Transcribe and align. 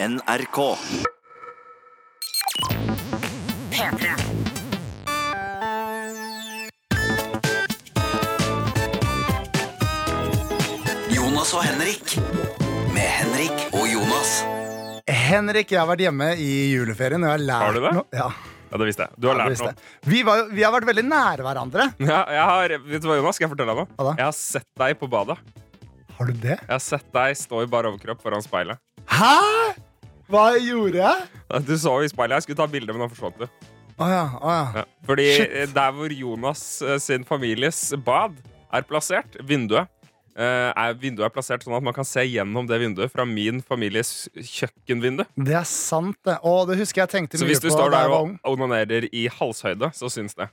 NRK. 0.00 0.76
P3. 3.70 4.14
Jonas 11.14 11.50
og 11.56 11.62
Henrik. 11.64 12.14
Med 12.94 13.08
Henrik 13.18 13.64
og 13.76 13.84
Jonas. 13.90 14.32
Henrik, 15.08 15.72
jeg 15.72 15.80
har 15.80 15.88
vært 15.90 16.02
hjemme 16.06 16.28
i 16.40 16.48
juleferien. 16.74 17.22
Og 17.24 17.30
jeg 17.30 17.36
har, 17.36 17.44
lært 17.50 17.64
Har 17.66 17.76
du 17.78 17.82
det? 17.84 17.92
Noe. 17.98 18.06
Ja, 18.16 18.28
Ja, 18.68 18.76
det 18.82 18.84
visste 18.90 19.06
jeg. 19.06 19.16
Du 19.16 19.28
har 19.30 19.38
lært 19.40 19.62
noe. 19.62 19.70
Vi, 20.04 20.18
var, 20.28 20.42
jo- 20.42 20.48
vi 20.52 20.64
har 20.66 20.72
vært 20.74 20.84
veldig 20.90 21.04
nære 21.08 21.44
hverandre. 21.46 21.86
Ja, 22.04 22.18
jeg 22.36 22.42
har, 22.50 22.74
vet 22.90 23.00
du 23.04 23.08
hva, 23.08 23.16
Jonas? 23.16 23.38
Skal 23.38 23.46
jeg 23.48 23.52
fortelle 23.54 23.72
deg 23.72 23.80
noe? 23.80 23.94
Hva 23.96 24.08
da? 24.10 24.16
Jeg 24.20 24.26
har 24.28 24.36
sett 24.36 24.68
deg 24.82 24.98
på 25.00 25.08
badet. 25.08 25.38
Har 26.18 26.28
du 26.28 26.34
det? 26.36 26.58
Jeg 26.58 26.74
har 26.74 26.82
sett 26.84 27.06
deg 27.16 27.38
stå 27.40 27.62
i 27.64 27.70
bar 27.72 27.88
overkropp 27.88 28.20
foran 28.24 28.44
speilet. 28.44 28.76
Hæ?! 29.08 29.32
Hva 30.28 30.44
gjorde 30.60 31.00
jeg? 31.00 31.28
Du 31.64 31.74
så 31.80 31.94
i 32.04 32.08
speilet. 32.10 32.36
Jeg 32.38 32.48
skulle 32.48 32.60
ta 32.60 32.66
bilde, 32.70 32.92
men 32.92 33.06
han 33.06 33.12
forsvant 33.12 33.38
du. 33.40 33.46
Å 33.98 34.08
ja, 34.12 34.24
oh 34.38 34.52
ja. 34.52 34.64
Ja. 34.78 34.82
Fordi 35.08 35.24
Shit. 35.34 35.54
eh, 35.62 35.70
der 35.74 35.94
hvor 35.96 36.12
Jonas 36.14 36.64
eh, 36.84 36.98
sin 37.02 37.24
families 37.26 37.80
bad 38.06 38.36
er 38.70 38.84
plassert, 38.86 39.38
vinduet 39.48 39.88
eh, 40.38 40.68
er, 40.70 40.92
Vinduet 41.00 41.26
er 41.26 41.32
plassert 41.34 41.64
sånn 41.64 41.74
at 41.80 41.82
man 41.82 41.96
kan 41.96 42.06
se 42.06 42.22
gjennom 42.28 42.68
det 42.68 42.78
vinduet 42.78 43.10
fra 43.10 43.24
min 43.26 43.58
families 43.64 44.28
kjøkkenvindu. 44.36 45.24
Det 45.34 45.56
er 45.58 45.66
sant, 45.66 46.18
det. 46.28 46.36
Å, 46.46 46.54
det 46.68 46.78
husker 46.78 47.02
jeg 47.06 47.14
tenkte 47.16 47.40
mye 47.40 47.40
på. 47.40 47.46
Så 47.46 47.50
hvis 47.50 47.64
du 47.64 47.72
står 47.74 47.90
der 47.96 48.14
og 48.14 48.36
onanerer 48.52 49.08
i 49.10 49.26
halshøyde, 49.40 49.90
så 49.96 50.12
syns 50.12 50.36
det. 50.38 50.46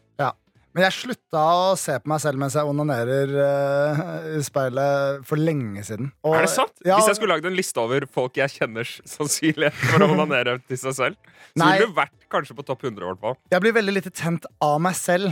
Men 0.76 0.84
jeg 0.90 0.96
slutta 0.98 1.42
å 1.56 1.68
se 1.80 1.94
på 2.04 2.10
meg 2.12 2.20
selv 2.20 2.42
mens 2.42 2.56
jeg 2.60 2.68
onanerer 2.68 3.30
uh, 3.32 4.00
i 4.36 4.42
speilet 4.44 5.22
for 5.24 5.40
lenge 5.40 5.86
siden. 5.88 6.10
Og- 6.28 6.36
er 6.36 6.44
det 6.44 6.52
sant? 6.52 6.74
Ja, 6.84 6.98
Hvis 7.00 7.14
jeg 7.14 7.20
skulle 7.22 7.38
lagd 7.38 7.48
en 7.48 7.56
liste 7.56 7.80
over 7.80 8.04
folk 8.12 8.36
jeg 8.36 8.52
kjenners 8.58 8.98
sannsynlighet 9.08 9.78
for 9.94 10.04
å 10.04 10.10
onanere 10.18 10.58
til 10.68 10.82
seg 10.82 10.98
selv, 10.98 11.32
så 11.56 11.62
Nei. 11.64 11.72
ville 11.80 11.94
du 11.94 11.96
vært 12.02 12.28
kanskje 12.28 12.58
på 12.60 12.66
topp 12.68 12.84
100. 12.90 13.00
i 13.00 13.08
hvert 13.08 13.24
fall. 13.24 13.38
Jeg 13.56 13.64
blir 13.64 13.78
veldig 13.78 13.96
lite 14.02 14.12
tent 14.12 14.50
av 14.60 14.76
meg 14.84 15.00
selv. 15.00 15.32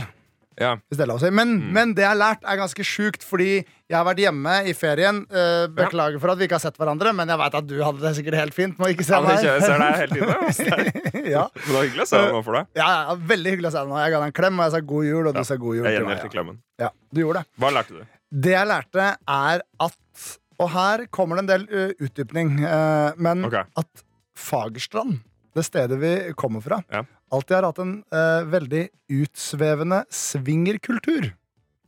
Ja. 0.60 0.76
Si. 0.92 1.30
Men, 1.30 1.54
Mm. 1.58 1.72
men 1.72 1.94
det 1.94 2.02
jeg 2.04 2.10
har 2.12 2.18
lært, 2.20 2.44
er 2.44 2.56
ganske 2.60 2.84
sjukt, 2.86 3.22
fordi 3.26 3.64
jeg 3.64 3.96
har 3.96 4.04
vært 4.06 4.20
hjemme 4.22 4.52
i 4.68 4.72
ferien. 4.72 5.22
Uh, 5.30 5.66
beklager 5.74 6.20
for 6.22 6.30
at 6.32 6.38
vi 6.38 6.46
ikke 6.46 6.58
har 6.58 6.62
sett 6.64 6.78
hverandre, 6.78 7.12
men 7.14 7.28
jeg 7.28 7.38
veit 7.38 7.54
at 7.58 7.66
du 7.66 7.74
hadde 7.82 8.00
det 8.00 8.12
sikkert 8.16 8.38
helt 8.38 8.54
fint 8.54 8.78
Må 8.78 8.88
ikke 8.92 9.04
se 9.06 9.14
Ja, 9.14 9.20
meg. 9.20 9.42
jeg 9.42 9.62
ser 9.62 9.78
deg 9.78 9.94
hele 10.02 10.14
tiden. 10.14 11.30
ja. 11.34 11.48
Det 11.54 11.72
var 11.74 11.82
hyggelig 11.84 12.06
å 12.06 12.08
se 12.08 12.22
deg 12.22 12.32
nå 12.36 12.42
for 12.46 12.58
deg. 12.60 12.66
Ja, 12.78 12.88
ja, 13.08 13.16
veldig 13.34 13.54
hyggelig 13.56 13.70
å 13.70 13.74
se 13.74 13.82
deg 13.82 13.92
nå. 13.92 13.98
Jeg 14.04 14.14
ga 14.14 14.22
deg 14.22 14.30
en 14.30 14.38
klem, 14.40 14.58
og 14.60 14.64
jeg 14.68 14.74
sa 14.76 14.80
god 14.94 15.04
jul, 15.10 15.26
og 15.30 15.34
du 15.34 15.42
sa 15.44 15.58
god 15.66 15.78
jul. 15.80 15.84
Jeg 15.90 15.98
til 16.00 16.08
meg, 16.08 16.24
klemmen. 16.36 16.58
Ja. 16.78 16.88
ja, 16.88 16.90
du 17.14 17.20
gjorde 17.24 17.42
det. 17.42 17.50
Hva 17.64 17.72
lærte 17.74 17.98
du? 17.98 18.06
Det 18.44 18.54
jeg 18.56 18.66
lærte, 18.70 19.10
er 19.30 19.62
at 19.88 20.30
Og 20.62 20.70
her 20.70 21.06
kommer 21.10 21.36
det 21.40 21.42
en 21.44 21.50
del 21.50 21.64
uh, 21.74 21.92
utdypning, 22.06 22.60
uh, 22.62 23.10
men 23.18 23.44
okay. 23.48 23.64
at 23.76 24.04
Fagerstrand, 24.38 25.18
det 25.54 25.64
stedet 25.66 25.98
vi 25.98 26.14
kommer 26.38 26.62
fra, 26.62 26.78
Ja. 26.90 27.02
Alltid 27.32 27.56
har 27.56 27.64
hatt 27.70 27.78
en 27.84 27.94
eh, 28.12 28.42
veldig 28.52 28.84
utsvevende 29.22 30.04
swingerkultur. 30.12 31.30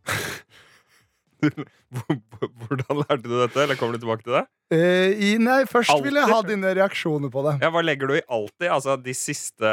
Hvordan 1.97 2.99
lærte 3.05 3.23
du 3.25 3.35
dette? 3.39 3.61
Eller 3.63 3.79
kommer 3.79 3.97
du 3.97 4.03
tilbake 4.03 4.25
til 4.27 4.35
det? 4.37 4.45
Eh, 4.75 5.13
i, 5.23 5.29
nei, 5.39 5.61
først 5.71 5.93
Alltid? 5.95 6.09
vil 6.09 6.19
jeg 6.19 6.31
ha 6.33 6.39
dine 6.49 6.73
reaksjoner 6.75 7.31
på 7.33 7.45
det. 7.47 7.53
Ja, 7.63 7.71
Hva 7.75 7.83
legger 7.87 8.11
du 8.11 8.17
i 8.19 8.23
alltid? 8.35 8.67
Altså 8.75 8.97
de 8.99 9.15
siste 9.15 9.73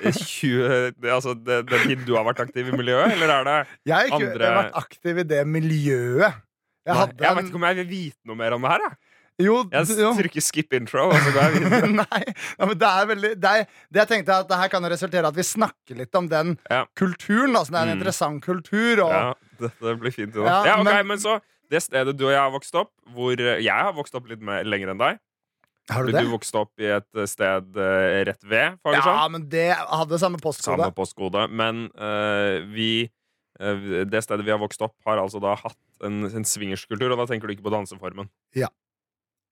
eh, 0.00 0.08
20 0.16 0.94
det- 0.96 1.12
Altså 1.12 1.34
den 1.36 1.66
tiden 1.68 2.06
du 2.08 2.14
har 2.16 2.24
vært 2.30 2.40
aktiv 2.46 2.70
i 2.70 2.76
miljøet, 2.76 3.12
eller 3.12 3.34
er 3.34 3.44
det 3.50 3.58
Jeg 3.90 3.94
har 3.98 4.08
ikke 4.08 4.30
andre- 4.32 4.54
vært 4.56 4.78
aktiv 4.82 5.18
i 5.18 5.26
det 5.34 5.42
miljøet. 5.46 6.40
Jeg 6.86 6.96
Jeg, 6.96 7.28
en... 7.28 7.36
vet 7.36 7.44
ikke 7.50 7.60
om 7.60 7.68
jeg 7.68 7.76
vil 7.82 7.86
vite 7.92 8.18
noe 8.26 8.36
mer 8.40 8.52
om 8.56 8.62
det 8.64 8.70
her. 8.72 8.80
Jeg, 8.88 8.96
Jo, 9.40 9.62
jeg 9.72 9.96
jo. 9.98 10.10
trykker 10.18 10.42
skip 10.44 10.74
intro, 10.76 11.06
og 11.08 11.14
så 11.16 11.30
går 11.32 11.42
jeg 11.42 11.52
videre. 11.62 11.88
Nei, 11.96 12.20
ja, 12.58 12.66
men 12.68 12.76
det 12.78 12.88
er 12.90 13.06
veldig 13.08 13.30
det, 13.40 13.52
er, 13.52 13.64
det 13.90 14.02
jeg 14.02 14.08
tenkte 14.10 14.36
at 14.42 14.48
det 14.50 14.58
her 14.60 14.68
kan 14.68 14.84
jo 14.84 14.90
resultere 14.92 15.30
at 15.32 15.34
vi 15.38 15.42
snakker 15.48 15.96
litt 16.02 16.14
om 16.20 16.28
den 16.28 16.58
Ja. 16.70 16.82
kulturen. 16.98 17.56
Altså, 17.56 17.72
det 17.72 17.78
er 17.80 17.82
en 17.86 17.88
Mm. 17.92 17.98
interessant 18.00 18.42
kultur. 18.44 19.02
Og, 19.06 19.10
Ja, 19.10 19.34
dette 19.58 19.96
blir 20.02 20.12
fint. 20.14 20.34
Ja, 20.36 20.62
Ja, 20.68 20.76
ok, 20.80 20.84
men- 20.84 21.06
men 21.06 21.18
så 21.18 21.40
Det 21.72 21.80
stedet 21.82 22.12
du 22.18 22.26
og 22.26 22.32
jeg 22.32 22.38
har 22.40 22.50
vokst 22.52 22.74
opp, 22.76 22.90
hvor 23.14 23.32
eh, 23.40 23.62
jeg 23.64 23.72
har 23.72 23.92
vokst 23.96 24.14
opp 24.14 24.28
litt 24.28 24.42
mer, 24.42 24.62
lenger 24.64 24.90
enn 24.92 24.98
deg. 25.00 25.18
har 25.90 26.04
du 26.06 26.12
det? 26.12 26.20
du 26.22 26.28
vokste 26.30 26.60
opp 26.60 26.70
i 26.78 26.84
et 26.84 27.08
eh, 27.16 27.24
sted 27.26 27.64
uh, 27.76 28.24
rett 28.28 28.44
ved 28.44 28.76
Fagersand. 28.84 29.16
Ja, 29.16 29.28
men 29.28 29.48
det 29.48 29.74
hadde 29.76 30.18
samme 30.20 30.36
postkode. 30.38 30.76
Samme 30.78 30.92
postkode. 30.94 31.48
Men 31.50 31.88
uh, 31.98 32.60
vi 32.72 33.10
Det 33.58 34.20
stedet 34.24 34.44
vi 34.44 34.50
har 34.50 34.58
vokst 34.58 34.80
opp, 34.82 34.94
har 35.06 35.16
altså 35.18 35.40
da 35.40 35.54
hatt 35.56 35.76
en, 36.04 36.24
en 36.24 36.44
swingerskultur, 36.44 37.10
og 37.12 37.18
da 37.18 37.26
tenker 37.32 37.46
du 37.48 37.54
ikke 37.54 37.64
på 37.64 37.72
danseformen. 37.72 38.28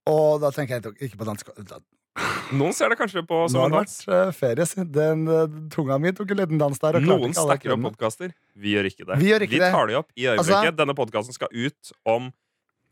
Og 0.09 0.41
da 0.41 0.51
tenker 0.55 0.79
jeg 0.81 1.11
ikke 1.11 1.19
på 1.21 1.27
dansk. 1.29 1.51
Noen 2.57 2.75
ser 2.75 2.91
det 2.91 2.99
kanskje 2.99 3.23
på 3.27 3.45
Nå 3.45 3.51
som 3.53 3.61
har 3.63 3.69
en 3.69 3.75
det 3.77 3.81
dans. 3.85 3.97
vært 4.09 4.17
eh, 4.17 4.33
ferie. 4.35 4.87
Den, 4.97 5.23
eh, 5.31 5.59
tunga 5.71 5.99
mi 6.03 6.11
tok 6.17 6.33
en 6.35 6.41
liten 6.43 6.59
dans 6.59 6.83
der. 6.83 6.99
Noen 7.05 7.35
stacker 7.37 7.77
opp 7.77 7.85
podkaster. 7.93 8.33
Vi 8.59 8.75
gjør 8.75 8.89
ikke 8.91 9.07
det. 9.07 9.21
Vi 9.21 9.31
ikke 9.31 9.61
det. 9.63 9.71
tar 9.71 9.87
de 9.87 9.99
opp 10.01 10.11
i 10.17 10.27
øyeblikket. 10.27 10.57
Altså- 10.57 10.77
Denne 10.81 10.97
podkasten 10.99 11.37
skal 11.37 11.49
ut 11.53 11.93
om 12.05 12.33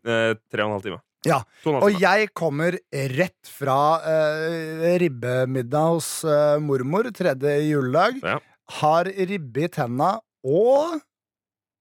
eh, 0.07 0.35
tre 0.51 0.63
og 0.63 0.69
en 0.69 0.77
halv 0.79 0.87
time. 0.87 1.01
Ja, 1.27 1.41
og 1.67 1.91
jeg 1.99 2.29
kommer 2.33 2.77
rett 3.19 3.49
fra 3.51 3.99
eh, 4.07 4.95
ribbemiddag 5.03 5.97
hos 5.97 6.23
eh, 6.23 6.61
mormor 6.63 7.11
tredje 7.11 7.57
juledag. 7.67 8.21
Ja. 8.23 8.39
Har 8.79 9.05
ribbe 9.11 9.65
i 9.67 9.69
tenna 9.73 10.21
og 10.47 11.01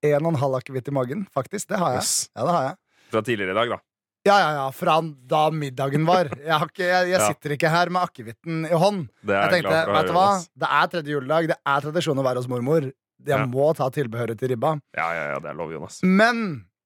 en 0.07 0.25
og 0.25 0.31
en 0.33 0.41
halv 0.41 0.57
akevitt 0.57 0.89
i 0.89 0.95
magen. 0.95 1.27
Faktisk, 1.35 1.69
det 1.69 1.77
har 1.77 1.99
jeg. 1.99 2.01
Yes. 2.07 2.29
Ja, 2.33 2.47
det 2.49 2.55
har 2.57 2.65
jeg. 2.71 2.75
Fra 3.13 3.21
tidligere 3.29 3.53
i 3.53 3.59
dag, 3.61 3.75
da. 3.75 3.79
Ja, 4.27 4.37
ja, 4.43 4.51
ja, 4.57 4.67
Fra 4.75 4.99
da 5.31 5.47
middagen 5.55 6.05
var. 6.07 6.29
Jeg, 6.35 6.69
ikke, 6.69 6.85
jeg, 6.85 7.09
jeg 7.13 7.31
sitter 7.31 7.55
ikke 7.55 7.71
her 7.71 7.91
med 7.93 8.03
akevitten 8.03 8.67
i 8.67 8.75
hånd. 8.75 9.07
Det 9.23 9.35
Jeg 9.37 9.57
tenkte, 9.57 9.81
vet 9.95 10.09
du 10.09 10.15
hva? 10.17 10.29
Det 10.63 10.71
er 10.79 10.93
tredje 10.93 11.15
juledag, 11.15 11.49
det 11.53 11.59
er 11.73 11.87
tradisjon 11.87 12.19
å 12.19 12.25
være 12.27 12.43
hos 12.43 12.51
mormor. 12.51 12.89
Jeg 13.27 13.49
må 13.51 13.71
ta 13.75 13.89
tilbehøret 13.93 14.39
til 14.39 14.53
ribba. 14.53 14.77
Ja, 14.95 15.07
ja, 15.15 15.25
ja, 15.33 15.41
det 15.43 15.51
er 15.51 15.57
lov, 15.57 15.73
Jonas. 15.73 15.99
Men 16.05 16.45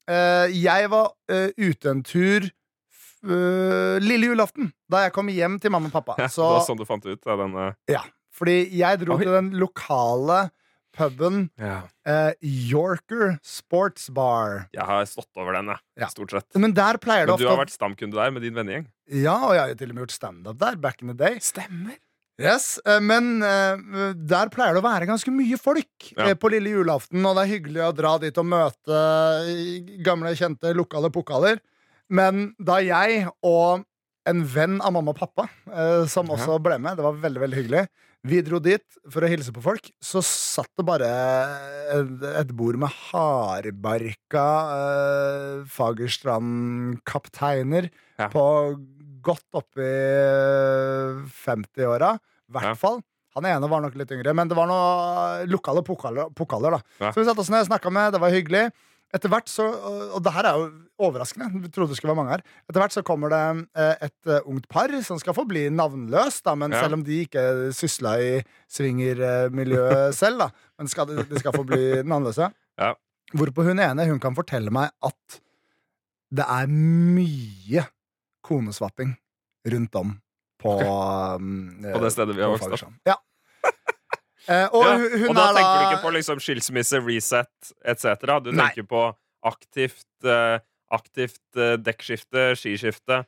uh, 0.10 0.48
jeg 0.50 0.90
var 0.94 1.12
uh, 1.34 1.50
ute 1.60 1.92
en 1.92 2.02
tur 2.08 2.48
eh, 2.48 3.98
lille 4.02 4.32
julaften, 4.32 4.72
da 4.90 5.06
jeg 5.06 5.14
kom 5.16 5.30
hjem 5.30 5.60
til 5.62 5.74
mamma 5.74 5.92
og 5.92 5.98
pappa. 6.00 6.18
Så, 6.32 6.42
det 6.42 6.58
var 6.58 6.66
sånn 6.66 6.82
du 6.82 6.88
fant 6.90 7.06
ut 7.06 7.30
av 7.30 7.44
ja, 7.92 8.02
fordi 8.34 8.58
jeg 8.80 9.02
dro 9.04 9.18
Oi. 9.18 9.22
til 9.22 9.36
den 9.36 9.52
lokale 9.62 10.40
puben 10.96 11.50
ja. 11.60 11.82
eh, 12.08 12.32
Yorker 12.42 13.38
Sports 13.46 14.10
Bar. 14.14 14.68
Jeg 14.76 14.86
har 14.88 15.08
stått 15.10 15.30
over 15.40 15.58
den, 15.58 15.72
jeg. 15.74 15.84
Ja. 16.04 16.10
Stort 16.12 16.32
sett. 16.36 16.48
Men 16.56 16.72
Men 16.72 16.74
du 16.74 17.48
har 17.48 17.60
vært 17.60 17.74
stamkunde 17.74 18.18
der 18.18 18.32
med 18.32 18.44
din 18.46 18.56
vennegjeng. 18.58 18.88
Ja, 19.12 19.36
og 19.50 19.56
jeg 19.56 19.62
har 19.62 19.76
til 19.80 19.92
og 19.92 19.96
med 19.98 20.06
gjort 20.08 20.16
standup 20.18 20.60
der. 20.62 20.80
Back 20.82 21.02
in 21.02 21.12
the 21.14 21.18
day. 21.18 21.40
Stemmer. 21.44 21.98
Yes, 22.42 22.80
eh, 22.86 23.00
Men 23.04 23.44
eh, 23.44 24.14
der 24.16 24.50
pleier 24.54 24.74
det 24.74 24.82
å 24.82 24.88
være 24.88 25.10
ganske 25.10 25.32
mye 25.34 25.60
folk 25.62 26.12
Ja. 26.16 26.30
eh, 26.32 26.34
på 26.40 26.50
lille 26.54 26.74
julaften. 26.74 27.24
Og 27.26 27.36
det 27.38 27.44
er 27.46 27.54
hyggelig 27.56 27.84
å 27.86 27.94
dra 27.96 28.16
dit 28.22 28.38
og 28.42 28.48
møte 28.48 29.02
gamle, 30.06 30.34
kjente 30.38 30.74
lokale 30.78 31.12
pokaler. 31.14 31.62
Men 32.10 32.52
da 32.60 32.80
jeg 32.84 33.28
og 33.46 33.86
en 34.28 34.42
venn 34.46 34.82
av 34.82 34.94
mamma 34.94 35.14
og 35.16 35.18
pappa, 35.18 35.48
som 36.12 36.28
også 36.30 36.60
ble 36.62 36.76
med, 36.78 37.00
det 37.00 37.02
var 37.06 37.16
veldig 37.24 37.42
veldig 37.42 37.58
hyggelig 37.58 37.88
vi 38.24 38.42
dro 38.46 38.60
dit 38.62 38.84
for 39.10 39.22
å 39.26 39.30
hilse 39.32 39.50
på 39.56 39.64
folk. 39.66 39.88
Så 40.04 40.22
satt 40.26 40.70
det 40.78 40.86
bare 40.86 41.08
et, 42.42 42.52
bord 42.54 42.78
med 42.78 42.90
hardbarka 43.10 44.46
eh, 44.78 45.64
Fagerstrand-kapteiner 45.66 47.90
Ja. 48.20 48.28
på 48.30 48.44
godt 49.26 49.48
oppi 49.58 49.90
50-åra. 51.46 52.16
I 52.18 52.52
hvert 52.54 52.64
Ja. 52.72 52.76
fall. 52.76 53.02
Han 53.36 53.46
ene 53.46 53.68
var 53.70 53.82
nok 53.82 53.96
litt 53.96 54.12
yngre, 54.12 54.34
men 54.36 54.48
det 54.50 54.56
var 54.58 54.68
noen 54.68 55.50
lokale 55.50 55.82
pokaler. 55.84 56.30
pokaler 56.36 56.72
da. 56.72 56.82
Ja. 57.00 57.12
Så 57.12 57.22
vi 57.22 57.26
satt 57.26 57.40
oss 57.40 57.50
ned 57.50 57.62
og 57.62 57.68
snakka 57.72 57.90
med, 57.92 58.12
det 58.14 58.20
var 58.20 58.30
hyggelig. 58.30 58.72
Etter 59.14 59.28
hvert 59.34 59.50
så, 59.52 59.66
og- 59.68 60.22
det 60.24 60.32
her 60.34 60.46
er 60.48 60.56
jo 60.58 60.66
overraskende. 61.04 61.50
Vi 61.62 61.68
trodde 61.70 61.90
det 61.92 61.98
skulle 62.00 62.14
være 62.16 62.22
mange 62.24 62.32
her. 62.38 62.44
Etter 62.70 62.80
hvert 62.80 62.94
så 62.96 63.04
kommer 63.04 63.30
det 63.34 63.42
eh, 63.76 63.96
et 64.08 64.28
eh, 64.32 64.40
ungt 64.48 64.70
par 64.72 64.88
som 65.04 65.20
skal 65.20 65.34
få 65.36 65.44
bli 65.50 65.66
navnløst, 65.70 66.44
da, 66.46 66.54
men 66.56 66.72
Ja. 66.72 66.82
selv 66.86 66.94
om 67.00 67.04
de 67.04 67.18
ikke 67.26 67.44
sysla 67.76 68.14
i 68.24 68.42
swingermiljøet 68.72 70.16
selv, 70.22 70.40
da. 70.46 70.50
Men 70.80 70.88
skal, 70.88 71.08
de 71.28 71.40
skal 71.40 71.54
få 71.56 71.64
bli 71.68 72.02
navnløse. 72.08 72.52
Ja. 72.80 72.94
Hvorpå 73.36 73.64
hun 73.68 73.80
ene 73.80 74.06
hun 74.10 74.20
kan 74.20 74.36
fortelle 74.36 74.72
meg 74.74 74.92
at 75.04 75.42
det 76.32 76.46
er 76.48 76.68
mye 76.72 77.84
konesvapping 78.48 79.14
rundt 79.72 79.96
om 80.00 80.14
på 80.62 80.76
um, 81.36 81.82
På 81.84 82.00
det 82.04 82.12
stedet 82.14 82.36
vi 82.38 82.44
har 82.44 82.52
vokst 82.54 82.72
opp. 82.86 82.94
Ja. 83.08 83.16
Eh, 84.52 84.68
og 84.76 84.84
ja, 84.84 84.94
og 85.30 85.36
da 85.38 85.46
er 85.50 85.58
tenker 85.58 85.76
du 85.78 85.86
ikke 85.88 86.04
på 86.04 86.14
liksom 86.18 86.42
skilsmisse, 86.44 87.00
reset 87.06 87.74
etc. 87.86 88.40
Du 88.44 88.52
Nei. 88.52 88.68
tenker 88.70 88.88
på 88.92 89.04
aktivt, 89.48 90.06
eh, 90.28 90.58
aktivt 90.92 91.40
eh, 91.58 91.78
dekkskifte, 91.82 92.50
skiskifte 92.60 93.22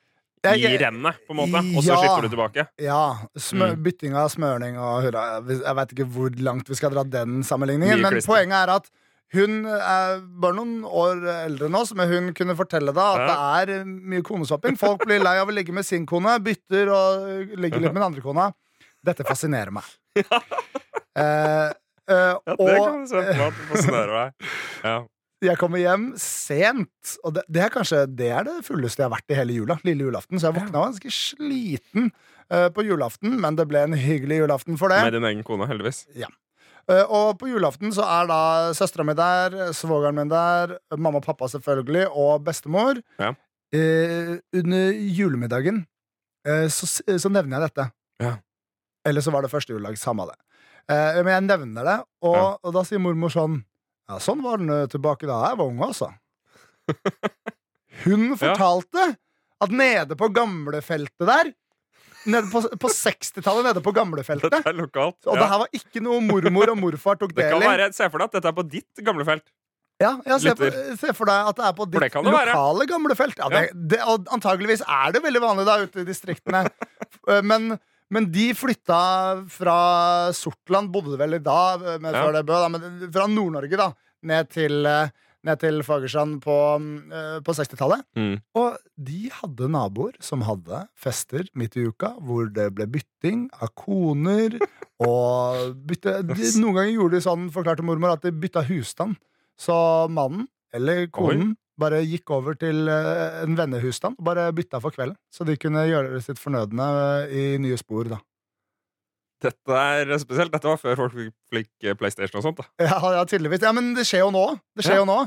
i 0.44 0.74
rennet, 0.78 1.22
på 1.24 1.31
en 1.31 1.40
måte. 1.40 1.62
Og 1.78 1.84
så 1.86 1.94
Ja. 1.94 2.02
skifter 2.02 2.25
du 2.28 2.30
tilbake. 2.36 2.68
Ja. 2.84 3.16
Smø, 3.38 3.70
Mm. 3.75 3.84
Bytting 3.84 4.14
av 4.20 4.28
smørning 4.30 4.75
og 4.78 5.04
hurra. 5.06 5.40
Jeg 5.48 5.75
vet 5.78 5.94
ikke 5.96 6.10
hvor 6.12 6.30
langt 6.44 6.68
vi 6.68 6.75
skal 6.75 6.92
dra 6.92 7.04
den 7.08 7.42
sammenligningen. 7.44 7.96
Mye 7.98 8.02
Men 8.04 8.12
klister. 8.20 8.34
poenget 8.34 8.68
er 8.68 8.75
at 8.75 8.90
Hun 9.34 9.66
er 9.66 10.20
bare 10.22 10.54
noen 10.54 10.84
år 10.86 11.24
eldre 11.48 11.66
enn 11.66 11.74
oss, 11.75 11.92
men 11.96 12.08
hun 12.08 12.34
kunne 12.36 12.54
fortelle 12.56 12.94
deg 12.94 12.98
at 13.02 13.66
det 13.66 13.72
er 13.80 13.84
mye 13.86 14.22
koneswapping. 14.22 14.78
Folk 14.78 15.08
blir 15.08 15.24
lei 15.24 15.40
av 15.42 15.48
å 15.50 15.52
ligge 15.52 15.74
med 15.74 15.84
sin 15.88 16.06
kone, 16.06 16.38
bytter 16.40 16.92
og 16.94 17.58
ligger 17.58 17.81
litt 17.81 17.94
med 17.94 17.96
den 17.96 18.04
andre 18.12 18.22
kona. 18.22 18.54
Dette 19.04 19.26
fascinerer 19.28 19.74
meg. 19.76 19.88
Uh, 21.14 21.70
uh, 22.10 22.14
Ja, 22.18 22.38
det 22.42 22.54
og 22.58 22.70
kan 22.74 23.04
du 23.04 23.10
se 23.12 23.20
på 23.22 23.34
meg. 23.38 23.58
Det 23.58 23.66
fascinerer 23.70 24.14
meg. 24.18 24.48
Ja. 24.84 24.94
jeg 25.46 25.60
kommer 25.60 25.78
hjem 25.78 26.06
sent, 26.18 27.12
og 27.22 27.36
det, 27.36 27.44
det 27.52 27.62
er 27.66 27.72
kanskje 27.74 28.00
det 28.10 28.30
er 28.34 28.48
det 28.48 28.56
fulleste 28.66 29.04
jeg 29.04 29.06
har 29.06 29.14
vært 29.14 29.34
i 29.34 29.38
hele 29.38 29.58
jula. 29.60 29.76
Lille 29.86 30.08
julaften, 30.08 30.40
Så 30.42 30.50
jeg 30.50 30.56
våkna 30.58 30.88
ganske 30.88 31.12
sliten 31.14 32.08
uh, 32.50 32.70
på 32.74 32.86
julaften, 32.88 33.36
men 33.44 33.60
det 33.60 33.68
ble 33.70 33.84
en 33.86 33.94
hyggelig 33.94 34.40
julaften 34.42 34.80
for 34.82 34.90
det. 34.90 35.04
Med 35.06 35.14
din 35.20 35.28
egen 35.30 35.44
kone, 35.46 35.68
heldigvis. 35.70 36.06
Eh, 36.18 37.04
og 37.06 37.38
på 37.40 37.48
julaften 37.48 37.94
så 37.96 38.04
er 38.10 38.26
da 38.28 38.40
søstera 38.76 39.06
mi 39.08 39.14
der, 39.16 39.54
svogeren 39.78 40.18
min 40.18 40.32
der, 40.34 40.74
mamma 40.98 41.22
og 41.22 41.28
pappa 41.28 41.48
selvfølgelig, 41.52 42.08
og 42.10 42.42
bestemor. 42.44 43.04
Ja. 43.22 43.30
Under 43.74 44.98
julemiddagen 45.20 45.86
så, 46.44 46.90
så 46.92 47.32
nevner 47.32 47.60
jeg 47.62 47.70
dette. 47.70 47.86
Ja. 48.26 48.34
Eller 49.06 49.22
så 49.26 49.32
var 49.36 49.44
det 49.46 49.52
første 49.52 49.74
juledag, 49.76 49.98
samme 50.00 50.26
det. 50.30 50.38
Eh, 50.92 51.20
men 51.24 51.32
jeg 51.34 51.46
nevner 51.48 51.88
det, 51.88 51.98
og, 52.24 52.36
Ja. 52.36 52.46
og 52.64 52.74
da 52.76 52.84
sier 52.88 53.00
mormor 53.04 53.32
sånn 53.32 53.62
Ja, 54.10 54.18
sånn 54.20 54.42
var 54.44 54.58
den 54.60 54.70
eh, 54.70 54.86
tilbake 54.92 55.28
da 55.30 55.38
jeg 55.50 55.58
var 55.60 55.66
ung, 55.72 55.80
altså. 55.86 56.10
Hun 58.04 58.34
fortalte 58.40 59.14
at 59.64 59.72
nede 59.72 60.18
på 60.20 60.28
gamlefeltet 60.36 61.28
der 61.30 61.54
Nede 62.24 62.48
på, 62.48 62.62
på 62.80 62.88
60-tallet, 62.88 63.66
nede 63.68 63.82
på 63.84 63.92
gamlefeltet 63.96 64.52
Dette 64.54 64.72
er 64.72 64.78
lokalt. 64.78 65.18
og 65.28 65.36
det 65.36 65.48
her 65.52 65.60
var 65.66 65.74
ikke 65.76 66.00
noe 66.04 66.22
mormor 66.24 66.72
og 66.72 66.78
morfar 66.80 67.18
tok 67.20 67.34
del 67.38 67.60
i. 67.60 67.90
Se 67.96 68.08
for 68.08 68.22
deg 68.24 68.30
at 68.30 68.38
dette 68.38 68.48
er 68.52 68.56
på 68.56 68.64
ditt 68.72 69.02
gamle 69.04 69.26
felt. 69.28 69.44
Ja, 70.02 70.14
ja, 70.26 70.38
se, 70.42 70.54
for, 70.58 70.78
se 71.00 71.12
for 71.16 71.30
deg 71.30 71.50
at 71.52 71.60
det 71.60 71.66
er 71.68 71.76
på 71.78 71.86
ditt 71.92 72.16
lokale 72.16 72.88
gamle 72.90 73.16
felt. 73.20 73.36
Ja, 73.40 73.50
det, 73.52 73.66
det, 73.92 74.00
og 74.08 74.32
antageligvis 74.36 74.86
er 74.88 75.12
det 75.16 75.22
veldig 75.24 75.42
vanlig 75.44 75.66
da 75.68 75.76
ute 75.84 76.04
i 76.04 76.08
distriktene. 76.08 76.64
Eh, 77.30 77.40
men, 77.46 77.70
men 78.13 78.30
de 78.33 78.51
flytta 78.57 79.01
fra 79.51 79.77
Sortland, 80.38 80.92
bodde 80.94 81.18
vel 81.19 81.39
i 81.39 81.44
da, 81.44 81.98
med 82.01 82.13
før 82.13 82.33
det 82.38 82.45
Bø, 82.48 82.57
da, 82.62 82.71
men 82.71 83.12
fra 83.13 83.27
Nord-Norge 83.31 83.80
da, 83.80 83.89
ned 84.30 84.50
til, 84.54 84.86
eh, 84.88 85.12
ned 85.44 85.60
til 85.60 85.81
Fagersand 85.83 86.39
på, 86.44 86.57
eh, 87.12 87.39
på 87.44 87.56
60-tallet. 87.57 88.06
Mm. 88.15 88.36
Og 88.60 88.77
de 89.10 89.30
hadde 89.42 89.71
naboer 89.74 90.15
som 90.24 90.45
hadde 90.48 90.86
fester 90.95 91.50
midt 91.57 91.77
i 91.77 91.88
uka, 91.89 92.13
hvor 92.21 92.51
det 92.54 92.69
ble 92.77 92.88
bytting 92.88 93.50
av 93.60 93.74
koner. 93.75 94.60
Og 95.04 95.74
bytte, 95.89 96.21
de, 96.30 96.51
noen 96.62 96.77
ganger 96.77 96.94
gjorde 96.94 97.18
de 97.18 97.25
sånn, 97.25 97.50
forklarte 97.51 97.83
mormor, 97.83 98.13
at 98.13 98.24
de 98.24 98.31
bytta 98.31 98.63
husstand. 98.69 99.18
Så 99.60 99.75
mannen, 100.13 100.48
eller 100.74 101.07
konen, 101.13 101.56
bare 101.80 102.04
gikk 102.06 102.30
over 102.36 102.54
til 102.60 102.88
eh, 102.88 103.44
en 103.44 103.56
vennehusstand 103.58 104.20
og 104.20 104.25
bare 104.28 104.52
bytta 104.54 104.80
for 104.84 104.92
kvelden. 104.94 105.16
Så 105.34 105.46
de 105.48 105.56
kunne 105.58 105.88
gjøre 105.90 106.22
sitt 106.22 106.38
fornødne 106.42 106.88
eh, 107.30 107.34
i 107.34 107.46
nye 107.64 107.78
spor, 107.81 108.10
da. 108.12 108.20
Dette 109.44 109.75
er 109.75 110.12
spesielt. 110.22 110.54
Dette 110.54 110.70
var 110.70 110.78
før 110.80 110.96
folk 111.02 111.16
fikk, 111.52 111.70
eh, 111.84 111.96
PlayStation 112.00 112.40
og 112.40 112.46
sånt. 112.46 112.62
da 112.62 112.86
Ja, 112.88 113.00
ja, 113.18 113.24
tydeligvis. 113.28 113.62
Ja, 113.66 113.74
men 113.75 113.94
det 113.98 114.06
skjer 114.08 114.24
jo 114.24 114.31
nå. 114.31 114.46
Det 114.78 114.86
skjer 114.86 115.00
Ja. 115.00 115.02
jo 115.04 115.10
nå. 115.10 115.18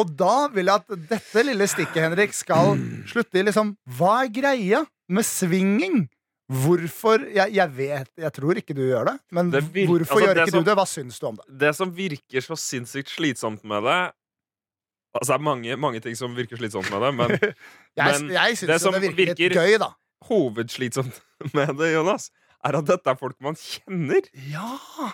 Og 0.00 0.16
da 0.16 0.48
vil 0.48 0.66
jeg 0.66 0.74
at 0.80 0.88
dette 1.10 1.42
lille 1.44 1.66
stikket, 1.68 2.00
Henrik, 2.00 2.32
skal 2.32 2.78
slutte 3.06 3.38
i 3.38 3.42
liksom 3.44 3.76
Hva 3.98 4.24
er 4.24 4.28
greia 4.32 4.86
med 5.12 5.24
svinging? 5.28 6.08
Hvorfor 6.52 7.22
Jeg, 7.32 7.52
jeg 7.54 7.70
vet, 7.76 8.08
jeg 8.18 8.32
tror 8.32 8.56
ikke 8.58 8.74
du 8.74 8.82
gjør 8.88 9.04
det, 9.12 9.20
men 9.30 9.50
Det 9.50 9.62
virker, 9.72 9.88
hvorfor 9.92 10.16
altså, 10.16 10.26
gjør 10.26 10.40
ikke 10.42 10.50
som- 10.50 10.64
du 10.64 10.70
det? 10.70 10.76
Hva 10.76 10.86
syns 10.88 11.20
du 11.20 11.26
om 11.28 11.36
det? 11.36 11.58
Det 11.58 11.74
som 11.76 11.90
virker 11.92 12.40
så 12.40 12.56
sinnssykt 12.56 13.08
slitsomt 13.12 13.62
med 13.64 13.82
det 13.84 14.12
Altså, 15.12 15.32
det 15.32 15.38
er 15.38 15.44
mange, 15.44 15.76
mange 15.76 16.00
ting 16.00 16.16
som 16.16 16.32
virker 16.36 16.56
slitsomt 16.56 16.88
med 16.92 17.02
det, 17.04 17.10
men 17.18 17.34
Jeg, 18.00 18.20
Men 18.22 18.30
jeg 18.32 18.56
det 18.62 18.78
jo 18.78 18.78
som 18.86 18.94
det 18.96 19.02
virker, 19.04 19.34
virker- 19.36 19.58
gøy, 19.60 19.78
da. 19.82 19.90
hovedslitsomt 20.30 21.18
med 21.56 21.74
det, 21.78 21.92
Jonas, 21.94 22.30
er 22.64 22.78
at 22.78 22.86
dette 22.88 23.10
er 23.12 23.18
folk 23.20 23.36
man 23.44 23.58
kjenner. 23.58 24.28
Ja! 24.48 25.12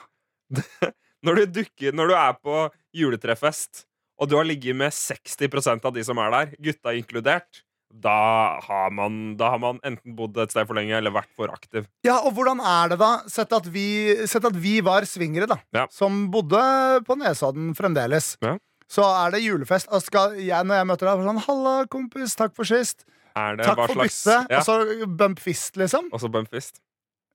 Når 1.26 1.34
du, 1.34 1.46
dukker, 1.58 1.90
når 1.98 2.12
du 2.12 2.14
er 2.14 2.34
på 2.38 2.58
juletrefest, 2.94 3.80
og 4.22 4.28
du 4.30 4.36
har 4.38 4.46
ligget 4.46 4.76
med 4.78 4.94
60% 4.94 5.82
av 5.88 5.94
de 5.96 6.04
som 6.06 6.18
er 6.22 6.30
der, 6.30 6.52
gutta 6.62 6.92
inkludert, 6.94 7.64
da 7.90 8.58
har, 8.62 8.92
man, 8.94 9.32
da 9.40 9.48
har 9.54 9.58
man 9.62 9.80
enten 9.88 10.14
bodd 10.14 10.36
et 10.38 10.52
sted 10.54 10.68
for 10.68 10.76
lenge 10.78 10.94
eller 10.94 11.10
vært 11.14 11.30
for 11.34 11.50
aktiv. 11.50 11.88
Ja, 12.06 12.20
og 12.22 12.34
hvordan 12.36 12.60
er 12.62 12.92
det 12.92 12.98
da, 13.00 13.10
sett 13.32 13.50
at 13.56 13.66
vi, 13.74 13.86
sett 14.30 14.44
at 14.46 14.54
vi 14.62 14.76
var 14.86 15.06
swingere, 15.10 15.48
da, 15.50 15.56
Ja. 15.74 15.86
som 15.90 16.26
bodde 16.30 16.60
på 17.08 17.16
Nesodden 17.18 17.72
fremdeles, 17.78 18.36
Ja. 18.44 18.54
Så 18.88 19.04
er 19.04 19.34
det 19.36 19.44
julefest, 19.44 19.88
og 19.92 20.02
skal 20.04 20.36
jeg, 20.40 20.64
når 20.64 20.80
jeg 20.80 20.88
møter 20.88 21.10
deg, 21.10 21.24
sånn 21.28 21.42
'Halla, 21.44 21.74
kompis, 21.92 22.36
takk 22.38 22.54
for 22.56 22.68
sist', 22.68 23.04
det 23.36 23.66
takk 23.66 23.76
for 23.76 23.94
slags 23.94 24.24
byttet, 24.24 24.50
ja, 24.50 24.58
og 24.58 24.64
så 24.66 25.06
bump 25.06 25.40
fist, 25.40 25.76
liksom. 25.76 26.08
Og 26.12 26.20
så 26.20 26.30
bump 26.32 26.50
fist. 26.50 26.80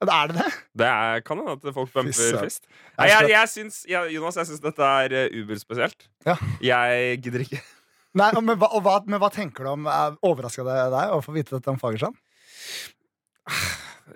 Er 0.03 0.27
det 0.27 0.35
det? 0.35 0.49
Det 0.75 0.87
er, 0.87 1.21
kan 1.23 1.39
hende 1.39 1.53
at 1.55 1.73
folk 1.73 1.93
bumper 1.93 2.11
Fisse. 2.11 2.39
fist. 2.41 2.65
Nei, 2.97 3.07
jeg, 3.07 3.29
jeg 3.31 3.49
syns, 3.49 3.77
jeg, 3.87 4.09
Jonas, 4.17 4.35
jeg 4.35 4.49
syns 4.49 4.63
dette 4.63 4.83
er 4.83 5.15
uh, 5.15 5.37
uberspesielt. 5.39 6.09
Ja. 6.27 6.35
Jeg 6.59 7.21
gidder 7.23 7.45
ikke. 7.45 7.61
Nei, 8.19 8.29
men, 8.41 8.57
hva, 8.59 8.67
hva, 8.83 8.97
men 9.07 9.21
hva 9.21 9.29
tenker 9.33 9.65
du 9.65 9.71
om 9.71 9.87
Overraska 10.21 10.65
det 10.67 10.75
deg 10.93 11.13
å 11.15 11.21
få 11.23 11.33
vite 11.33 11.55
dette 11.55 11.71
om 11.71 11.79
Fagersand? 11.81 12.19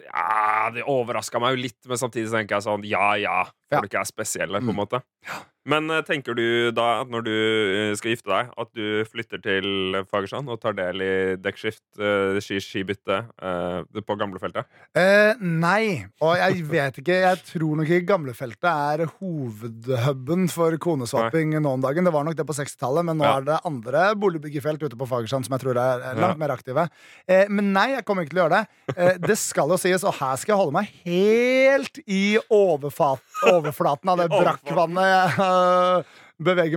Ja, 0.05 0.67
det 0.75 0.83
overraska 0.89 1.39
meg 1.41 1.55
jo 1.55 1.63
litt, 1.63 1.79
men 1.87 1.99
samtidig 1.99 2.29
tenker 2.33 2.57
jeg 2.57 2.65
sånn 2.67 2.83
ja 2.87 3.13
ja, 3.21 3.37
Ja. 3.71 3.79
folk 3.79 3.95
er 3.97 4.07
spesielle, 4.07 4.61
på 4.61 4.73
en 4.73 4.77
måte. 4.77 4.99
måte. 5.01 5.39
Men 5.67 5.89
eh, 5.91 5.99
tenker 6.07 6.35
du 6.37 6.71
da 6.71 7.03
når 7.07 7.25
du 7.27 7.31
eh, 7.35 7.93
skal 7.99 8.13
gifte 8.13 8.31
deg, 8.31 8.51
at 8.63 8.69
du 8.77 9.03
flytter 9.11 9.41
til 9.43 9.97
Fagersand 10.07 10.47
og 10.53 10.61
tar 10.63 10.75
del 10.77 11.01
i 11.03 11.09
dekkskift, 11.43 11.83
uh, 11.99 12.37
skibytte 12.39 13.17
eh, 13.35 14.01
på 14.07 14.15
gamlefeltet? 14.19 14.67
Eh, 14.97 15.35
nei, 15.43 16.05
og 16.23 16.37
jeg 16.39 16.63
vet 16.71 16.99
ikke. 17.01 17.17
Jeg 17.25 17.41
tror 17.49 17.75
nok 17.81 17.91
ikke 17.91 18.07
Gamlefeltet 18.07 18.69
er 18.71 19.03
hovedhuben 19.17 20.47
for 20.53 20.77
koneswapping 20.81 21.57
nå 21.59 21.73
om 21.75 21.83
dagen. 21.83 22.07
Det 22.07 22.13
var 22.15 22.23
nok 22.27 22.37
det 22.39 22.45
på 22.47 22.55
60-tallet, 22.55 23.03
men 23.09 23.19
nå 23.19 23.27
Ja. 23.27 23.35
er 23.41 23.47
det 23.49 23.59
andre 23.67 24.05
boligbyggefelt 24.15 24.83
ute 24.87 24.95
på 24.95 25.07
Fagersand 25.09 25.45
som 25.47 25.57
jeg 25.57 25.65
tror 25.65 25.75
er 25.81 25.99
eh, 26.13 26.15
langt 26.21 26.37
Ja. 26.37 26.41
mer 26.45 26.55
aktive. 26.55 26.87
Eh, 27.27 27.45
men 27.49 27.73
nei, 27.75 27.89
jeg 27.97 28.05
kommer 28.07 28.23
ikke 28.23 28.35
til 28.37 28.39
å 28.39 28.45
gjøre 28.47 28.61
det. 28.61 28.95
Eh, 28.95 29.17
det 29.27 29.37
skal 29.37 29.67
jo 29.75 29.77
sies, 29.81 30.03
og 30.07 30.15
her 30.21 30.35
skal 30.39 30.55
jeg 30.55 30.61
holde 30.63 30.77
meg 30.79 30.95
helt 31.03 31.99
i 32.07 32.37
overflaten 32.47 34.13
av 34.13 34.17
det 34.23 34.29
brakkvannet 34.41 35.37
øh, 35.57 36.03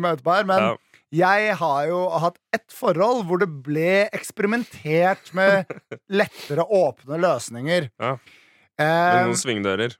meg 0.02 0.18
ut 0.18 0.24
på 0.24 0.34
her. 0.34 0.44
Men 0.48 0.62
Ja. 0.62 0.76
jeg 1.12 1.56
har 1.60 1.86
jo 1.90 2.02
hatt 2.22 2.38
ett 2.56 2.70
forhold 2.72 3.24
hvor 3.28 3.38
det 3.42 3.48
ble 3.66 4.08
eksperimentert 4.16 5.32
med 5.34 5.66
lettere 6.20 6.64
åpne 6.66 7.18
løsninger. 7.20 7.90
Ja. 8.00 8.16
Eh, 8.80 8.86
Med 8.86 9.26
noen 9.28 9.36
svingdører. 9.40 9.96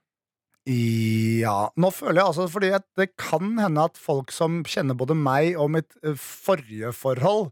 ja. 0.70 1.68
Nå 1.80 1.90
føler 1.94 2.20
jeg 2.20 2.28
altså 2.30 2.46
fordi 2.52 2.70
at 2.76 2.84
det 2.98 3.10
kan 3.20 3.56
hende 3.60 3.86
at 3.90 3.96
folk 4.00 4.30
som 4.34 4.60
kjenner 4.68 4.96
både 4.98 5.16
meg 5.16 5.56
og 5.60 5.70
mitt 5.76 5.96
eh, 6.04 6.14
forrige 6.20 6.92
forhold, 6.96 7.50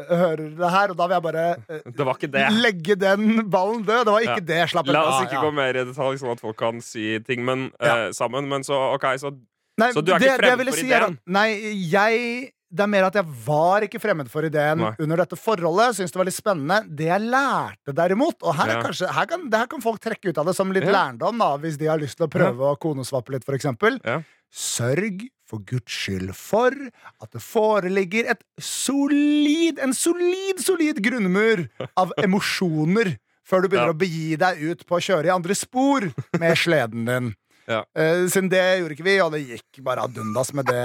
eh, 0.00 0.12
hører 0.12 0.44
det 0.58 0.70
her, 0.72 0.92
og 0.92 0.96
da 1.00 1.06
vil 1.08 1.16
jeg 1.18 1.24
bare 1.26 1.44
eh, 1.58 1.82
Det 1.96 2.06
det. 2.32 2.46
legge 2.62 2.96
den 3.00 3.50
ballen 3.52 3.82
død. 3.84 4.04
Det 4.06 4.12
var 4.14 4.26
ikke 4.26 4.40
Ja. 4.44 4.48
det. 4.52 4.60
Slapp 4.74 4.86
La 4.92 5.02
oss 5.08 5.22
ikke 5.26 5.38
Ja. 5.40 5.44
gå 5.44 5.52
mer 5.56 5.76
i 5.76 5.84
detalj, 5.88 6.20
sånn 6.20 6.32
at 6.36 6.40
folk 6.40 6.56
kan 6.60 6.80
si 6.80 7.18
ting 7.20 7.44
men, 7.44 7.70
Ja. 7.80 7.96
eh, 8.06 8.10
sammen. 8.12 8.48
Men 8.48 8.62
så, 8.62 8.76
ok, 8.94 9.04
så 9.18 9.34
Nei, 9.80 9.90
Så 9.96 10.02
du 10.04 10.12
er 10.14 10.18
det, 10.22 10.28
ikke 10.28 10.42
fremmed 10.44 10.68
for 10.72 10.80
si 10.84 10.90
er 10.92 11.06
at- 11.08 11.18
Nei, 11.26 11.48
jeg 11.90 12.52
Det 12.72 12.84
er 12.84 12.86
mer 12.86 13.02
at 13.08 13.16
jeg 13.18 13.26
var 13.46 13.82
ikke 13.82 13.98
fremmed 13.98 14.28
for 14.30 14.46
ideen 14.46 14.78
Nei. 14.78 14.92
under 15.02 15.16
dette 15.24 15.34
forholdet. 15.34 15.96
Syns 15.98 16.12
det 16.14 16.20
var 16.20 16.28
litt 16.28 16.36
spennende. 16.36 16.76
Det 16.86 17.08
jeg 17.08 17.24
lærte 17.26 17.90
derimot, 17.98 18.36
og 18.46 18.54
her, 18.54 18.68
er 18.70 18.76
Ja. 18.76 18.82
kanskje, 18.84 19.08
her, 19.10 19.26
kan, 19.26 19.48
det 19.50 19.58
her 19.58 19.66
kan 19.66 19.80
folk 19.82 19.98
trekke 19.98 20.28
ut 20.30 20.38
av 20.38 20.46
det 20.46 20.54
som 20.54 20.70
litt 20.70 20.84
Ja. 20.86 20.92
lærdom, 20.92 21.36
da, 21.42 21.56
hvis 21.58 21.76
de 21.76 21.86
har 21.90 21.98
lyst 21.98 22.16
til 22.18 22.28
å 22.28 22.30
prøve 22.30 22.62
å 22.70 22.78
konesvappe 22.78 23.30
litt, 23.34 23.44
eksempel. 23.44 23.98
Ja. 24.04 24.22
Sørg 24.54 25.26
for 25.48 25.58
guds 25.58 25.90
skyld 25.90 26.32
for 26.36 26.70
at 26.70 27.30
det 27.32 27.42
foreligger 27.42 28.30
et 28.30 28.44
solid, 28.60 29.78
en 29.82 29.92
solid, 29.92 30.60
solid 30.62 31.02
grunnmur 31.02 31.68
av 31.96 32.12
emosjoner 32.22 33.16
før 33.44 33.62
du 33.62 33.68
begynner 33.68 33.90
Ja. 33.90 33.94
å 33.94 33.98
begi 33.98 34.38
deg 34.38 34.62
ut 34.62 34.86
på 34.86 34.98
å 34.98 35.02
kjøre 35.02 35.26
i 35.26 35.34
andre 35.34 35.54
spor 35.58 36.06
med 36.38 36.56
sleden 36.64 37.04
din. 37.08 37.34
Ja. 37.70 37.84
Uh, 37.94 38.26
siden 38.30 38.48
det 38.50 38.64
gjorde 38.80 38.96
ikke 38.96 39.06
vi, 39.06 39.16
og 39.22 39.30
det 39.36 39.44
gikk 39.46 39.80
bare 39.86 40.02
ad 40.08 40.16
undas 40.18 40.50
med 40.58 40.66
det 40.66 40.82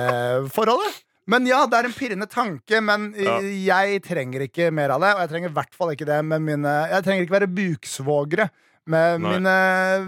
forholdet. 0.54 1.02
Men 1.26 1.48
ja, 1.50 1.64
det 1.66 1.80
er 1.80 1.88
en 1.90 1.96
pirrende 1.98 2.28
tanke, 2.30 2.78
men 2.86 3.08
Ja. 3.18 3.40
jeg 3.42 4.04
trenger 4.06 4.44
ikke 4.46 4.68
mer 4.72 4.92
av 4.94 5.02
det. 5.02 5.14
Og 5.16 5.24
jeg 5.24 5.32
trenger 5.32 5.50
i 5.50 5.56
hvert 5.58 5.74
fall 5.74 5.94
ikke 5.96 6.06
det 6.06 6.20
med 6.24 6.44
mine 6.46 6.74
Jeg 6.92 7.02
trenger 7.08 7.26
ikke 7.26 7.40
være 7.40 7.50
buksvogere 7.58 8.46
med 8.86 9.22
Nei. 9.24 9.32
mine 9.34 9.56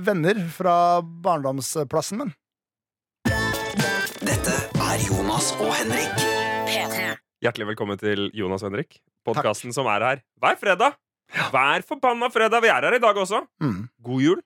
venner 0.06 0.38
fra 0.54 0.76
barndomsplassen 1.02 2.22
min. 2.22 2.36
Dette 4.22 4.54
er 4.78 5.02
Jonas 5.08 5.50
og 5.58 5.74
Henrik. 5.74 6.14
P3. 6.70 7.18
Hjertelig 7.42 7.68
velkommen 7.74 7.98
til 8.02 8.28
Jonas 8.38 8.62
og 8.62 8.70
Henrik. 8.72 9.00
Podkasten 9.26 9.74
som 9.74 9.90
er 9.92 10.06
her 10.06 10.22
hver 10.40 10.58
fredag. 10.62 10.94
Hver 11.52 11.82
forbanna 11.88 12.30
fredag. 12.32 12.62
Vi 12.64 12.70
er 12.72 12.86
her 12.88 12.96
i 12.96 13.02
dag 13.04 13.18
også. 13.18 13.42
Mm. 13.64 13.88
God 14.06 14.22
jul. 14.24 14.42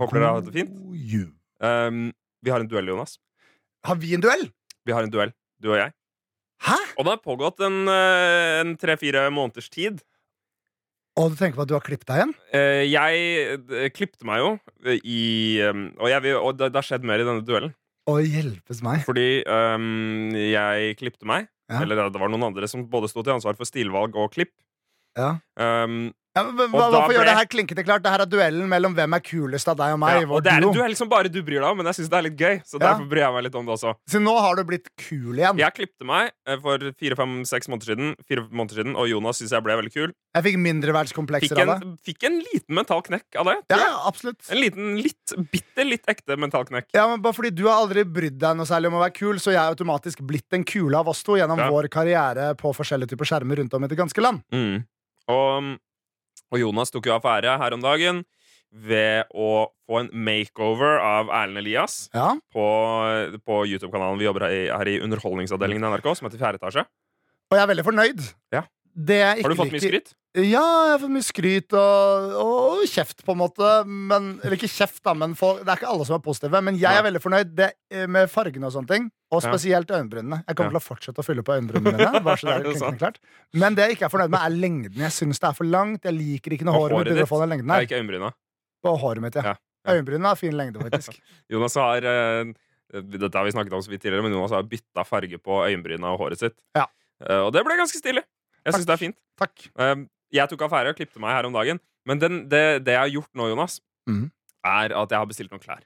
Håper 0.00 0.18
dere 0.18 0.30
har 0.32 0.40
hatt 0.40 0.48
det 0.48 0.56
fint. 0.56 0.72
God 0.72 0.96
jul. 0.96 1.28
Um, 1.60 2.10
vi 2.44 2.52
har 2.54 2.62
en 2.62 2.70
duell, 2.70 2.90
Jonas. 2.92 3.16
Har 3.86 3.98
vi 3.98 4.14
en 4.14 4.22
duell? 4.22 4.48
Vi 4.86 4.94
har 4.94 5.04
en 5.04 5.12
duell, 5.12 5.32
du 5.62 5.72
og 5.72 5.80
jeg. 5.80 5.92
Hæ? 6.66 6.76
Og 6.98 7.06
det 7.06 7.12
har 7.14 7.22
pågått 7.22 7.60
en, 7.62 7.86
eh, 7.86 8.60
en 8.60 8.76
tre-fire 8.76 9.28
måneders 9.30 9.68
tid. 9.70 10.00
Og 11.18 11.30
du 11.30 11.36
tenker 11.38 11.58
på 11.58 11.62
at 11.62 11.70
du 11.70 11.74
har 11.74 11.84
klippet 11.86 12.06
deg 12.06 12.20
igjen? 12.20 12.34
Uh, 12.54 12.82
Jeg 12.86 13.58
klippet 13.58 13.94
klippte 13.94 14.26
meg 14.26 14.42
jo 14.42 14.50
eh, 14.86 14.98
i 15.02 15.22
um, 15.66 15.88
Og, 15.98 16.08
jeg, 16.10 16.34
og 16.38 16.58
det, 16.58 16.70
det 16.70 16.78
har 16.78 16.86
skjedd 16.86 17.06
mer 17.06 17.22
i 17.22 17.26
denne 17.26 17.46
duellen. 17.46 17.74
Å 18.08 18.18
hjelpes 18.22 18.82
meg. 18.86 19.02
Fordi 19.06 19.42
um, 19.46 20.30
jeg 20.34 20.94
klippte 20.98 21.26
meg. 21.28 21.50
Ja. 21.68 21.82
Eller 21.82 22.08
det 22.08 22.22
var 22.22 22.30
noen 22.32 22.46
andre 22.48 22.70
som 22.70 22.86
både 22.88 23.10
sto 23.10 23.22
til 23.22 23.34
ansvar 23.34 23.58
for 23.58 23.68
stilvalg 23.68 24.14
og 24.16 24.30
klipp. 24.32 24.54
Ja. 25.18 25.34
Ehm, 25.60 26.14
Ja, 26.38 26.42
men, 26.46 26.70
hva, 26.72 26.86
hvorfor 26.94 27.12
gjør 27.16 27.24
ble- 27.24 27.28
det 27.32 27.36
her 27.38 27.48
klinkete 27.50 27.84
klart? 27.88 28.02
Det 28.06 28.12
her 28.14 28.22
er 28.24 28.30
duellen 28.30 28.68
mellom 28.70 28.94
hvem 28.96 29.16
er 29.18 29.22
kulest 29.26 29.68
av 29.72 29.76
deg 29.80 29.92
og 29.96 30.00
meg. 30.02 30.20
ja, 30.22 30.28
og 30.30 30.42
det 30.46 30.52
er 30.54 30.62
en 30.68 30.74
duell 30.78 30.94
som 30.98 31.08
bare 31.10 31.28
du 31.32 31.40
bryr 31.42 31.58
deg 31.60 31.68
om, 31.70 31.76
men 31.82 31.90
jeg 31.90 31.98
syns 32.00 32.10
det 32.12 32.18
er 32.20 32.26
litt 32.28 32.38
gøy. 32.38 32.56
Så 32.64 32.78
Ja. 32.78 32.84
derfor 32.92 33.08
bryr 33.10 33.24
jeg 33.26 33.32
meg 33.34 33.44
litt 33.48 33.58
om 33.60 33.66
det 33.66 33.74
også. 33.76 33.94
Så 34.08 34.20
nå 34.22 34.34
har 34.40 34.56
du 34.56 34.64
blitt 34.64 34.88
kul 34.96 35.34
igjen. 35.36 35.58
Jeg 35.58 35.74
klippte 35.74 36.06
meg 36.08 36.30
eh, 36.46 36.56
for 36.62 36.78
fire-fem-seks 36.78 37.68
måneder 37.68 37.92
siden, 37.94 38.14
fire 38.28 38.46
måneder 38.50 38.78
siden 38.80 38.96
og 38.96 39.08
Jonas 39.10 39.38
syns 39.42 39.50
jeg 39.50 39.62
ble 39.66 39.76
veldig 39.82 39.92
kul. 39.92 40.12
Jeg 40.38 40.44
fikk 40.44 40.58
mindreverdskomplekser 40.62 41.58
av 41.64 41.80
det. 41.80 41.92
fikk 42.06 42.24
en 42.28 42.38
liten 42.40 42.74
mental 42.74 43.02
knekk 43.02 43.38
av 43.40 43.48
det. 43.50 43.56
Ja, 43.72 43.88
absolutt. 44.06 44.40
En 44.52 44.60
liten, 44.60 44.96
litt, 45.02 45.34
bitte 45.50 45.84
litt 45.86 46.06
ekte 46.06 46.36
mental 46.38 46.64
knekk. 46.68 46.86
Ja, 46.94 47.06
men 47.08 47.20
bare 47.24 47.34
fordi 47.34 47.50
Du 47.58 47.64
har 47.66 47.80
aldri 47.82 48.04
brydd 48.04 48.38
deg 48.38 48.56
noe 48.56 48.66
særlig 48.68 48.86
om 48.92 48.98
å 49.00 49.02
være 49.02 49.14
kul, 49.16 49.36
så 49.42 49.50
jeg 49.50 49.58
er 49.58 49.72
automatisk 49.74 50.20
blitt 50.26 50.46
den 50.50 50.62
kule 50.64 50.94
av 50.94 51.08
oss 51.08 51.22
to 51.26 51.32
gjennom 51.40 51.58
Ja. 51.58 51.70
vår 51.70 51.88
karriere 51.90 52.54
på 52.54 52.70
forskjellige 52.76 53.08
typer 53.16 53.24
skjermer 53.26 53.56
rundt 53.58 53.74
om 53.74 53.84
i 53.84 53.88
det 53.88 53.98
ganske 53.98 54.20
land. 54.22 54.42
Mm. 54.52 54.84
Og, 55.28 55.78
og 56.52 56.60
Jonas 56.62 56.92
tok 56.94 57.08
jo 57.08 57.16
affære 57.16 57.58
her 57.60 57.76
om 57.76 57.82
dagen 57.84 58.22
ved 58.68 59.30
å 59.32 59.68
få 59.88 60.02
en 60.02 60.10
makeover 60.12 60.98
av 61.00 61.30
Erlend 61.32 61.62
Elias 61.62 62.10
Ja, 62.12 62.34
på, 62.52 62.64
på 63.40 63.60
YouTube-kanalen 63.64 64.20
vi 64.20 64.26
jobber 64.28 64.44
her 64.44 64.56
i, 64.56 64.64
her 64.68 64.90
i 64.92 64.98
Underholdningsavdelingen 65.04 65.86
i 65.86 65.92
NRK, 65.94 66.10
som 66.18 66.28
heter 66.28 66.42
Fjerde 66.42 66.60
etasje. 66.60 66.84
Og 67.48 67.56
jeg 67.56 67.64
er 67.64 67.70
veldig 67.70 67.86
fornøyd. 67.86 68.26
Ja. 68.52 68.66
Har 68.96 69.50
du 69.52 69.56
fått 69.58 69.72
mye 69.74 69.80
skryt? 69.82 70.14
Ja, 70.38 70.60
jeg 70.86 70.92
har 70.92 70.98
fått 71.02 71.10
mye 71.10 71.24
skryt 71.24 71.72
og, 71.74 72.34
og 72.38 72.82
kjeft, 72.86 73.22
på 73.26 73.32
en 73.34 73.38
måte. 73.40 73.68
Men, 73.86 74.26
eller 74.44 74.56
ikke 74.58 74.68
kjeft, 74.70 75.00
da, 75.02 75.14
men 75.16 75.32
for, 75.38 75.62
det 75.64 75.72
er 75.72 75.80
ikke 75.80 75.88
alle 75.90 76.04
som 76.06 76.14
er 76.18 76.22
positive. 76.22 76.60
Men 76.62 76.76
jeg 76.78 76.94
er 77.00 77.02
veldig 77.06 77.22
fornøyd 77.24 77.54
det, 77.58 77.70
eh, 77.90 78.04
med 78.06 78.28
fargene 78.30 78.68
og 78.68 78.74
sånne 78.76 78.90
ting. 78.92 79.08
Og 79.32 79.42
Ja. 79.42 79.48
spesielt 79.50 79.90
øyenbrynene. 79.90 80.44
Jeg 80.46 80.56
kommer 80.56 80.72
Ja. 80.72 80.78
til 80.78 80.82
å 80.84 80.88
fortsette 80.88 81.18
å 81.20 81.26
fylle 81.26 81.42
på 81.42 81.56
øyenbrynene 81.56 81.96
mine. 81.96 83.12
Men 83.54 83.74
det 83.74 83.88
jeg 83.88 83.96
ikke 83.96 84.06
er 84.06 84.12
fornøyd 84.14 84.30
med, 84.30 84.40
er 84.40 84.50
lengden. 84.54 85.00
Jeg 85.08 85.12
syns 85.16 85.40
det 85.40 85.48
er 85.48 85.56
for 85.58 85.64
langt. 85.68 86.04
Jeg 86.04 86.14
liker 86.14 86.54
ikke 86.56 86.64
når 86.68 86.74
Og 86.76 86.80
håret 86.80 86.92
mitt 86.92 86.98
håret 86.98 87.08
begynner 87.08 87.24
ditt? 87.24 87.28
å 87.28 87.32
få 87.34 87.40
den 87.42 87.50
lengden 87.54 87.70
her. 87.74 87.80
ikke 87.88 87.98
øyenbryna. 87.98 88.32
På 88.84 88.94
håret 89.00 89.20
mitt, 89.24 89.34
ja. 89.34 89.42
Ja. 89.42 89.56
Ja. 89.86 89.92
Øyenbrynene 89.96 90.28
har 90.28 90.36
fin 90.36 90.52
lengde, 90.56 90.80
faktisk. 90.84 91.18
Jonas 91.50 91.74
har 91.74 92.04
eh, 92.04 92.52
Dette 92.88 93.36
har 93.36 93.44
vi 93.44 93.52
snakket 93.52 93.72
om 93.76 93.82
så 93.84 93.90
vidt 93.92 94.00
tidligere, 94.02 94.22
men 94.24 94.32
Jonas 94.32 94.50
har 94.54 94.62
bytta 94.64 95.04
farge 95.04 95.36
på 95.40 95.58
øyenbryna 95.66 96.08
og 96.14 96.20
håret 96.22 96.38
sitt. 96.40 96.56
Ja. 96.76 96.86
Eh, 97.20 97.40
og 97.44 97.52
det 97.52 97.64
ble 97.66 97.76
ganske 97.76 97.98
stilig. 98.00 98.22
Jeg 98.66 98.76
syns 98.76 98.88
det 98.88 98.94
er 98.94 99.02
fint. 99.02 99.18
Takk. 99.38 99.68
Eh, 99.78 99.94
jeg 100.34 100.50
tok 100.50 100.66
affære 100.66 100.92
og 100.92 100.98
klippte 100.98 101.22
meg 101.22 101.36
her 101.36 101.48
om 101.48 101.54
dagen. 101.56 101.80
Men 102.08 102.20
den, 102.22 102.42
det, 102.48 102.64
det 102.86 102.96
jeg 102.96 103.02
har 103.04 103.12
gjort 103.12 103.30
nå, 103.36 103.48
Jonas, 103.52 103.78
mm. 104.08 104.26
er 104.66 104.94
at 104.96 105.14
jeg 105.14 105.20
har 105.20 105.28
bestilt 105.28 105.52
noen 105.52 105.62
klær. 105.62 105.84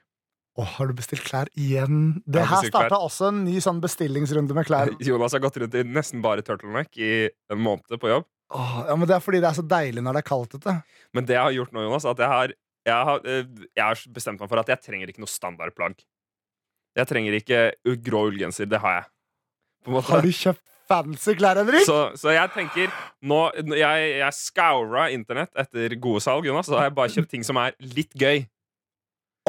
Å, 0.53 0.65
har 0.75 0.89
du 0.89 0.93
bestilt 0.93 1.23
klær 1.25 1.49
igjen? 1.57 2.19
Det 2.29 2.43
her 2.45 2.67
starta 2.69 2.99
også 3.01 3.31
en 3.31 3.41
ny 3.47 3.57
sånn 3.63 3.79
bestillingsrunde 3.83 4.55
med 4.55 4.67
klær. 4.69 4.91
Jonas 5.07 5.33
har 5.33 5.41
gått 5.43 5.57
rundt 5.61 5.77
i 5.79 5.83
nesten 5.87 6.21
bare 6.23 6.45
turtleneck 6.45 6.93
i 7.01 7.13
en 7.51 7.63
måned 7.63 7.97
på 7.99 8.11
jobb. 8.11 8.27
Oh, 8.53 8.83
ja, 8.85 8.93
men 8.93 9.09
Det 9.09 9.15
er 9.15 9.23
fordi 9.23 9.39
det 9.41 9.49
er 9.49 9.57
så 9.57 9.65
deilig 9.65 10.03
når 10.05 10.19
det 10.19 10.21
er 10.21 10.27
kaldt 10.27 10.53
ute. 10.59 10.75
Men 11.17 11.25
det 11.25 11.33
jeg 11.39 11.41
har 11.41 11.55
gjort 11.55 11.73
nå, 11.73 11.87
Jonas, 11.87 12.05
at 12.05 12.21
jeg 12.21 12.29
har, 12.29 12.53
jeg 12.85 13.07
har, 13.09 13.23
eh, 13.25 13.63
jeg 13.73 13.83
har 13.83 14.03
bestemt 14.13 14.43
meg 14.43 14.51
for 14.51 14.61
at 14.61 14.69
jeg 14.69 14.83
trenger 14.85 15.09
ikke 15.09 15.23
noe 15.23 15.31
standardplagg. 15.31 16.05
Jeg 16.93 17.09
trenger 17.09 17.39
ikke 17.39 17.63
grå 18.05 18.27
ullgenser. 18.29 18.69
Det 18.69 18.77
har 18.83 18.99
jeg. 18.99 19.09
Har 20.05 20.21
du 20.21 20.29
kjøpt 20.29 20.61
fancy 20.89 21.35
klær, 21.39 21.59
Henrik? 21.61 21.85
Så, 21.87 21.99
så 22.19 22.33
jeg 22.35 22.51
tenker 22.55 22.91
nå, 23.23 23.39
Jeg, 23.77 24.09
jeg 24.19 24.37
scoura 24.37 25.07
internett 25.13 25.51
etter 25.63 25.95
gode 26.01 26.23
salg, 26.25 26.47
Jonas. 26.49 26.67
Så 26.69 26.77
har 26.79 26.89
jeg 26.89 26.97
bare 26.97 27.13
kjøpt 27.13 27.31
ting 27.33 27.45
som 27.47 27.59
er 27.61 27.75
litt 27.95 28.11
gøy. 28.19 28.45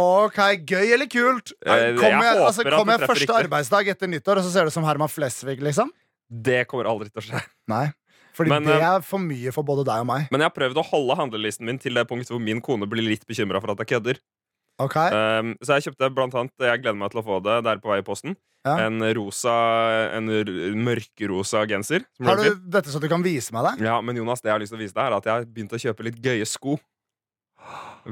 Ok, 0.00 0.38
Gøy 0.67 0.88
eller 0.97 1.07
kult? 1.07 1.53
Eh, 1.62 1.71
jeg 1.71 1.99
Kommer 2.00 2.26
jeg, 2.26 2.38
altså, 2.43 2.64
kom 2.67 2.91
jeg 2.91 3.03
første 3.05 3.21
riktig. 3.21 3.37
arbeidsdag 3.45 3.91
etter 3.93 4.11
nyttår, 4.11 4.41
og 4.41 4.47
så 4.47 4.50
ser 4.50 4.67
du 4.67 4.75
som 4.75 4.87
Herman 4.87 5.11
Flesvig, 5.12 5.61
liksom? 5.62 5.93
Det 6.26 6.64
kommer 6.67 6.88
aldri 6.91 7.12
til 7.12 7.23
å 7.23 7.26
skje. 7.29 7.43
Nei. 7.71 7.85
Fordi 8.35 8.50
Men, 8.50 8.67
det 8.67 8.75
eh, 8.81 8.87
er 8.88 9.05
for 9.07 9.23
mye 9.23 9.53
for 9.55 9.62
både 9.67 9.85
deg 9.87 10.03
og 10.03 10.09
meg. 10.11 10.26
Men 10.35 10.43
jeg 10.43 10.50
har 10.50 10.57
prøvd 10.57 10.81
å 10.83 10.87
holde 10.88 11.17
handlelisten 11.21 11.69
min 11.69 11.79
til 11.79 11.95
det 11.95 12.03
punktet 12.11 12.33
hvor 12.35 12.43
min 12.43 12.59
kone 12.64 12.88
blir 12.91 13.07
litt 13.07 13.23
bekymra 13.31 13.61
for 13.62 13.71
at 13.71 13.85
jeg 13.85 13.93
kødder. 13.95 14.19
Ok, 14.83 14.97
Um, 14.99 15.52
så 15.62 15.76
jeg 15.76 15.85
kjøpte 15.87 16.09
blant 16.11 16.35
annet 16.35 16.64
Jeg 16.66 16.81
gleder 16.83 16.97
meg 16.99 17.12
til 17.12 17.21
å 17.21 17.23
få 17.23 17.37
det 17.45 17.61
der 17.62 17.78
på 17.78 17.93
vei 17.93 18.00
i 18.00 18.07
posten. 18.07 18.35
Ja. 18.66 18.78
En 18.87 18.99
rosa 19.14 19.52
En 20.16 20.26
mørkerosa 20.83 21.62
genser. 21.71 22.02
Som 22.16 22.26
Har 22.26 22.40
du 22.40 22.59
dette 22.75 22.90
så 22.90 22.99
du 22.99 23.07
kan 23.12 23.23
vise 23.23 23.54
meg 23.54 23.69
det? 23.69 23.87
Ja, 23.87 24.00
men 24.02 24.16
Jonas, 24.19 24.43
det 24.43 24.50
jeg 24.50 24.57
har 24.57 24.62
lyst 24.64 24.75
til 24.75 24.81
å 24.81 24.83
vise 24.83 24.97
deg, 24.97 25.04
er 25.04 25.16
at 25.19 25.28
jeg 25.28 25.35
har 25.37 25.47
begynt 25.47 25.76
å 25.76 25.81
kjøpe 25.85 26.07
litt 26.09 26.19
gøye 26.25 26.49
sko. 26.49 26.75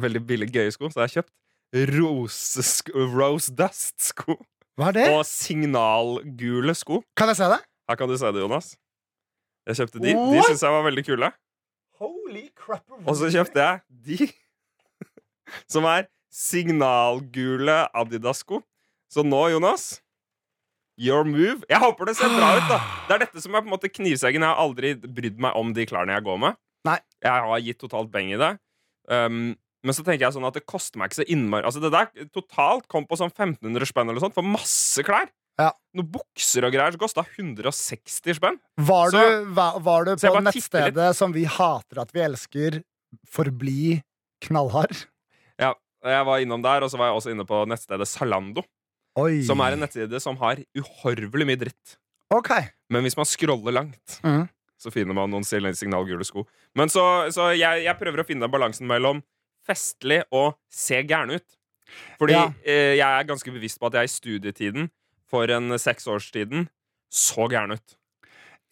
Veldig 0.05 0.23
billig 0.29 0.51
gøye 0.55 0.71
sko. 0.75 0.93
Så 0.93 1.03
jeg 1.03 1.09
har 1.09 1.15
kjøpt 1.17 1.35
rosesko, 1.99 3.07
Rose 3.17 3.53
Dust-sko. 3.57 4.37
Hva 4.79 4.89
er 4.93 4.97
det? 5.01 5.07
Og 5.17 5.25
signalgule 5.29 6.75
sko. 6.77 7.03
Kan 7.19 7.33
jeg 7.33 7.41
se 7.41 7.49
det? 7.53 7.61
Her 7.91 7.99
kan 7.99 8.09
du 8.13 8.17
se 8.21 8.31
det, 8.33 8.41
Jonas. 8.45 8.75
Jeg 9.69 9.79
kjøpte 9.83 10.01
de. 10.03 10.13
De 10.13 10.17
What? 10.19 10.49
syns 10.51 10.63
jeg 10.65 10.75
var 10.75 10.87
veldig 10.87 11.05
kule. 11.07 11.33
Holy 12.03 12.47
crap. 12.59 12.85
Og 13.03 13.15
så 13.19 13.29
kjøpte 13.33 13.63
jeg 13.63 13.81
de 14.07 14.31
som 15.73 15.87
er 15.91 16.09
signalgule 16.33 17.83
Adidas-sko. 17.93 18.63
Så 19.13 19.25
nå, 19.27 19.43
Jonas 19.53 19.99
Your 21.01 21.25
move. 21.25 21.63
Jeg 21.71 21.81
håper 21.81 22.09
det 22.11 22.15
ser 22.19 22.31
bra 22.37 22.51
ut, 22.59 22.67
da. 22.69 22.77
Det 23.09 23.15
er 23.17 23.23
dette 23.25 23.43
som 23.43 23.55
er 23.57 23.63
på 23.65 23.69
en 23.71 23.73
måte 23.75 23.89
knivseggen. 23.91 24.45
Jeg 24.45 24.53
har 24.53 24.61
aldri 24.61 24.93
brydd 25.01 25.39
meg 25.41 25.57
om 25.59 25.73
de 25.75 25.87
klærne 25.89 26.13
jeg 26.19 26.25
går 26.27 26.41
med. 26.43 26.59
Nei. 26.87 26.99
Jeg 27.25 27.47
har 27.49 27.63
gitt 27.65 27.79
totalt 27.81 28.11
beng 28.13 28.29
i 28.35 28.39
det. 28.41 28.51
Um, 29.09 29.55
men 29.83 29.97
så 29.97 30.05
tenker 30.07 30.27
jeg 30.29 30.37
sånn 30.37 30.47
at 30.47 30.55
det 30.59 30.67
koster 30.69 31.01
meg 31.01 31.11
ikke 31.11 31.19
så 31.25 31.25
innmari 31.35 31.67
Altså 31.67 31.81
Det 31.83 31.89
der 31.91 32.29
totalt 32.31 32.85
kom 32.93 33.03
på 33.09 33.17
sånn 33.19 33.33
1500 33.33 33.89
spenn 33.91 34.13
eller 34.13 34.23
sånt 34.23 34.37
for 34.37 34.47
masse 34.47 35.03
klær. 35.07 35.27
Ja. 35.59 35.73
Noen 35.97 36.11
bukser 36.15 36.69
og 36.69 36.73
greier 36.77 36.95
som 36.95 37.03
kosta 37.03 37.25
160 37.27 38.37
spenn. 38.39 38.61
Var, 38.79 39.11
Så- 39.11 39.25
du, 39.25 39.51
var, 39.57 39.81
var 39.85 40.07
du 40.07 40.13
på 40.17 40.45
nettstedet 40.45 41.09
som 41.19 41.35
vi 41.35 41.45
hater 41.49 42.05
at 42.05 42.13
vi 42.15 42.23
elsker, 42.25 42.79
forbli 43.29 43.99
knallhard? 44.45 44.95
Ja, 45.61 45.73
jeg 46.05 46.25
var 46.27 46.43
innom 46.43 46.63
der, 46.65 46.83
og 46.83 46.91
så 46.91 46.99
var 46.99 47.11
jeg 47.11 47.19
også 47.21 47.31
inne 47.35 47.45
på 47.47 47.63
nettstedet 47.71 48.09
Salando. 48.11 48.65
Oi. 49.21 49.43
Som 49.45 49.61
er 49.61 49.75
en 49.77 49.83
nettside 49.85 50.21
som 50.25 50.39
har 50.41 50.63
uhorvelig 50.79 51.47
mye 51.47 51.61
dritt. 51.61 51.97
Ok. 52.33 52.51
Men 52.91 53.05
hvis 53.05 53.17
man 53.19 53.29
scroller 53.29 53.75
langt, 53.77 54.19
mm. 54.25 54.47
så 54.81 54.91
finner 54.91 55.15
man 55.15 55.31
noen 55.31 55.45
signal- 55.45 55.77
signalgule 55.77 56.25
sko. 56.25 56.47
Men 56.75 56.89
så, 56.89 57.05
så 57.35 57.51
jeg, 57.53 57.85
jeg 57.85 57.99
prøver 58.01 58.23
å 58.23 58.27
finne 58.27 58.49
balansen 58.49 58.89
mellom 58.89 59.21
festlig 59.69 60.23
og 60.33 60.57
se 60.73 61.03
gæren 61.05 61.37
ut. 61.37 61.59
Fordi 62.19 62.33
Ja. 62.33 62.47
eh, 62.65 62.97
jeg 62.97 63.05
er 63.05 63.29
ganske 63.29 63.53
bevisst 63.53 63.79
på 63.79 63.87
at 63.91 63.99
jeg 64.01 64.09
i 64.09 64.13
studietiden 64.17 64.89
for 65.29 65.45
en 65.53 65.77
seks 65.79 66.07
års 66.09 66.31
så 66.33 67.49
gæren 67.53 67.77
ut. 67.77 67.97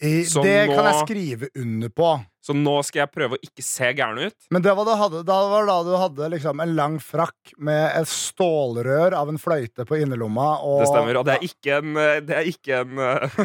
I, 0.01 0.25
Så 0.25 0.43
det 0.43 0.69
kan 0.73 0.85
jeg 0.89 1.05
skrive 1.05 1.49
under 1.55 1.89
på. 1.93 2.25
Så 2.41 2.55
nå 2.57 2.79
skal 2.87 3.03
jeg 3.03 3.13
prøve 3.13 3.37
å 3.37 3.43
ikke 3.45 3.63
se 3.65 3.91
gæren 3.93 4.31
ut. 4.31 4.37
Men 4.55 4.65
det 4.65 4.73
var 4.77 4.87
da, 4.89 4.97
hadde, 4.97 5.21
da 5.29 5.37
var 5.51 5.67
da 5.69 5.77
du 5.85 5.93
hadde 6.01 6.31
liksom 6.33 6.63
en 6.65 6.73
lang 6.77 6.97
frakk 7.05 7.53
med 7.61 7.83
et 7.99 8.09
stålrør 8.09 9.17
av 9.19 9.33
en 9.33 9.41
fløyte 9.41 9.85
på 9.89 9.99
innerlomma. 10.01 10.49
Og, 10.65 10.81
Det 10.81 10.89
stemmer. 10.89 11.21
Og 11.21 11.27
det 11.29 11.37
er 11.37 11.49
ikke 11.51 11.81
en 11.81 12.01
eh, 12.01 12.21
Det 12.25 12.39
er 12.39 12.49
ikke 12.49 12.81
en 12.81 13.03
eh, 13.05 13.41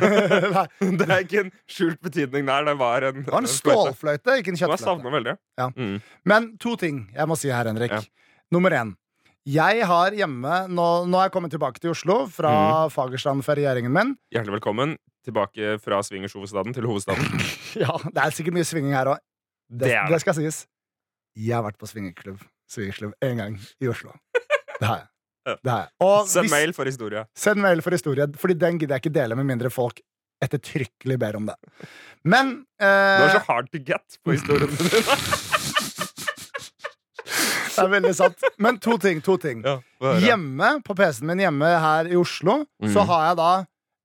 Det 1.02 1.10
er 1.10 1.26
ikke 1.26 1.42
en 1.44 1.56
skjult 1.68 2.00
betydning 2.08 2.48
der. 2.48 2.70
Det 2.72 2.78
var 2.80 3.10
en 3.12 3.24
det 3.26 3.34
var 3.34 3.44
en 3.44 3.52
stålfløyte, 3.52 4.38
ikke 4.40 4.54
en 4.54 4.62
kjøttfløyte. 4.64 5.40
Ja. 5.60 5.72
Mm. 5.76 5.98
Men 6.24 6.54
to 6.62 6.78
ting 6.80 7.08
jeg 7.16 7.28
må 7.28 7.38
si 7.40 7.52
her, 7.52 7.68
Henrik. 7.68 7.92
Ja. 7.92 8.32
Nummer 8.56 8.72
én. 8.76 8.96
Jeg 9.46 9.86
har 9.86 10.16
hjemme 10.18 10.64
Nå, 10.74 10.86
nå 11.06 11.20
er 11.20 11.28
jeg 11.28 11.34
kommet 11.36 11.54
tilbake 11.54 11.78
til 11.82 11.92
Oslo 11.94 12.24
fra 12.32 12.54
mm. 12.56 12.96
Fagerstrand-ferieringen 12.96 13.94
min. 13.94 14.16
Hjertelig 14.34 14.58
velkommen 14.58 14.96
tilbake 15.26 15.76
fra 15.84 16.00
swingershovedstaden 16.06 16.74
til 16.78 16.86
hovedstaden. 16.90 17.26
Ja, 17.84 17.98
Det 18.06 18.22
er 18.24 18.32
sikkert 18.38 18.56
mye 18.56 18.68
svinging 18.68 18.94
her 18.96 19.10
òg. 19.16 19.20
Det, 19.70 19.90
Det 19.90 20.04
det 20.14 20.22
skal 20.24 20.38
sies. 20.38 20.62
Jeg 21.36 21.56
har 21.58 21.66
vært 21.66 21.78
på 21.82 21.90
swingerklubb 21.90 22.40
swingerklubb 22.72 23.14
én 23.26 23.38
gang 23.42 23.58
i 23.84 23.90
Oslo. 23.92 24.14
Det 24.80 24.88
har 24.88 24.98
jeg. 25.04 25.08
Det 25.62 25.70
har 25.72 25.82
jeg. 25.84 25.90
Og 26.02 26.28
Send 26.28 26.48
hvis- 26.48 26.52
mail 26.56 26.74
for 26.74 26.86
historie. 26.90 27.26
Send 27.38 27.62
mail 27.62 27.82
for 27.86 27.92
historie, 27.94 28.26
Fordi 28.38 28.54
den 28.58 28.80
gidder 28.80 28.96
jeg 28.98 29.04
ikke 29.06 29.14
dele 29.20 29.36
med 29.38 29.46
mindre 29.46 29.70
folk 29.70 30.00
ettertrykkelig 30.44 31.18
ber 31.22 31.36
om 31.38 31.46
det. 31.48 31.56
Men 32.26 32.66
Du 32.80 32.86
er 32.86 33.28
eh, 33.30 33.36
så 33.38 33.44
hard 33.48 33.70
to 33.72 33.78
get 33.80 34.18
på 34.26 34.34
historiene 34.36 34.74
dine. 34.76 35.04
Det 37.76 37.84
er 37.84 37.90
veldig 37.92 38.14
sant. 38.16 38.44
Men 38.64 38.78
to 38.80 38.96
ting. 39.02 39.20
to 39.24 39.36
ting 39.42 39.64
Ja. 39.66 39.80
Hjemme, 40.22 40.70
på 40.86 40.96
PC-en 40.96 41.28
min 41.28 41.42
hjemme 41.44 41.68
her 41.82 42.08
i 42.08 42.16
Oslo, 42.16 42.62
Mm. 42.82 42.94
så 42.94 43.04
har 43.06 43.28
jeg 43.30 43.38
da 43.38 43.50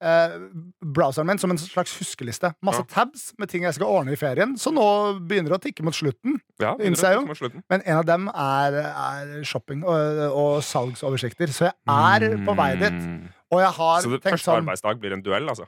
eh, 0.00 0.36
browseren 0.80 1.28
min 1.28 1.40
som 1.40 1.52
en 1.52 1.60
slags 1.60 1.92
huskeliste. 2.00 2.52
Masse 2.66 2.84
tabs 2.90 3.30
med 3.40 3.50
ting 3.52 3.66
jeg 3.66 3.76
skal 3.76 3.90
ordne 3.90 4.14
i 4.16 4.20
ferien, 4.20 4.56
så 4.60 4.72
nå 4.74 4.86
begynner 5.20 5.54
det 5.54 5.58
å 5.60 5.64
tikke 5.68 5.86
mot 5.86 5.96
slutten. 5.96 6.40
Ja, 6.62 6.74
innser 6.82 7.14
jeg 7.14 7.20
jo. 7.20 7.52
Men 7.72 7.84
en 7.84 8.00
av 8.00 8.06
dem 8.08 8.30
er, 8.32 8.80
er 8.90 9.34
shopping 9.48 9.84
og, 9.84 10.24
og 10.30 10.50
salgsoversikter. 10.66 11.52
Så 11.54 11.68
jeg 11.68 11.76
er 11.86 12.40
på 12.46 12.56
vei 12.58 12.72
dit. 12.80 12.98
Mm. 13.00 13.28
Og 13.50 13.62
jeg 13.64 13.76
har 13.80 14.02
Så 14.04 14.12
det, 14.12 14.20
tenkt 14.22 14.36
første 14.38 14.50
sånn 14.50 14.62
arbeidsdag 14.62 15.00
blir 15.02 15.16
en 15.16 15.24
duell, 15.26 15.48
altså? 15.50 15.66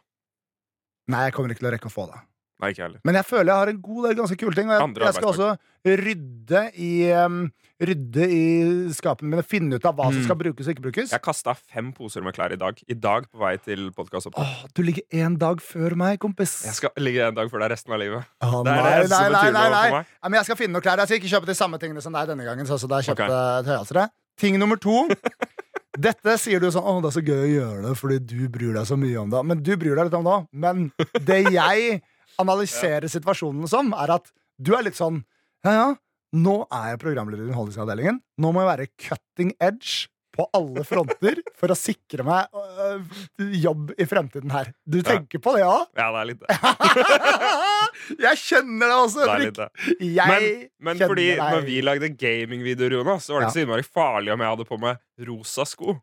Nei, 1.10 1.26
jeg 1.26 1.34
kommer 1.34 1.52
ikke 1.52 1.64
til 1.64 1.72
å 1.72 1.74
rekke 1.74 1.90
å 1.90 1.92
få 1.92 2.06
det. 2.12 2.20
Nei, 2.62 2.70
ikke 2.70 2.84
heller. 2.86 3.00
Men 3.04 3.16
jeg 3.18 3.26
føler 3.26 3.50
jeg 3.50 3.58
har 3.64 3.70
en 3.72 3.82
god 3.82 4.04
del 4.06 4.16
ganske 4.22 4.36
kule 4.38 4.54
ting. 4.54 4.70
Og 4.70 4.78
jeg, 4.78 5.02
jeg 5.02 5.14
skal 5.18 5.30
også 5.32 5.48
rydde 5.98 6.60
i, 6.78 6.90
um, 7.18 7.40
rydde 7.82 8.26
i 8.30 8.42
skapene 8.94 9.32
mine. 9.32 9.42
Finne 9.42 9.80
ut 9.80 9.86
av 9.90 9.96
hva 9.98 10.06
som 10.12 10.20
Mm. 10.20 10.26
skal 10.28 10.38
brukes 10.38 10.68
og 10.68 10.74
ikke 10.76 10.84
brukes. 10.84 11.10
Jeg 11.10 11.22
kasta 11.26 11.54
fem 11.58 11.88
poser 11.92 12.22
med 12.22 12.36
klær 12.36 12.54
i 12.54 12.58
dag. 12.60 12.78
I 12.86 12.94
dag 12.94 13.26
på 13.32 13.40
vei 13.42 13.56
til 13.58 13.90
podkastopptak. 13.96 14.70
Du 14.78 14.82
ligger 14.86 15.02
én 15.10 15.34
dag 15.42 15.58
før 15.58 15.96
meg, 15.98 16.20
kompis. 16.22 16.62
Jeg 16.68 16.78
skal 16.78 16.90
ligge 17.02 17.26
en 17.26 17.34
dag 17.34 17.50
før 17.50 17.64
deg 17.66 17.74
resten 17.74 17.92
av 17.92 17.98
livet. 17.98 18.22
Er 18.40 18.62
nei, 18.62 18.78
nei, 19.10 19.50
nei, 19.50 19.68
nei, 19.90 20.04
men 20.28 20.38
jeg 20.38 20.44
skal 20.52 20.56
finne 20.62 20.72
noen 20.78 20.86
klær. 20.86 21.02
Jeg 21.02 21.10
skal 21.10 21.18
ikke 21.18 21.32
kjøpe 21.34 21.50
de 21.50 21.58
samme 21.58 21.82
tingene 21.82 22.00
som 22.04 22.14
deg 22.14 22.30
denne 22.30 22.46
gangen. 22.46 22.64
Så 22.70 22.78
da 22.86 23.00
har 23.00 23.02
jeg 23.02 23.10
kjøpt 23.16 23.26
Ok. 23.26 23.26
okay. 23.26 23.72
høyhalsere. 23.72 24.06
Ting 24.38 24.58
nummer 24.62 24.78
to. 24.78 25.08
Dette 25.92 26.38
sier 26.40 26.56
du 26.62 26.70
sånn 26.72 26.86
Å, 26.88 26.94
det 27.04 27.10
er 27.10 27.14
så 27.18 27.20
gøy 27.20 27.40
å 27.42 27.50
gjøre 27.52 27.82
det 27.84 27.90
fordi 28.00 28.16
du 28.24 28.38
bryr 28.48 28.72
deg 28.78 28.86
så 28.88 28.96
mye 28.96 29.18
om 29.20 29.28
det. 29.34 29.42
Men 29.50 29.60
du 29.60 29.74
bryr 29.76 29.98
deg 29.98 30.08
litt 30.08 30.14
om 30.16 30.24
det 30.24 30.32
òg. 30.38 30.46
Men 30.64 30.86
det 31.26 31.40
jeg 31.52 31.98
analyserer 32.40 33.10
situasjonen 33.10 33.68
som, 33.70 33.92
er 33.96 34.16
at 34.16 34.32
du 34.62 34.72
er 34.76 34.86
litt 34.86 34.98
sånn 34.98 35.22
Ja, 35.66 35.72
ja, 35.72 35.90
nå 36.32 36.62
er 36.72 36.94
jeg 36.94 37.02
programleder 37.02 37.44
i 37.44 37.50
Underholdningsavdelingen. 37.50 38.22
Nå 38.40 38.50
må 38.54 38.62
jeg 38.62 38.70
være 38.70 38.88
cutting 39.04 39.52
edge 39.60 40.08
på 40.32 40.46
alle 40.56 40.80
fronter 40.88 41.42
for 41.60 41.72
å 41.72 41.76
sikre 41.76 42.24
meg 42.24 42.54
øh, 42.56 43.02
jobb 43.60 43.90
i 44.00 44.06
fremtiden 44.08 44.52
her. 44.54 44.70
Du 44.88 45.02
tenker 45.04 45.42
på 45.44 45.52
det 45.58 45.66
òg? 45.66 45.90
Ja, 45.98 46.08
det 46.14 46.22
er 46.22 46.28
litt 46.30 46.40
det. 46.40 46.56
jeg 48.26 48.40
kjenner 48.40 48.88
det 48.94 48.96
også, 48.96 49.20
det, 49.20 49.28
Henrik. 49.28 49.50
litt 49.50 49.60
det. 49.60 49.98
Jeg 50.08 50.32
Men, 50.32 50.48
men 50.88 51.02
fordi 51.04 51.26
deg. 51.34 51.42
når 51.44 51.66
vi 51.68 51.76
lagde 51.84 52.12
gamingvideoer, 52.24 52.96
Jonas, 53.02 53.28
så 53.28 53.36
var 53.36 53.44
det 53.44 53.50
ikke 53.50 53.58
så 53.58 53.66
innmari 53.66 53.86
farlig 53.86 54.32
om 54.32 54.46
jeg 54.46 54.54
hadde 54.54 54.68
på 54.72 54.80
meg 54.80 55.28
rosa 55.28 55.68
sko. 55.68 55.98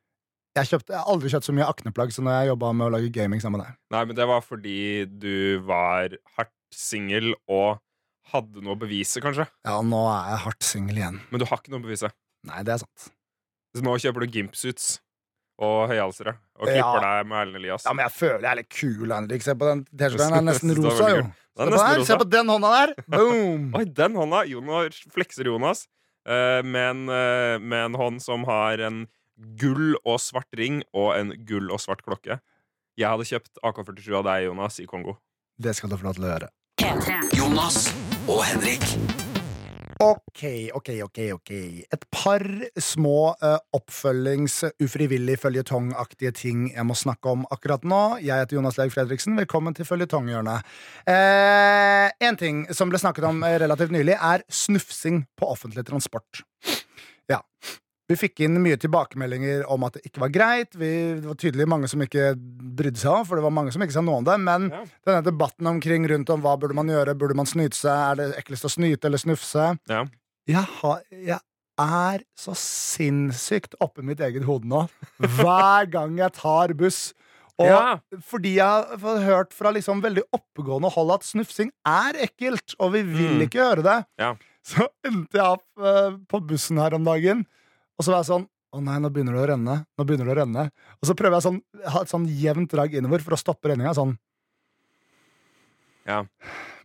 Jeg, 0.58 0.66
kjøpt, 0.72 0.90
jeg 0.90 0.98
har 0.98 1.12
aldri 1.12 1.30
kjøpt 1.32 1.46
så 1.46 1.54
mye 1.56 1.68
akneplagg 1.70 2.14
som 2.16 2.26
når 2.26 2.40
jeg 2.40 2.50
jobba 2.52 2.72
med 2.76 2.88
å 2.88 2.94
lage 2.96 3.12
gaming 3.14 3.42
sammen 3.44 3.62
med 3.62 3.68
deg. 3.70 3.78
Nei, 3.94 4.02
men 4.10 4.18
det 4.18 4.26
var 4.32 4.42
fordi 4.46 4.80
du 5.22 5.36
var 5.68 6.16
hardt 6.38 6.56
singel 6.74 7.32
og 7.50 7.78
hadde 8.34 8.62
noe 8.66 8.76
å 8.76 8.80
bevise, 8.80 9.22
kanskje. 9.24 9.46
Ja, 9.66 9.78
nå 9.86 10.00
er 10.10 10.34
jeg 10.34 10.42
hardt 10.46 10.66
singel 10.66 11.00
igjen. 11.02 11.20
Men 11.30 11.42
du 11.42 11.46
har 11.50 11.62
ikke 11.62 11.74
noe 11.74 11.82
å 11.82 11.86
bevise. 11.86 12.10
Nei, 12.50 12.64
det 12.66 12.76
er 12.76 12.82
sant. 12.84 13.12
Så 13.78 13.86
nå 13.86 13.94
kjøper 14.02 14.26
du 14.26 14.36
gimpsuits 14.40 14.90
og 15.60 15.90
høyhalsere 15.92 16.34
og 16.60 16.70
Ja. 16.70 16.74
klipper 16.80 17.04
deg 17.04 17.30
med 17.30 17.38
Erlend 17.42 17.60
Elias. 17.62 17.86
Ja, 17.86 17.94
men 17.94 18.06
jeg 18.08 18.16
føler 18.16 18.42
jeg 18.46 18.52
er 18.52 18.60
litt 18.62 18.70
kul, 18.74 19.14
Henrik. 19.14 19.46
Se 19.46 19.56
på 19.60 19.70
den 19.70 19.86
T-skjorta. 20.00 20.26
Den 20.26 20.38
er 20.40 20.46
nesten 20.50 20.76
rosa, 20.78 21.10
jo. 21.14 21.24
Den 21.60 21.68
er 21.68 21.74
nesten 21.76 22.00
rosa. 22.02 22.10
Se 22.10 22.20
på 22.22 22.30
den 22.32 22.52
hånda 22.54 22.74
der! 22.76 22.94
Boom! 23.14 23.70
Oi, 23.78 23.86
den 24.02 24.18
hånda! 24.18 24.44
Jonas 24.50 25.02
flekser 25.14 25.50
Jonas 25.52 25.86
uh, 26.30 26.62
med, 26.66 26.84
en, 26.86 27.04
uh, 27.12 27.56
med 27.62 27.90
en 27.90 27.98
hånd 28.00 28.22
som 28.24 28.46
har 28.50 28.82
en 28.88 29.04
gull 29.60 29.96
og 30.04 30.20
svart 30.24 30.52
ring 30.60 30.82
og 30.94 31.14
en 31.18 31.34
gull 31.48 31.72
og 31.72 31.82
svart 31.84 32.04
klokke. 32.06 32.40
Jeg 33.00 33.08
hadde 33.08 33.28
kjøpt 33.30 33.62
AK-47 33.64 34.12
av 34.20 34.28
deg, 34.28 34.50
Jonas, 34.50 34.80
i 34.84 34.88
Kongo. 34.90 35.16
Det 35.60 35.76
skal 35.76 35.92
du 35.92 36.00
få 36.00 36.10
lov 36.10 36.20
til 36.20 36.28
å 36.28 36.34
gjøre. 36.34 36.54
Jonas 37.36 37.88
og 38.28 38.44
Henrik. 38.48 38.84
Ok, 40.00 40.72
ok, 40.74 40.90
ok. 41.04 41.20
ok 41.36 41.52
Et 41.92 42.06
par 42.12 42.44
små 42.80 43.34
uh, 43.44 43.58
oppfølgings, 43.76 44.62
ufrivillig 44.80 45.36
føljetongaktige 45.42 46.32
ting 46.40 46.70
jeg 46.72 46.88
må 46.88 46.96
snakke 46.96 47.34
om 47.34 47.44
akkurat 47.52 47.84
nå. 47.84 48.00
Jeg 48.24 48.40
heter 48.40 48.60
Jonas 48.60 48.80
Leif 48.80 48.96
Fredriksen. 48.96 49.36
Velkommen 49.36 49.76
til 49.76 49.88
føljetonghjørnet. 49.90 50.64
Eh, 51.04 52.08
en 52.30 52.40
ting 52.40 52.64
som 52.72 52.88
ble 52.92 53.02
snakket 53.02 53.28
om 53.28 53.44
eh, 53.44 53.58
relativt 53.60 53.92
nylig, 53.92 54.16
er 54.16 54.48
snufsing 54.48 55.26
på 55.36 55.52
offentlig 55.52 55.84
transport. 55.92 56.46
Ja. 57.28 57.44
Vi 58.10 58.16
fikk 58.18 58.40
inn 58.42 58.56
mye 58.64 58.78
tilbakemeldinger 58.82 59.68
om 59.70 59.84
at 59.86 59.94
det 60.00 60.02
ikke 60.10 60.24
var 60.24 60.32
greit. 60.34 60.72
Vi, 60.74 60.88
det 61.22 61.28
var 61.30 61.36
tydelig 61.38 61.68
mange 61.70 61.88
som 61.92 62.02
ikke 62.02 62.32
brydde 62.80 62.98
seg 62.98 63.12
om, 63.20 63.26
for 63.30 63.38
det 63.38 63.44
var 63.46 63.54
mange 63.54 63.72
som 63.76 63.84
ikke 63.86 63.94
sa 63.94 64.02
noe 64.02 64.18
om 64.24 64.26
det. 64.26 64.38
Men 64.42 64.70
Ja. 64.74 64.80
denne 65.06 65.24
debatten 65.28 65.68
omkring 65.70 66.08
rundt 66.10 66.30
om 66.34 66.42
hva 66.42 66.56
burde 66.58 66.74
man 66.74 66.90
gjøre, 66.90 67.14
burde 67.18 67.36
man 67.38 67.46
snyte 67.46 67.78
seg, 67.78 67.94
er 67.94 68.16
det 68.18 68.28
eklest 68.42 68.66
å 68.66 68.72
snyte 68.74 69.06
eller 69.06 69.22
snufse? 69.22 69.68
Ja. 69.88 70.06
Jeg, 70.50 70.66
har, 70.82 71.04
jeg 71.14 71.38
er 71.80 72.24
så 72.36 72.56
sinnssykt 72.58 73.76
oppi 73.80 74.02
mitt 74.06 74.20
eget 74.26 74.44
hode 74.48 74.66
nå. 74.70 74.88
Hver 75.38 75.86
gang 75.96 76.18
jeg 76.20 76.34
tar 76.40 76.74
buss. 76.74 77.14
Og 77.60 77.68
Ja. 77.68 78.00
fordi 78.24 78.56
jeg 78.56 79.00
har 79.04 79.20
hørt 79.28 79.54
fra 79.54 79.70
liksom 79.76 80.02
veldig 80.02 80.24
oppegående 80.34 80.90
hold 80.96 81.12
at 81.18 81.26
snufsing 81.28 81.70
er 81.86 82.16
ekkelt, 82.26 82.74
og 82.80 82.94
vi 82.94 83.02
vil 83.04 83.36
Mm. 83.38 83.42
ikke 83.46 83.60
gjøre 83.62 83.84
det, 83.84 83.98
Ja. 84.18 84.34
så 84.64 84.88
endte 85.06 85.36
jeg 85.38 85.44
opp 85.46 85.66
uh, 85.78 86.18
på 86.32 86.40
bussen 86.48 86.78
her 86.80 86.96
om 86.96 87.04
dagen, 87.04 87.46
og 88.00 88.06
så 88.08 88.14
var 88.16 88.24
jeg 88.24 88.30
sånn 88.32 88.48
å 88.70 88.80
nei, 88.86 88.96
nå 89.02 89.10
begynner 89.12 89.34
det 89.36 89.42
å 89.44 89.48
renne. 89.50 89.76
Nå 89.98 90.06
begynner 90.06 90.30
det 90.30 90.34
å 90.36 90.40
renne. 90.44 90.64
Og 91.02 91.08
så 91.10 91.16
prøver 91.18 91.40
jeg 91.40 91.46
sånn, 91.48 91.56
ha 91.90 92.02
et 92.06 92.12
sånn 92.12 92.28
jevnt 92.30 92.70
drag 92.72 92.94
innover 93.00 93.24
for 93.26 93.34
å 93.34 93.40
stoppe 93.42 93.72
renninga. 93.72 93.96
Sånn. 93.98 94.14
Ja. 96.10 96.20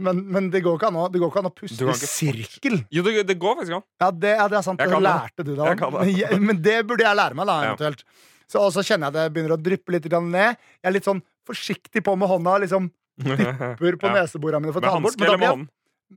Men, 0.03 0.23
men 0.33 0.49
det 0.53 0.61
går 0.65 0.79
ikke 0.79 0.89
an 0.91 0.97
å, 1.01 1.05
det 1.13 1.21
går 1.23 1.31
ikke 1.31 1.43
an 1.45 1.49
å 1.49 1.53
puste 1.55 1.87
i 1.93 1.95
sirkel. 2.09 2.81
Jo, 2.93 3.05
det, 3.07 3.23
det 3.29 3.37
går 3.41 3.61
faktisk 3.61 3.77
an. 3.79 3.85
Ja, 4.03 4.09
det, 4.11 4.33
ja, 4.41 4.49
det 4.53 4.59
er 4.59 4.67
sant. 4.67 4.81
Det 4.83 5.01
lærte 5.07 5.47
du 5.47 5.53
da. 5.61 5.71
Men, 6.01 6.49
men 6.49 6.61
det 6.65 6.81
burde 6.89 7.07
jeg 7.07 7.21
lære 7.21 7.39
meg, 7.39 7.49
da, 7.53 7.59
eventuelt. 7.71 8.03
Så, 8.51 8.61
og 8.61 8.73
så 8.75 8.85
kjenner 8.85 9.09
jeg 9.09 9.17
det 9.17 9.29
begynner 9.37 9.55
å 9.57 9.61
dryppe 9.61 9.95
litt 9.95 10.09
ned. 10.11 10.59
Jeg 10.83 10.89
er 10.91 10.97
litt 10.99 11.07
sånn 11.09 11.23
forsiktig 11.49 12.03
på 12.05 12.17
med 12.21 12.29
hånda. 12.33 12.59
Liksom 12.65 12.91
Dipper 13.25 13.97
på 14.03 14.11
Ja. 14.11 14.17
neseborene 14.21 14.65
mine 14.65 14.75
for 14.75 14.83
å 14.83 14.89
ta 14.89 14.97
den 14.99 15.07
bort. 15.07 15.17
men 15.21 15.31
da 15.31 15.37
blir 15.39 15.49
jeg-? 15.53 15.69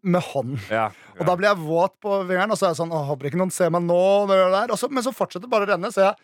Med 0.04 0.22
hånd. 0.32 0.58
Ja. 0.72 0.90
Og 1.18 1.26
da 1.26 1.36
blir 1.40 1.50
jeg 1.52 1.62
våt 1.66 1.96
på 2.04 2.22
fingeren, 2.28 2.52
og 2.54 2.60
så 2.60 2.68
er 2.70 2.74
jeg 2.76 2.82
sånn 2.84 2.94
Å, 2.94 3.04
håper 3.12 3.30
ikke 3.32 3.40
noen 3.42 3.54
ser 3.54 3.70
meg 3.74 3.86
nå. 3.88 4.02
Og 4.28 4.78
så, 4.78 4.90
men 4.92 5.06
så 5.06 5.14
fortsetter 5.16 5.48
det 5.48 5.54
bare 5.54 5.68
å 5.68 5.72
renne, 5.76 5.92
så 5.94 6.10
jeg 6.10 6.16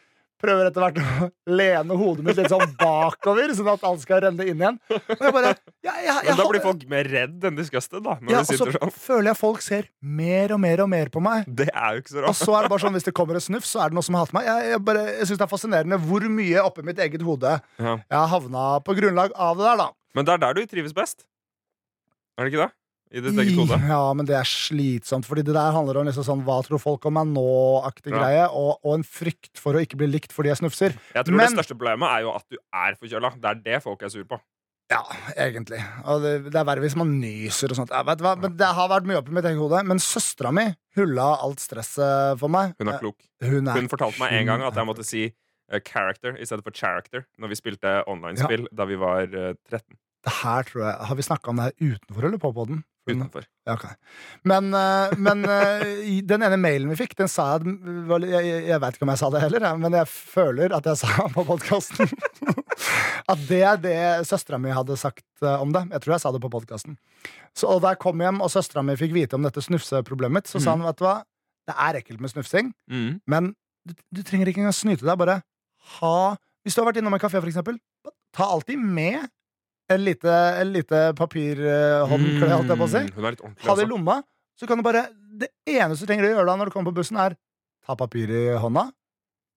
prøver 0.44 0.68
etter 0.68 0.84
hvert 0.84 0.98
å 1.24 1.28
lene 1.56 1.96
hodet 1.96 2.26
mitt 2.28 2.36
litt 2.36 2.50
sånn 2.52 2.74
bakover, 2.76 3.54
sånn 3.56 3.70
at 3.72 3.86
alt 3.88 4.02
skal 4.04 4.20
renne 4.26 4.44
inn 4.44 4.60
igjen. 4.60 4.80
Og 4.92 5.22
jeg 5.24 5.36
bare 5.38 5.54
jeg, 5.86 6.18
Men 6.28 6.40
da 6.42 6.48
blir 6.50 6.64
folk 6.66 6.84
mer 6.92 7.08
redd 7.08 7.48
enn 7.48 7.56
disgusted, 7.56 8.04
da. 8.04 8.18
Når 8.20 8.36
ja, 8.36 8.42
Og 8.42 8.50
så 8.50 8.68
sånn. 8.68 8.92
føler 9.06 9.30
jeg 9.32 9.40
folk 9.40 9.64
ser 9.64 9.88
mer 10.04 10.52
og 10.56 10.60
mer 10.66 10.84
og 10.84 10.92
mer 10.92 11.12
på 11.14 11.24
meg. 11.24 11.48
Det 11.48 11.70
er 11.72 11.96
jo 11.96 12.04
ikke 12.04 12.16
så 12.18 12.26
Og 12.28 12.36
så 12.42 12.58
er 12.58 12.68
det 12.68 12.74
bare 12.76 12.84
sånn, 12.84 12.98
hvis 13.00 13.08
det 13.08 13.16
kommer 13.16 13.40
et 13.40 13.48
snufs, 13.48 13.72
så 13.72 13.86
er 13.86 13.94
det 13.94 14.00
noe 14.02 14.04
som 14.04 14.20
hater 14.20 14.36
meg. 14.36 14.50
Jeg, 14.52 14.72
jeg, 14.76 14.84
bare, 14.92 15.06
jeg 15.16 15.30
synes 15.32 15.40
det 15.42 15.48
er 15.48 15.54
fascinerende 15.56 16.02
hvor 16.04 16.28
mye 16.36 16.66
oppi 16.68 16.84
mitt 16.92 17.00
eget 17.08 17.24
hode 17.24 17.56
Ja. 17.80 17.96
jeg 18.04 18.18
har 18.20 18.32
havna 18.36 18.68
på 18.84 18.98
grunnlag 19.00 19.32
av 19.40 19.60
det 19.62 19.70
der, 19.70 19.80
da. 19.86 19.90
Men 20.14 20.28
det 20.28 20.36
er 20.36 20.44
der 20.44 20.60
du 20.60 20.66
trives 20.70 20.94
best. 20.98 21.24
Er 22.36 22.44
det 22.46 22.52
ikke 22.52 22.66
det? 22.68 22.74
I 23.13 23.21
ditt 23.21 23.38
eget 23.43 23.58
hode. 23.60 23.78
Ja, 23.86 23.99
men 24.17 24.26
det 24.26 24.34
er 24.39 24.47
slitsomt, 24.49 25.28
fordi 25.30 25.43
det 25.45 25.54
der 25.54 25.76
handler 25.76 25.99
om 26.02 26.08
liksom 26.08 26.26
sånn 26.26 26.41
hva 26.47 26.56
tror 26.65 26.82
folk 26.82 27.06
om 27.06 27.13
meg 27.19 27.28
nå-aktig 27.30 28.10
Ja. 28.10 28.17
greie, 28.23 28.47
og, 28.49 28.80
og 28.84 28.95
en 28.97 29.04
frykt 29.06 29.60
for 29.62 29.78
å 29.78 29.84
ikke 29.86 29.99
bli 30.02 30.08
likt 30.10 30.34
fordi 30.34 30.49
jeg 30.49 30.58
snufser. 30.63 30.95
Jeg 31.13 31.26
tror 31.28 31.38
Men- 31.38 31.45
det 31.54 31.60
største 31.60 31.78
problemet 31.78 32.10
er 32.10 32.26
jo 32.26 32.34
at 32.34 32.45
du 32.49 32.58
er 32.73 32.97
forkjøla. 32.97 33.36
Det 33.39 33.52
er 33.52 33.62
det 33.69 33.84
folk 33.86 34.02
er 34.02 34.10
sur 34.10 34.26
på. 34.26 34.39
Ja, 34.91 34.99
egentlig. 35.39 35.80
Og 36.06 36.21
det, 36.21 36.32
det 36.52 36.58
er 36.60 36.65
verre 36.67 36.82
hvis 36.84 36.95
man 36.99 37.13
nyser 37.21 37.71
og 37.71 37.78
sånt. 37.80 37.93
Jeg 37.95 38.06
vet 38.06 38.19
hva, 38.26 38.34
men 38.38 38.58
det 38.60 38.67
har 38.78 38.89
vært 38.91 39.08
mye 39.10 39.21
oppi 39.21 39.32
mitt 39.34 39.45
eget 39.47 39.58
hode. 39.62 39.80
Men 39.88 39.97
søstera 40.04 40.52
mi 40.54 40.65
hulla 40.97 41.30
alt 41.41 41.62
stresset 41.63 42.38
for 42.41 42.52
meg. 42.52 42.76
Hun 42.82 42.91
er 42.91 42.99
klok. 42.99 43.17
Hun, 43.41 43.67
er, 43.71 43.78
Hun 43.80 43.88
fortalte 43.89 44.19
meg 44.19 44.34
en 44.41 44.45
gang 44.52 44.65
at 44.67 44.76
jeg 44.78 44.86
måtte 44.89 45.06
si 45.08 45.23
eh, 45.71 45.80
character 45.88 46.36
i 46.38 46.45
stedet 46.45 46.65
for 46.65 46.76
character 46.76 47.26
når 47.39 47.54
vi 47.54 47.60
spilte 47.62 47.93
online-spill 48.12 48.67
da 48.76 48.86
vi 48.89 48.97
var 48.99 49.23
eh, 49.23 49.54
13. 49.71 49.97
Det 50.23 50.34
her 50.43 50.63
tror 50.63 50.84
jeg 50.86 51.08
Har 51.10 51.15
vi 51.19 51.26
snakka 51.26 51.49
om 51.52 51.58
det 51.60 51.65
her 51.71 51.95
utenfor 51.95 52.28
eller 52.30 52.39
på 52.39 52.54
podden? 52.56 52.84
Utenfor. 53.04 53.44
Okay. 53.68 53.96
Men, 54.48 54.70
eh, 54.76 55.13
men 55.20 55.44
eh, 55.50 56.22
den 56.24 56.44
ene 56.46 56.58
mailen 56.60 56.92
vi 56.94 56.98
fikk, 57.02 57.16
den 57.20 57.28
sa 57.32 57.58
jeg 57.58 57.74
Jeg, 58.30 58.46
jeg, 58.70 58.80
veit 58.80 58.82
vet 58.86 58.98
ikke 58.98 59.08
om 59.08 59.12
jeg 59.12 59.22
sa 59.22 59.30
det 59.34 59.42
heller, 59.44 59.66
men 59.82 59.98
jeg 60.00 60.08
føler 60.12 60.76
at 60.78 60.88
jeg 60.88 61.00
sa 61.04 61.28
på 61.34 61.44
podkasten 61.48 62.08
at 63.32 63.44
det 63.48 63.62
er 63.63 63.78
det 63.84 63.98
søstera 64.28 64.60
mi 64.60 64.72
hadde 64.74 64.98
sagt 65.00 65.26
eh, 65.44 65.60
om 65.62 65.72
det. 65.76 65.86
Jeg 65.92 66.04
tror 66.06 66.16
jeg 66.16 66.24
sa 66.26 66.32
det 66.36 66.42
på 66.44 66.52
podkasten. 66.54 66.98
Og 67.68 67.84
da 67.84 67.94
jeg 67.94 68.02
kom 68.04 68.24
hjem 68.24 68.42
og 68.44 68.52
søstera 68.52 68.84
mi 68.86 68.96
fikk 69.00 69.13
vite 69.16 69.38
om 69.38 69.46
dette 69.46 69.63
snufseproblemet 69.63 70.42
mitt, 70.42 70.52
så 70.52 70.60
sa 70.63 70.74
han 70.76 70.84
vet 70.88 71.00
du 71.00 71.06
hva, 71.08 71.20
det 71.70 71.76
er 71.80 72.00
ekkelt 72.02 72.24
med 72.24 72.32
snufsing, 72.34 72.74
Mm. 72.92 73.22
men 73.32 73.54
du, 73.88 73.94
du 74.16 74.24
trenger 74.24 74.48
ikke 74.52 74.63
engang 74.63 74.76
snyte 74.76 75.06
deg. 75.08 75.20
Bare 75.20 75.42
ha 76.00 76.16
Hvis 76.63 76.76
du 76.76 76.80
har 76.82 76.88
vært 76.88 77.02
innom 77.02 77.16
en 77.16 77.20
kafé, 77.20 77.39
for 77.44 77.52
eksempel, 77.52 77.76
ta 78.36 78.48
alltid 78.48 78.80
med 78.80 79.28
en 79.93 80.03
lite, 80.06 80.34
en 80.62 80.71
lite 80.73 81.01
papirhåndkle, 81.19 82.49
holdt 82.53 82.69
jeg 82.73 82.79
på 82.79 82.88
å 82.88 82.91
si. 82.91 83.03
Mm, 83.03 83.13
Hun 83.15 83.25
er 83.25 83.36
litt 83.36 83.43
ordentlig. 83.43 83.67
Ha 83.67 83.75
det 83.75 83.82
i 83.82 83.86
Altså. 83.86 83.91
lomma, 83.93 84.15
så 84.60 84.67
kan 84.69 84.77
du 84.77 84.84
bare 84.84 85.08
Det 85.34 85.49
eneste 85.65 86.06
du 86.06 86.10
trenger 86.12 86.27
å 86.27 86.34
gjøre 86.36 86.45
da 86.45 86.56
når 86.60 86.65
du 86.69 86.71
kommer 86.75 86.91
på 86.91 86.99
bussen, 87.01 87.17
er 87.17 87.34
ta 87.86 87.95
papir 87.97 88.29
i 88.29 88.43
hånda, 88.62 88.91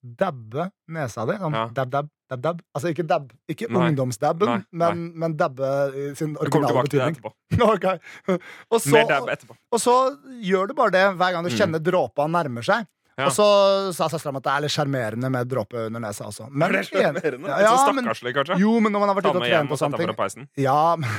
dabbe 0.03 0.71
nesa 0.89 1.25
di. 1.29 1.33
Sånn 1.37 1.53
Ja. 1.53 1.67
dab, 1.73 1.89
dab, 1.91 2.07
dab, 2.29 2.41
dab. 2.41 2.61
Altså 2.75 2.89
ikke 2.93 3.05
dab, 3.07 3.31
ikke 3.47 3.69
Nei. 3.69 3.91
ungdomsdabben, 3.91 4.47
Nei, 4.47 4.63
men, 4.71 5.11
men 5.15 5.35
dabbe 5.37 5.69
i 5.93 6.15
sin 6.15 6.33
Vi 6.33 6.49
kommer 6.49 6.67
originale 6.67 6.67
tilbake 6.67 6.89
til 6.89 6.99
det 6.99 7.05
betydning. 7.05 7.21
etterpå. 7.21 7.31
Ok. 7.73 8.39
Og 8.71 8.81
så, 8.81 8.91
Mer 8.91 9.05
dab 9.07 9.29
etterpå. 9.29 9.55
og 9.71 9.79
så 9.79 9.95
gjør 10.41 10.67
du 10.67 10.73
bare 10.73 10.91
det 10.91 11.05
hver 11.17 11.31
gang 11.31 11.43
du 11.45 11.49
Mm. 11.49 11.57
kjenner 11.57 11.79
dråpa 11.79 12.27
nærmer 12.27 12.63
seg. 12.65 12.87
Ja. 13.17 13.25
Og 13.25 13.31
så 13.33 13.45
sa 13.97 14.05
søstera 14.13 14.29
mi 14.31 14.37
at 14.37 14.45
det 14.45 14.51
er 14.53 14.61
litt 14.61 14.71
sjarmerende 14.75 15.29
med 15.33 15.47
dråpe 15.49 15.87
under 15.87 15.99
nesa 16.03 16.27
også. 16.29 16.51
Men, 16.51 16.67
Er 16.69 16.75
det 16.77 16.83
sjarmerende? 16.91 17.47
Ja, 17.49 17.71
Litt 17.73 17.81
sånn 17.81 17.95
men- 17.97 18.05
stakkarslig, 18.05 18.33
kanskje? 18.37 18.57
Jo, 18.61 18.75
men 18.79 18.93
når 18.93 18.99
man 18.99 19.09
har 19.09 19.15
vært 19.17 19.25
ute 19.31 19.39
og 19.41 19.47
trent 19.47 19.71
og 19.73 19.79
sånne 19.81 19.97
ting. 19.97 20.47
Ja, 20.61 20.95
men, 20.95 21.09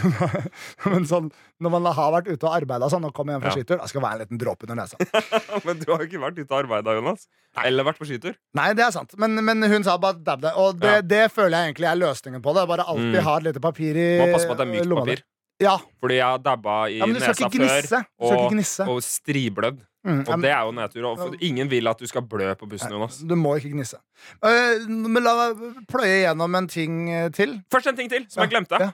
men 0.95 1.09
sånn 1.11 1.33
Når 1.61 1.71
man 1.75 1.89
har 1.99 2.13
vært 2.15 2.29
ute 2.31 2.47
og 2.47 2.55
arbeida 2.55 2.87
sånn 2.93 3.05
og 3.09 3.13
kommer 3.17 3.35
hjem 3.35 3.43
fra 3.43 3.51
Ja. 3.51 3.57
skitur, 3.59 3.79
da 3.83 3.87
skal 3.91 4.01
det 4.01 4.07
være 4.07 4.15
en 4.15 4.23
liten 4.29 4.39
dråpe 4.39 4.63
under 4.69 4.79
nesa. 4.79 4.97
Men 5.67 5.79
du 5.83 5.91
har 5.91 5.99
jo 5.99 6.07
ikke 6.07 6.21
vært 6.23 6.39
ute 6.39 6.53
og 6.55 6.61
arbeida, 6.63 6.95
Jonas. 6.95 7.27
Eller 7.65 7.83
vært 7.89 7.99
på 7.99 8.07
skitur. 8.07 8.37
Nei, 8.55 8.69
det 8.79 8.85
er 8.87 8.93
sant. 8.95 9.17
Men, 9.19 9.35
men 9.45 9.63
hun 9.67 9.83
sa 9.83 9.97
bare 9.99 10.23
dab 10.23 10.41
det. 10.45 10.53
Og 10.55 10.79
det, 10.79 10.93
Ja. 10.93 11.01
det 11.03 11.25
føler 11.35 11.59
jeg 11.59 11.73
egentlig 11.75 11.89
er 11.91 11.99
løsningen 11.99 12.41
på 12.45 12.55
det. 12.55 12.63
Bare 12.71 12.87
alltid 12.87 13.19
Mm. 13.19 13.25
ha 13.27 13.37
et 13.39 13.43
lite 13.51 13.61
papir 13.61 13.97
i 13.99 14.07
Må 14.23 14.31
passe 14.37 14.47
på 14.47 14.55
at 14.55 14.59
det 14.63 14.69
er 14.69 14.73
mykt 14.77 14.87
lomma 14.87 15.03
papir. 15.05 15.23
Ja. 15.61 15.77
Fordi 16.01 16.19
jeg 16.21 16.27
har 16.27 16.39
dabba 16.39 16.85
i 16.89 16.99
ja, 17.01 17.07
nesa 17.07 17.35
før. 17.35 18.05
og- 18.21 18.89
Og 18.89 19.03
striblødd. 19.03 19.81
Mm, 20.07 20.21
Og 20.29 20.41
det 20.41 20.51
er 20.51 20.63
jo 20.63 20.71
nedtur. 20.73 21.17
For 21.19 21.35
ingen 21.41 21.69
vil 21.69 21.89
at 21.89 21.99
du 21.99 22.07
skal 22.07 22.23
blø 22.23 22.55
på 22.55 22.69
bussen, 22.69 22.91
Jonas. 22.91 23.19
Du 23.19 23.35
må 23.35 23.57
ikke 23.59 23.73
gnisse. 23.75 23.99
Uh, 24.41 24.87
men 24.89 25.23
la 25.23 25.35
meg 25.53 25.85
pløye 25.91 26.23
gjennom 26.25 26.55
en 26.57 26.69
ting 26.69 27.11
eh, 27.11 27.29
til. 27.31 27.59
Først 27.71 27.89
en 27.89 27.97
ting 27.97 28.09
til, 28.09 28.25
som 28.31 28.43
jeg 28.45 28.51
glemte. 28.55 28.79
Ja. 28.79 28.93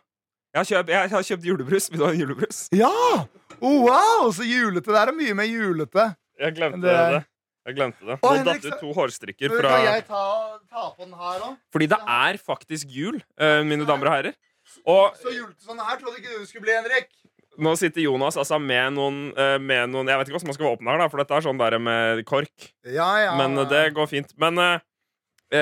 Jeg, 0.55 0.59
har 0.59 0.65
kjøpt, 0.65 0.89
jeg 0.89 1.11
har 1.11 1.23
kjøpt 1.29 1.45
julebrus. 1.45 1.91
Vil 1.91 1.99
du 2.01 2.07
ha 2.07 2.13
julebrus? 2.13 2.69
Ja! 2.73 3.27
Oh, 3.61 3.85
wow, 3.85 4.31
så 4.35 4.43
julete. 4.47 4.87
Det 4.91 4.97
er 5.03 5.13
mye 5.13 5.35
mer 5.35 5.47
julete. 5.51 6.09
Jeg 6.41 6.55
glemte 6.57 6.81
Det 6.83 6.97
det. 7.15 7.25
Jeg 7.65 7.77
glemte 7.77 8.05
det. 8.05 8.19
Nå 8.21 8.33
datt 8.45 8.65
ut 8.67 8.81
to 8.81 8.93
hårstrikker 8.93 9.55
Kan 9.61 9.85
jeg 9.87 10.05
ta, 10.07 10.25
ta 10.69 10.91
på 10.93 11.05
den 11.07 11.15
her 11.17 11.45
òg? 11.47 11.55
Fordi 11.73 11.87
det 11.89 11.99
er 11.99 12.37
faktisk 12.37 12.91
jul, 12.93 13.23
eh, 13.39 13.63
mine 13.65 13.87
damer 13.89 14.11
og 14.11 14.13
herrer. 14.19 14.35
Og 14.87 15.17
Så 15.21 15.31
julete 15.35 15.63
sånn 15.65 15.79
her 15.81 16.01
trodde 16.01 16.19
ikke 16.21 16.39
du 16.41 16.47
skulle 16.49 16.65
bli, 16.67 16.75
Henrik. 16.77 17.11
nå 17.59 17.77
sitter 17.79 18.03
Jonas 18.03 18.35
altså 18.41 18.59
med 18.59 18.97
noen, 18.97 19.19
eh, 19.39 19.59
med 19.63 19.93
noen 19.93 20.09
Jeg 20.11 20.19
vet 20.19 20.27
ikke 20.29 20.35
hvordan 20.41 20.51
man 20.51 20.57
skal 20.59 20.71
åpne 20.73 20.91
her, 20.91 20.99
da, 21.05 21.07
for 21.13 21.23
dette 21.23 21.37
er 21.37 21.45
sånn 21.47 21.61
der 21.61 21.79
med 21.79 22.25
kork. 22.27 22.73
Ja, 22.85 23.11
ja. 23.23 23.37
Men 23.39 23.55
eh, 23.63 23.69
det 23.71 23.85
går 23.95 24.11
fint. 24.11 24.35
Men 24.43 24.59
uh, 24.59 24.81
Nei, 25.55 25.61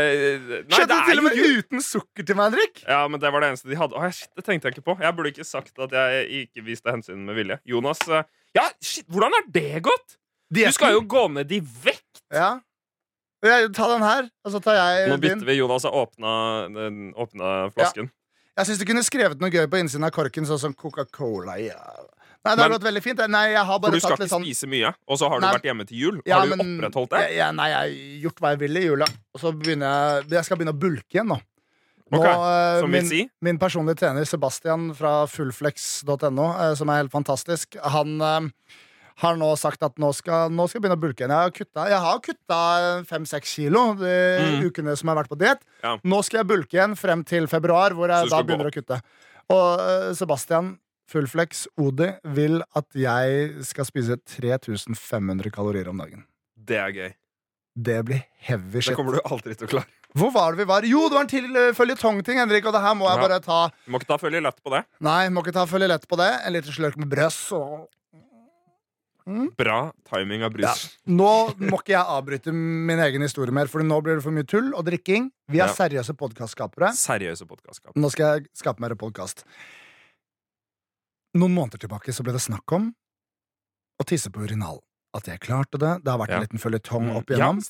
Skjedde 0.72 0.86
det 0.88 0.96
det 0.96 1.04
til 1.10 1.18
er 1.18 1.20
og 1.20 1.24
med 1.26 1.36
jul! 1.36 1.58
uten 1.60 1.82
sukker 1.84 2.24
til 2.24 2.36
meg, 2.38 2.54
Henrik? 2.54 2.80
Ja, 2.88 3.02
men 3.12 3.20
det 3.20 3.28
var 3.34 3.44
det 3.44 3.50
eneste 3.52 3.68
de 3.68 3.76
hadde. 3.76 3.98
Å, 3.98 4.08
shit, 4.14 4.30
det 4.38 4.44
tenkte 4.46 4.70
jeg 4.70 4.78
ikke 4.78 4.86
på. 4.86 4.94
Jeg 5.04 5.16
burde 5.18 5.32
ikke 5.34 5.44
sagt 5.44 5.76
at 5.84 5.92
jeg 5.98 6.46
ikke 6.46 6.64
viste 6.64 6.88
hensyn 6.94 7.26
med 7.26 7.36
vilje. 7.36 7.58
Jonas 7.68 8.00
uh, 8.08 8.22
Ja, 8.56 8.64
shit, 8.80 9.04
hvordan 9.12 9.36
er 9.36 9.44
det 9.52 9.82
gått? 9.84 10.16
Du 10.52 10.62
skal 10.72 10.94
jo 10.96 11.02
gå 11.08 11.26
ned 11.32 11.52
i 11.52 11.60
vekt! 11.60 12.22
Ja. 12.32 12.54
ja, 13.44 13.58
ta 13.72 13.86
den 13.92 14.02
her, 14.04 14.26
og 14.46 14.52
så 14.54 14.60
tar 14.64 14.76
jeg 14.80 15.08
Nå 15.12 15.16
din. 15.18 15.22
bytter 15.26 15.48
vi. 15.48 15.58
Jonas 15.60 15.84
har 15.88 15.92
åpna, 15.96 16.32
åpna 17.26 17.52
flasken. 17.76 18.08
Jeg 18.58 18.68
syns 18.68 18.80
du 18.82 18.84
kunne 18.84 19.02
skrevet 19.06 19.40
noe 19.40 19.50
gøy 19.52 19.64
på 19.72 19.78
innsiden 19.80 20.04
av 20.04 20.12
korken, 20.12 20.44
sånn 20.44 20.60
som 20.60 20.74
Coca-Cola. 20.76 21.54
Ja. 21.62 21.78
Nei, 22.44 22.56
det 22.56 22.60
har 22.60 22.68
Men- 22.68 22.78
gått 22.80 22.86
veldig 22.88 23.02
fint. 23.02 23.20
Nei, 23.30 23.54
For 23.54 23.90
du 23.90 24.00
skal 24.00 24.16
ikke 24.16 24.28
sånn 24.28 24.44
spise 24.44 24.66
mye, 24.68 24.92
og 25.08 25.16
så 25.18 25.28
har 25.30 25.40
du 25.40 25.46
Nei. 25.46 25.52
vært 25.54 25.62
hjemme 25.62 25.86
til 25.86 25.96
jul. 25.96 26.20
Ja, 26.26 26.40
har 26.40 26.46
du 26.48 26.56
men- 26.56 26.80
opprettholdt 26.80 27.10
det? 27.10 27.36
Ja, 27.36 27.50
nei, 27.52 27.68
jeg 27.68 27.76
har 27.78 28.30
gjort 28.30 28.40
hva 28.40 28.50
jeg 28.50 28.58
vil 28.58 28.76
i 28.76 28.80
jula. 28.84 29.06
Og 29.34 29.40
så 29.40 29.52
begynner 29.56 30.20
jeg 30.20 30.28
Jeg 30.30 30.44
skal 30.44 30.56
begynne 30.58 30.74
å 30.74 30.78
bulke 30.78 31.08
igjen 31.14 31.28
nå. 31.28 31.40
Nå, 32.12 32.18
Ok, 32.18 32.26
eh, 32.26 32.86
min, 32.88 33.06
si 33.06 33.30
min 33.40 33.58
personlige 33.58 33.96
trener 33.96 34.26
Sebastian 34.26 34.92
fra 34.94 35.24
fullflex.no, 35.26 36.50
eh, 36.60 36.74
som 36.74 36.90
er 36.90 36.96
helt 37.02 37.10
fantastisk, 37.12 37.76
han 37.80 38.20
eh, 38.20 38.50
har 39.16 39.36
nå 39.36 39.56
sagt 39.58 39.82
at 39.82 39.96
nå 39.98 40.12
skal, 40.14 40.48
nå 40.50 40.68
skal 40.68 40.80
jeg 40.80 40.82
begynne 40.86 40.98
å 40.98 41.02
bulke 41.02 41.24
igjen. 41.26 41.88
Jeg 41.90 42.00
har 42.00 42.20
kutta, 42.20 43.04
fem-seks 43.06 43.54
kilo 43.54 43.94
de 43.94 44.12
Mm. 44.42 44.62
ukene 44.70 44.96
som 44.96 45.08
jeg 45.08 45.14
har 45.16 45.22
vært 45.24 45.30
på 45.30 45.38
diett. 45.38 45.60
Ja. 45.82 45.96
Nå 46.04 46.22
skal 46.24 46.38
jeg 46.40 46.46
bulke 46.48 46.72
igjen 46.78 46.96
frem 46.96 47.24
til 47.24 47.46
februar, 47.46 47.90
hvor 47.92 48.08
jeg 48.08 48.30
da 48.30 48.42
begynner 48.42 48.70
gå 48.70 48.72
å 48.72 48.82
kutte. 48.82 49.00
Og 49.50 49.80
eh, 49.80 50.12
Sebastian 50.14 50.78
Fullflex 51.12 51.66
Odi 51.78 52.08
vil 52.24 52.62
at 52.74 52.86
jeg 52.94 53.64
skal 53.64 53.84
spise 53.84 54.16
3500 54.26 55.50
kalorier 55.52 55.88
om 55.88 55.98
dagen. 55.98 56.24
det 56.56 56.76
er 56.78 56.92
gøy. 56.92 57.10
Det 57.74 58.04
blir 58.04 58.20
heavy 58.44 58.80
shit. 58.80 58.92
Det 58.92 58.96
kommer 58.98 59.14
du 59.16 59.20
aldri 59.24 59.54
til 59.56 59.66
å 59.66 59.70
klare. 59.70 59.86
Hvor 60.14 60.30
var 60.30 60.52
det 60.52 60.58
vi 60.60 60.64
var? 60.68 60.84
Jo, 60.84 61.06
det 61.08 61.16
var 61.16 61.22
en 61.24 61.30
til 61.30 61.46
uh, 61.56 61.72
føljetongting, 61.72 62.36
Henrik, 62.36 62.66
og 62.68 62.74
det 62.76 62.82
her 62.84 62.92
må 62.94 63.06
jeg 63.08 63.16
Ja. 63.16 63.22
bare 63.28 63.40
ta. 63.40 63.60
Du 63.86 63.92
må 63.92 63.98
ikke 63.98 64.10
ta 64.12 64.18
følge 64.20 64.42
lett 64.44 64.58
på 64.62 64.70
det. 64.74 64.82
Nei, 65.00 65.28
må 65.32 65.40
ikke 65.42 65.54
ta 65.56 65.64
følge 65.64 65.88
lett 65.88 66.04
på 66.06 66.16
det. 66.20 66.28
En 66.44 66.52
liten 66.52 66.70
slurk 66.72 66.98
med 67.00 67.08
brøss 67.08 67.50
og 67.56 67.88
Bra 69.56 69.92
timing 70.10 70.42
av 70.42 70.52
brus. 70.52 70.98
Nå 71.06 71.28
må 71.58 71.78
ikke 71.80 71.94
jeg 71.94 72.06
avbryte 72.16 72.52
min 72.52 72.98
egen 72.98 73.22
historie 73.22 73.52
mer, 73.54 73.66
for 73.70 73.82
nå 73.86 74.00
blir 74.02 74.16
det 74.18 74.24
for 74.24 74.32
mye 74.34 74.46
tull 74.48 74.72
og 74.74 74.84
drikking. 74.84 75.30
Vi 75.48 75.60
er 75.60 75.68
Ja. 75.68 75.72
seriøse 75.74 76.14
podkastskapere. 76.18 76.90
Seriøse 76.96 77.46
podcastskapere. 77.46 78.00
Nå 78.02 78.10
skal 78.10 78.40
jeg 78.40 78.48
skape 78.54 78.80
mer 78.80 78.94
podkast. 78.94 79.44
Noen 81.34 81.54
måneder 81.54 81.78
tilbake 81.80 82.12
så 82.12 82.22
ble 82.26 82.32
det 82.32 82.42
snakk 82.44 82.72
om 82.76 82.90
å 84.02 84.04
tisse 84.04 84.30
på 84.30 84.42
urinal. 84.44 84.82
At 85.14 85.24
jeg 85.28 85.40
klarte 85.40 85.78
det. 85.78 86.04
Det 86.04 86.10
har 86.10 86.18
vært 86.18 86.28
Ja. 86.30 86.36
en 86.40 86.46
liten 86.46 86.58
føljetong 86.58 87.14
opp 87.16 87.28
Ja, 87.30 87.36
igjennom. 87.36 87.60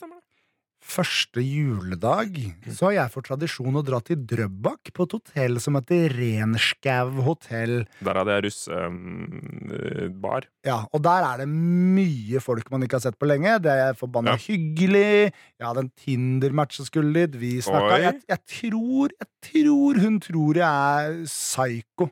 Første 0.82 1.40
juledag 1.40 2.34
så 2.74 2.88
har 2.88 2.92
jeg 2.96 3.12
fått 3.14 3.28
tradisjon 3.30 3.76
å 3.78 3.82
dra 3.86 4.00
til 4.04 4.18
Drøbak, 4.28 4.90
på 4.92 5.04
et 5.06 5.12
hotell 5.14 5.60
som 5.62 5.76
heter 5.78 6.10
Renskau 6.10 7.12
hotell. 7.22 7.84
Der 8.02 8.18
hadde 8.18 8.34
jeg 8.34 8.42
russebar. 8.48 10.42
Ja, 10.66 10.80
Og 10.92 11.02
der 11.04 11.22
er 11.28 11.36
det 11.42 11.48
mye 11.48 12.40
folk 12.42 12.68
man 12.74 12.82
ikke 12.82 12.98
har 12.98 13.04
sett 13.06 13.18
på 13.20 13.26
lenge. 13.30 13.56
Det 13.62 13.70
er 13.72 13.94
forbanna 13.98 14.34
Ja. 14.34 14.36
hyggelig. 14.36 15.32
Jeg 15.58 15.66
hadde 15.66 15.78
en 15.86 15.92
Tinder-match 15.96 16.76
som 16.76 16.84
skulle 16.86 17.12
dit. 17.14 17.36
Vi 17.40 17.60
snakka. 17.62 17.98
Jeg, 18.02 18.22
jeg 18.28 18.38
tror 18.46 19.08
Jeg 19.22 19.28
tror 19.52 19.94
hun 20.00 20.20
tror 20.20 20.54
jeg 20.54 20.66
er 20.66 21.24
psyko. 21.26 22.10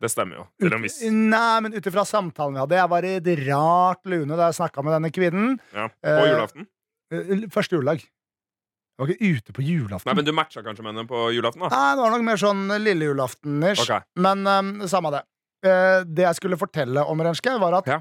det 0.00 0.10
stemmer 0.10 0.36
jo. 0.36 0.46
Til 0.60 0.72
en 0.74 0.82
viss. 0.82 1.02
Nei, 1.04 1.60
men 1.60 1.72
ut 1.74 1.86
ifra 1.86 2.04
samtalen 2.04 2.52
vi 2.54 2.60
hadde 2.60 2.76
Jeg 2.76 2.88
var 2.90 3.02
i 3.04 3.16
et 3.16 3.48
rart 3.48 4.00
lune 4.04 4.36
da 4.36 4.46
jeg 4.50 4.54
snakka 4.60 4.82
med 4.84 4.92
denne 4.96 5.10
kvinnen. 5.12 5.58
Ja. 5.72 5.88
På 5.88 5.94
Eh, 6.04 6.32
julaften. 6.32 6.66
Eh, 7.12 7.46
Første 7.52 7.76
juledag. 7.78 8.02
Jeg 8.96 9.04
var 9.04 9.10
ikke 9.12 9.28
ute 9.36 9.52
på 9.52 9.62
julaften. 9.66 10.08
Nei, 10.08 10.16
men 10.16 10.24
du 10.24 10.32
matcha 10.32 10.62
kanskje 10.64 10.82
med 10.84 10.94
henne 10.94 11.08
på 11.10 11.26
julaften? 11.36 11.60
da 11.66 11.68
Nei, 11.68 11.88
det 11.98 12.02
var 12.06 12.14
nok 12.14 12.24
mer 12.24 12.40
sånn 12.40 12.62
lille 12.80 13.08
julaften-ish. 13.10 13.82
Okay. 13.84 14.00
Men 14.24 14.46
um, 14.48 14.70
samme 14.88 15.10
det. 15.12 15.20
Uh, 15.66 16.00
det 16.08 16.24
jeg 16.24 16.38
skulle 16.38 16.56
fortelle 16.60 17.04
om 17.04 17.20
Renske, 17.20 17.52
var 17.60 17.76
at 17.82 17.90
Ja. 17.90 17.98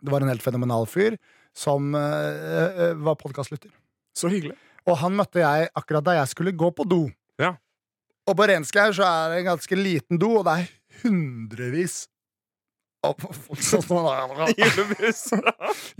det 0.00 0.12
var 0.14 0.22
en 0.22 0.30
helt 0.30 0.44
fenomenal 0.44 0.86
fyr 0.86 1.16
som 1.56 1.90
uh, 1.98 1.98
uh, 1.98 2.94
var 3.02 3.18
podkastlytter. 3.18 3.72
Så 4.14 4.30
hyggelig. 4.30 4.54
Og 4.86 4.96
han 5.02 5.18
møtte 5.18 5.42
jeg 5.42 5.68
akkurat 5.74 6.06
da 6.06 6.14
jeg 6.20 6.30
skulle 6.30 6.54
gå 6.54 6.70
på 6.78 6.86
do. 6.88 7.00
Ja. 7.42 7.56
Og 8.30 8.36
på 8.38 8.46
Renskau 8.46 8.92
så 8.94 9.02
er 9.02 9.34
det 9.34 9.40
en 9.42 9.50
ganske 9.50 9.76
liten 9.82 10.20
do, 10.22 10.30
og 10.38 10.46
det 10.46 10.54
er 10.60 11.02
hundrevis 11.02 12.04
av 13.06 13.16
folk 13.20 13.62
som 13.64 13.80
Julebrus. 14.58 15.22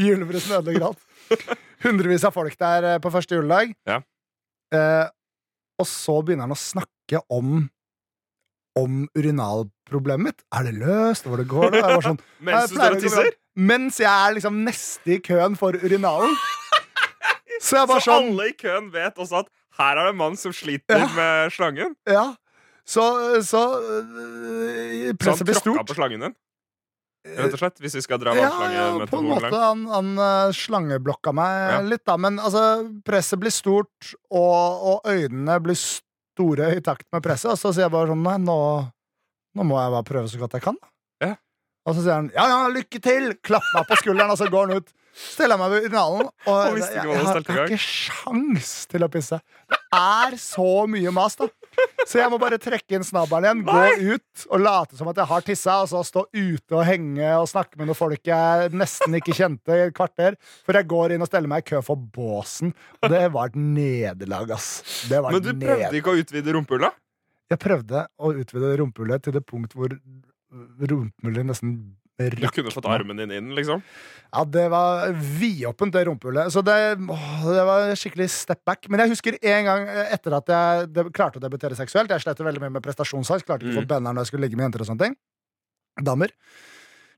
Julebrusen 0.01 0.57
ødelegger 0.59 0.87
alt. 0.91 1.03
Hundrevis 1.85 2.25
av 2.29 2.35
folk 2.37 2.57
der 2.61 2.87
eh, 2.95 2.99
på 3.01 3.13
første 3.15 3.39
juledag. 3.39 3.73
Ja. 3.89 4.01
Eh, 4.75 5.07
og 5.81 5.87
så 5.89 6.19
begynner 6.23 6.49
han 6.49 6.57
å 6.57 6.61
snakke 6.61 7.23
om 7.33 7.69
Om 8.79 9.01
urinalproblemet 9.19 10.23
mitt. 10.29 10.43
Er 10.55 10.69
det 10.69 10.75
løst? 10.79 11.25
Hvor 11.27 11.41
det 11.41 11.49
går 11.51 11.73
det? 11.75 11.81
Jeg 11.83 12.03
sånn, 12.07 12.21
Mens 12.47 12.71
«Jeg 12.71 12.71
du 12.71 12.77
står 12.77 12.85
og 12.85 12.91
å 12.91 12.95
gå 12.95 13.01
bra». 13.01 13.01
tisser? 13.09 13.39
Mens 13.71 13.97
jeg 13.99 14.11
er 14.29 14.37
liksom 14.37 14.61
neste 14.65 15.17
i 15.17 15.19
køen 15.27 15.57
for 15.59 15.75
urinalen. 15.75 16.37
Så 17.65 17.77
jeg 17.81 17.89
Så 17.91 17.97
sånn 18.07 18.29
alle 18.31 18.47
i 18.53 18.55
køen 18.57 18.87
vet 18.95 19.19
også 19.21 19.43
at 19.43 19.51
her 19.81 19.99
er 19.99 20.07
det 20.07 20.13
en 20.15 20.21
mann 20.21 20.37
som 20.39 20.53
sliter 20.55 21.03
Ja. 21.03 21.09
med 21.17 21.53
slangen. 21.57 21.97
Ja. 22.09 22.29
Så, 22.87 23.03
så 23.47 23.61
øh, 23.81 25.11
Så 25.11 25.17
presset 25.19 25.43
han 25.43 25.51
blir 25.51 25.59
tråkka 25.59 25.61
stort. 25.61 25.91
på 25.91 25.99
slangen 25.99 26.25
din. 26.29 26.35
Rett 27.21 27.53
og 27.53 27.61
slett, 27.61 27.81
Hvis 27.85 27.95
vi 27.99 28.01
skal 28.05 28.21
dra 28.23 28.33
Ja, 28.33 28.49
ja, 28.73 28.85
på 29.07 29.19
en 29.21 29.27
måte. 29.29 29.51
Han, 29.53 29.83
han 29.93 30.13
øh, 30.17 30.53
slangeblokka 30.57 31.35
meg 31.37 31.57
Ja. 31.75 31.81
litt, 31.85 32.05
da. 32.09 32.17
Men 32.17 32.39
altså, 32.41 32.63
presset 33.05 33.41
blir 33.43 33.53
stort, 33.53 34.15
og, 34.33 34.87
og 34.95 35.11
øynene 35.11 35.59
blir 35.61 35.77
store 35.77 36.71
i 36.79 36.81
takt 36.81 37.05
med 37.13 37.23
presset. 37.27 37.53
Og 37.53 37.61
så 37.61 37.75
sier 37.77 37.85
jeg 37.89 37.93
bare 37.93 38.09
sånn 38.15 38.25
Nei, 38.25 38.39
nå, 38.41 38.57
nå 39.59 39.67
må 39.69 39.77
jeg 39.83 39.93
bare 39.99 40.09
prøve 40.09 40.33
så 40.33 40.41
godt 40.41 40.57
jeg 40.57 40.65
kan. 40.65 40.81
Ja. 41.21 41.35
Og 41.85 41.97
så 41.99 42.07
sier 42.07 42.17
han 42.17 42.31
ja, 42.33 42.47
ja, 42.49 42.63
lykke 42.73 43.03
til! 43.05 43.35
Klapper 43.45 43.77
meg 43.83 43.91
på 43.93 44.01
skulderen, 44.01 44.33
og 44.33 44.41
så 44.41 44.49
går 44.53 44.69
han 44.73 44.81
ut. 44.81 44.91
Steller 45.11 45.57
jeg 45.57 45.61
meg 45.61 45.73
ved 45.73 45.87
urinalen, 45.89 46.29
og 46.47 46.59
Han 46.61 46.77
jeg, 46.79 46.91
jeg, 46.95 47.07
jeg 47.11 47.25
har 47.27 47.65
ikke 47.67 47.79
sjans 47.83 48.69
til 48.91 49.05
å 49.05 49.09
pisse. 49.13 49.41
Det 49.71 49.79
er 49.97 50.37
så 50.41 50.69
mye 50.91 51.13
mas, 51.15 51.35
da. 51.41 51.49
Så 52.09 52.19
jeg 52.21 52.31
må 52.33 52.39
bare 52.43 52.59
trekke 52.63 52.97
inn 52.97 53.05
snabberen 53.07 53.47
igjen, 53.47 53.61
gå 53.67 54.15
ut 54.15 54.45
og 54.51 54.63
late 54.63 54.99
som 54.99 55.11
at 55.11 55.21
jeg 55.21 55.31
har 55.31 55.45
tissa, 55.47 55.77
og 55.85 55.91
så 55.91 56.03
stå 56.07 56.25
ute 56.35 56.77
og 56.77 56.85
henge 56.87 57.35
og 57.39 57.49
snakke 57.51 57.79
med 57.79 57.91
noen 57.91 57.99
folk 57.99 58.31
jeg 58.31 58.73
nesten 58.77 59.19
ikke 59.19 59.37
kjente 59.37 59.77
i 59.77 59.85
et 59.89 59.97
kvarter, 59.97 60.39
før 60.67 60.81
jeg 60.81 60.91
går 60.91 61.15
inn 61.17 61.27
og 61.27 61.31
steller 61.31 61.51
meg 61.53 61.65
i 61.65 61.69
kø 61.73 61.83
for 61.87 62.01
båsen. 62.17 62.75
Og 63.03 63.13
det 63.13 63.23
var 63.35 63.53
et 63.53 63.61
nederlag, 63.61 64.57
ass. 64.57 64.71
Men 65.11 65.41
du 65.43 65.53
prøvde 65.53 65.95
ikke 66.01 66.15
å 66.15 66.21
utvide 66.23 66.57
rumpehullet? 66.59 66.99
Jeg 67.51 67.59
prøvde 67.63 68.05
å 68.15 68.35
utvide 68.39 68.75
rumpehullet 68.79 69.27
til 69.27 69.35
det 69.35 69.43
punkt 69.47 69.75
hvor 69.75 69.95
rumpehullet 70.91 71.49
nesten 71.51 71.81
Du 72.21 72.47
kunne 72.53 72.73
fått 72.75 72.89
armen 72.91 73.17
din 73.21 73.33
inn, 73.33 73.53
liksom. 73.57 73.83
Ja, 74.31 74.45
det 74.47 74.67
var 74.71 75.11
vidåpent, 75.17 75.93
det 75.95 76.05
rumpehullet. 76.07 76.53
Så 76.55 76.63
det, 76.63 76.77
åh, 77.11 77.47
det 77.51 77.65
var 77.67 77.95
skikkelig 77.99 78.29
step 78.31 78.61
back. 78.69 78.87
Men 78.93 79.03
jeg 79.03 79.15
husker 79.17 79.39
en 79.41 79.65
gang 79.67 79.89
eh, 79.91 80.13
etter 80.15 80.37
at 80.37 80.53
jeg 80.53 80.91
de, 80.95 81.07
klarte 81.17 81.41
å 81.41 81.43
debutere 81.43 81.79
seksuelt. 81.79 82.13
Jeg 82.13 82.23
slet 82.23 82.43
veldig 82.47 82.63
mye 82.63 82.75
med 82.77 82.85
prestasjonsangst. 82.85 83.49
Klarte 83.49 83.67
ikke 83.67 83.75
å 83.75 83.81
få 83.81 83.87
Mm. 83.87 83.91
når 84.15 84.23
jeg 84.23 84.31
skulle 84.31 84.47
ligge 84.47 84.61
med 84.61 84.69
jenter 84.69 84.85
og 84.85 84.91
sånne 84.93 85.09
ting. 85.09 85.17
Damer. 86.07 86.31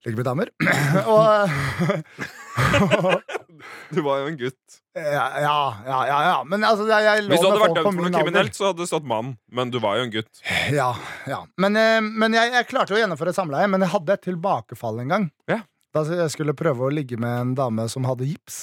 Ligge 0.03 0.19
med 0.19 0.27
damer. 0.27 0.49
og 1.13 1.49
Du 3.95 4.01
var 4.03 4.23
jo 4.23 4.31
en 4.33 4.39
gutt. 4.41 4.79
Ja, 4.99 5.27
ja, 5.41 5.59
ja, 5.87 5.99
ja. 6.27 6.39
Men 6.45 6.65
altså, 6.67 6.89
jeg, 6.91 7.05
jeg 7.07 7.25
lå 7.25 7.33
Hvis 7.33 7.45
du 7.45 7.47
hadde 7.49 7.61
vært 7.63 7.69
folk 7.69 7.79
dømt 7.79 7.87
for 7.87 7.99
noe 7.99 8.09
min 8.09 8.17
kriminelt, 8.19 8.57
så 8.59 8.71
hadde 8.71 8.83
det 8.83 8.89
stått 8.91 9.07
mann. 9.09 9.35
Men 9.55 9.71
du 9.73 9.79
var 9.83 10.01
jo 10.01 10.09
en 10.09 10.13
gutt. 10.13 10.43
Ja, 10.75 10.91
ja. 11.31 11.43
Men, 11.63 11.79
eh, 11.79 12.01
men 12.03 12.35
jeg, 12.37 12.51
jeg 12.57 12.69
klarte 12.73 12.97
å 12.97 13.01
gjennomføre 13.01 13.35
samleie, 13.37 13.71
men 13.71 13.87
jeg 13.87 13.95
hadde 13.95 14.17
et 14.19 14.25
tilbakefall 14.27 15.05
en 15.05 15.15
gang. 15.15 15.29
Ja. 15.51 15.63
Da 15.95 16.03
jeg 16.09 16.33
skulle 16.33 16.57
prøve 16.57 16.89
å 16.89 16.93
ligge 16.93 17.19
med 17.21 17.39
en 17.39 17.55
dame 17.57 17.87
som 17.93 18.07
hadde 18.09 18.27
gips 18.27 18.59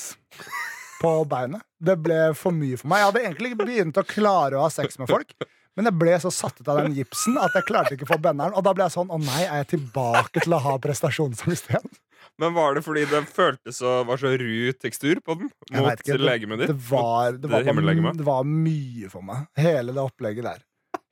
på 0.99 1.13
beinet. 1.29 1.63
Det 1.79 1.95
ble 2.03 2.33
for 2.35 2.51
mye 2.55 2.77
for 2.79 2.91
meg. 2.91 2.99
Jeg 2.99 3.11
hadde 3.11 3.23
egentlig 3.27 3.53
begynt 3.59 3.99
å 4.01 4.05
klare 4.07 4.59
å 4.59 4.65
ha 4.65 4.71
sex 4.73 4.99
med 4.99 5.07
folk. 5.11 5.31
Men 5.77 5.89
jeg 5.89 5.97
ble 6.01 6.17
så 6.19 6.31
satt 6.33 6.59
ut 6.59 6.69
av 6.71 6.81
den 6.81 6.95
gipsen 6.97 7.37
at 7.39 7.55
jeg 7.55 7.67
klarte 7.69 7.95
ikke 7.95 8.07
å 8.07 8.13
få 8.13 8.19
benderen. 8.23 8.55
Og 8.57 8.65
da 8.65 8.73
ble 8.75 8.87
jeg 8.87 8.95
sånn 8.97 9.11
Å 9.13 9.19
nei, 9.21 9.41
er 9.45 9.61
jeg 9.61 9.69
tilbake 9.75 10.43
til 10.43 10.55
å 10.57 10.61
ha 10.65 10.75
prestasjonsangst 10.81 11.69
igjen? 11.71 11.91
Men 12.39 12.53
var 12.55 12.75
det 12.75 12.83
fordi 12.85 13.05
det 13.11 13.21
føltes 13.31 13.79
så, 13.81 13.99
var 14.07 14.19
så 14.19 14.31
ru 14.39 14.71
tekstur 14.75 15.19
på 15.23 15.35
den 15.39 15.49
mot 15.49 16.01
ikke, 16.03 16.15
legemet 16.19 16.63
ditt? 16.63 16.71
Det 16.71 16.87
var, 16.89 17.35
det, 17.35 17.43
det 17.47 17.51
var, 17.51 18.13
det 18.15 18.27
var 18.27 18.47
mye 18.47 19.11
for 19.11 19.25
meg. 19.27 19.49
Hele 19.59 19.95
det 19.95 20.03
opplegget 20.03 20.47
der. 20.47 20.63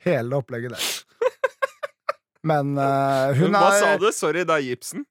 Hele 0.07 0.31
det 0.31 0.39
opplegget 0.39 0.75
der. 0.77 0.87
Men 2.47 2.77
uh, 2.79 3.35
hun 3.35 3.55
hva 3.55 3.69
er 3.73 3.79
sa 3.81 3.93
du? 3.99 4.07
Sorry, 4.15 4.45
det 4.47 4.55
er 4.55 4.65
gipsen. 4.69 5.03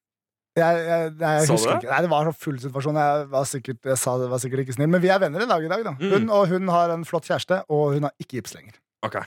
Jeg, 0.57 0.77
jeg, 0.81 1.09
jeg, 1.21 1.21
jeg 1.21 1.49
husker 1.53 1.75
det? 1.75 1.79
ikke. 1.83 1.91
Nei, 1.93 2.01
det 2.07 2.11
var 2.15 2.29
en 2.31 2.37
full 2.47 2.61
situasjon. 2.63 2.99
Jeg 3.03 3.25
var 3.35 3.49
sikkert, 3.51 3.81
jeg 3.91 4.01
sa 4.01 4.15
det 4.23 4.29
var 4.33 4.41
sikkert 4.41 4.65
ikke 4.65 4.77
snill. 4.79 4.89
Men 4.95 5.03
vi 5.05 5.11
er 5.13 5.21
venner 5.21 5.45
i 5.45 5.49
dag 5.51 5.65
i 5.67 5.73
dag. 5.73 5.85
da 5.85 5.95
Mm. 6.01 6.31
Og 6.33 6.49
hun 6.55 6.73
har 6.73 6.95
en 6.95 7.05
flott 7.09 7.29
kjæreste, 7.29 7.61
og 7.69 7.99
hun 7.99 8.09
har 8.09 8.15
ikke 8.23 8.39
gips 8.39 8.57
lenger. 8.57 8.79
Ok. 9.05 9.19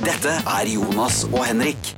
Dette 0.00 0.32
er 0.32 0.68
Jonas 0.72 1.24
og 1.28 1.42
Henrik. 1.44 1.90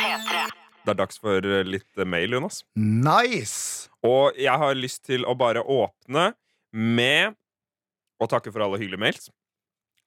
P3. 0.00 0.40
Det 0.80 0.90
er 0.90 0.98
dags 0.98 1.20
for 1.22 1.44
litt 1.68 2.02
mail, 2.08 2.34
Jonas. 2.34 2.62
Nice! 2.74 3.86
Og 4.02 4.34
jeg 4.40 4.56
har 4.62 4.78
lyst 4.78 5.04
til 5.06 5.26
å 5.28 5.36
bare 5.38 5.62
åpne 5.62 6.32
med 6.72 7.36
å 8.20 8.28
takke 8.30 8.50
for 8.50 8.64
alle 8.64 8.80
hyggelige 8.80 9.02
mails. 9.02 9.30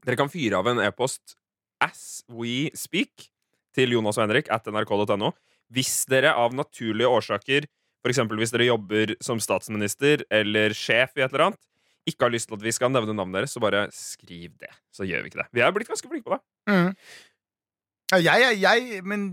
Dere 0.04 0.20
kan 0.20 0.32
fyre 0.32 0.60
av 0.60 0.68
en 0.68 0.82
e-post 0.84 1.38
as 1.84 2.24
we 2.28 2.68
speak 2.76 3.30
til 3.76 3.96
Jonas 3.96 4.20
og 4.20 4.26
Henrik 4.26 4.52
at 4.54 4.68
nrk.no 4.68 5.32
hvis 5.74 6.04
dere 6.12 6.36
av 6.38 6.54
naturlige 6.54 7.10
årsaker, 7.10 7.66
f.eks. 8.04 8.20
hvis 8.28 8.54
dere 8.54 8.68
jobber 8.68 9.16
som 9.24 9.40
statsminister 9.42 10.26
eller 10.34 10.76
sjef 10.78 11.16
i 11.18 11.24
et 11.24 11.32
eller 11.32 11.48
annet, 11.48 11.62
ikke 12.10 12.26
har 12.28 12.34
lyst 12.34 12.50
til 12.50 12.58
at 12.58 12.64
vi 12.66 12.72
skal 12.76 12.92
nevne 12.92 13.14
navnet 13.16 13.42
deres, 13.42 13.54
så 13.56 13.62
bare 13.64 13.86
skriv 13.96 14.52
det. 14.60 14.70
Så 14.94 15.06
gjør 15.08 15.24
vi 15.24 15.32
ikke 15.32 15.40
det. 15.44 15.48
Vi 15.56 15.62
er 15.64 15.72
blitt 15.76 15.88
ganske 15.92 16.10
flinke 16.12 16.28
på 16.28 16.36
det. 16.36 16.42
Mm. 16.70 16.90
Ja, 18.14 18.36
jeg, 18.38 18.60
jeg, 18.62 19.00
men 19.08 19.30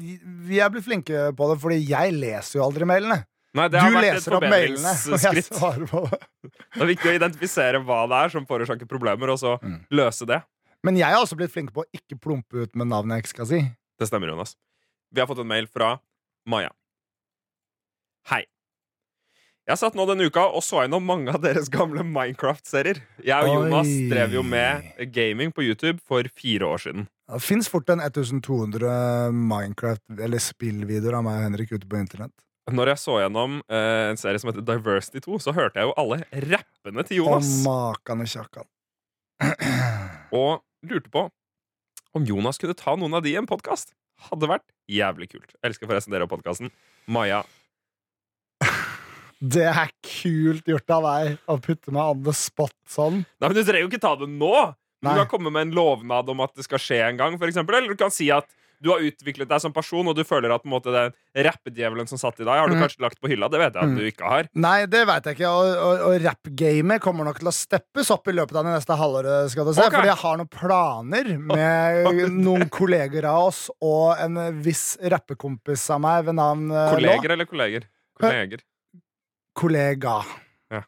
vi 0.47 0.61
er 0.63 0.71
blitt 0.73 0.87
flinke 0.87 1.27
på 1.37 1.49
det, 1.51 1.59
fordi 1.61 1.81
jeg 1.91 2.15
leser 2.17 2.61
jo 2.61 2.65
aldri 2.69 2.87
mailene. 2.89 3.19
Nei, 3.59 3.65
det 3.67 3.81
Du 3.81 3.83
har 3.83 3.91
vært 3.97 4.07
et 4.07 4.15
leser 4.21 4.37
opp 4.39 4.45
mailene, 4.47 4.93
og 5.11 5.25
jeg 5.27 5.43
svarer 5.49 5.89
på 5.91 6.05
det. 6.07 6.21
Det 6.47 6.85
er 6.85 6.91
viktig 6.93 7.11
å 7.11 7.15
identifisere 7.19 7.81
hva 7.83 7.99
det 8.13 8.21
er 8.25 8.33
som 8.37 8.47
forårsaker 8.47 8.87
problemer, 8.89 9.33
og 9.35 9.41
så 9.43 9.57
Mm. 9.61 9.81
løse 9.91 10.27
det. 10.31 10.39
Men 10.87 10.97
jeg 10.97 11.11
har 11.13 11.21
også 11.21 11.37
blitt 11.37 11.51
flink 11.53 11.73
på 11.75 11.83
å 11.83 11.89
ikke 11.93 12.17
plumpe 12.23 12.63
ut 12.63 12.77
med 12.79 12.87
navnet 12.89 13.19
jeg 13.19 13.25
ikke 13.27 13.35
skal 13.35 13.47
si. 13.51 13.61
Det 13.99 14.07
stemmer, 14.09 14.31
Jonas. 14.33 14.55
Vi 15.13 15.21
har 15.21 15.27
fått 15.27 15.43
en 15.43 15.51
mail 15.51 15.67
fra 15.67 15.99
Maja. 16.47 16.71
Hei. 18.31 18.45
Jeg 19.69 19.79
satt 19.79 19.95
nå 19.95 20.07
denne 20.09 20.27
uka 20.27 20.47
og 20.51 20.63
så 20.65 20.83
gjennom 20.83 21.05
mange 21.07 21.31
av 21.31 21.43
deres 21.45 21.69
gamle 21.71 22.03
Minecraft-serier. 22.07 23.03
Jeg 23.23 23.47
og 23.47 23.51
Jonas 23.55 23.91
drev 24.11 24.33
jo 24.39 24.43
med 24.47 24.89
gaming 25.15 25.53
på 25.55 25.63
YouTube 25.67 26.01
for 26.09 26.27
fire 26.35 26.67
år 26.67 26.83
siden. 26.87 27.09
Det 27.31 27.43
fins 27.45 27.69
fort 27.71 27.91
en 27.93 28.01
1200 28.03 29.31
Minecraft- 29.37 30.23
eller 30.25 30.43
spillvideoer 30.43 31.21
av 31.21 31.27
meg 31.27 31.39
og 31.39 31.47
Henrik 31.47 31.75
ute 31.77 31.87
på 31.87 32.01
internett. 32.01 32.35
Når 32.71 32.93
jeg 32.93 33.03
så 33.03 33.19
gjennom 33.23 33.61
eh, 33.71 34.11
en 34.11 34.19
serie 34.19 34.41
som 34.43 34.51
heter 34.51 34.65
Diversity 34.67 35.23
2, 35.23 35.39
så 35.43 35.55
hørte 35.55 35.81
jeg 35.81 35.91
jo 35.91 35.95
alle 35.99 36.21
rappene 36.51 37.07
til 37.07 37.23
Jonas. 37.23 37.53
Og 37.61 37.69
makende 37.69 38.27
makane 38.27 38.29
kjakkan. 38.31 38.69
Og 40.41 40.61
lurte 40.87 41.13
på 41.13 41.29
om 42.17 42.27
Jonas 42.27 42.59
kunne 42.59 42.75
ta 42.79 42.97
noen 42.99 43.15
av 43.15 43.23
de 43.23 43.35
i 43.35 43.39
en 43.39 43.49
podkast. 43.51 43.95
Hadde 44.31 44.51
vært 44.51 44.67
jævlig 44.91 45.31
kult. 45.31 45.55
Jeg 45.55 45.71
elsker 45.71 45.91
forresten 45.91 46.15
dere 46.15 46.27
og 46.27 46.33
podkasten. 46.33 46.73
Maja 47.11 47.45
Det 49.41 49.65
er 49.73 49.89
kult 50.05 50.67
gjort 50.69 50.91
av 50.91 51.03
deg 51.09 51.39
å 51.49 51.57
putte 51.65 51.93
meg 51.97 52.03
on 52.15 52.23
the 52.27 52.33
spot 52.37 52.75
sånn. 52.89 53.23
Nei, 53.41 53.49
men 53.49 53.57
Du 53.57 53.65
trenger 53.65 53.87
jo 53.87 53.89
ikke 53.89 54.01
ta 54.05 54.15
det 54.21 54.29
nå. 54.29 54.55
Du 55.01 55.09
Nei. 55.09 55.17
kan 55.17 55.27
komme 55.33 55.51
med 55.51 55.69
en 55.69 55.77
lovnad 55.79 56.29
om 56.29 56.41
at 56.45 56.53
det 56.55 56.65
skal 56.69 56.79
skje 56.79 56.99
en 57.09 57.17
gang. 57.17 57.39
For 57.41 57.49
eksempel. 57.49 57.75
Eller 57.79 57.89
du 57.89 57.97
kan 57.97 58.11
si 58.13 58.29
at 58.31 58.45
du 58.83 58.89
har 58.89 59.01
utviklet 59.05 59.49
deg 59.49 59.61
som 59.61 59.73
person, 59.77 60.07
og 60.09 60.15
du 60.17 60.23
føler 60.25 60.53
at 60.55 60.63
på 60.63 60.69
en 60.69 60.73
måte, 60.73 60.89
den 60.93 61.13
rappedjevelen 61.45 62.09
som 62.09 62.17
satt 62.21 62.39
i 62.41 62.45
deg, 62.47 62.49
har 62.49 62.67
du 62.69 62.75
Mm. 62.77 62.81
kanskje 62.81 63.01
lagt 63.05 63.21
på 63.21 63.29
hylla. 63.29 63.49
Det 63.53 63.59
vet 63.61 63.75
jeg 63.75 63.83
at 63.83 63.89
Mm. 63.91 63.97
du 63.97 64.05
ikke 64.09 64.25
har. 64.29 64.49
Nei, 64.55 64.87
det 64.87 65.07
vet 65.07 65.25
jeg 65.25 65.37
ikke. 65.37 65.51
Og, 65.53 65.77
og, 65.77 66.01
og 66.09 66.21
rappgamet 66.25 67.01
kommer 67.01 67.25
nok 67.29 67.39
til 67.41 67.49
å 67.49 67.53
steppes 67.53 68.11
opp 68.11 68.29
i 68.29 68.33
løpet 68.33 68.57
av 68.57 68.65
det 68.65 68.73
neste 68.77 68.97
halvåret. 68.97 69.51
skal 69.51 69.65
du 69.67 69.73
se 69.75 69.81
Okay. 69.85 69.91
Fordi 70.01 70.07
jeg 70.09 70.17
har 70.17 70.37
noen 70.37 70.49
planer 70.49 71.39
med 71.39 72.33
noen 72.45 72.69
kolleger 72.71 73.25
av 73.25 73.49
oss 73.49 73.71
og 73.81 74.17
en 74.19 74.63
viss 74.63 74.97
rappekompis 75.01 75.85
av 75.91 76.01
meg 76.01 76.25
ved 76.25 76.35
navn 76.41 76.71
eh. 76.73 76.91
Kolleger 76.95 77.31
eller 77.37 77.45
kolleger? 77.49 77.85
Kolleger. 78.19 78.61
Kollega. 79.59 80.21
Ja. 80.71 80.83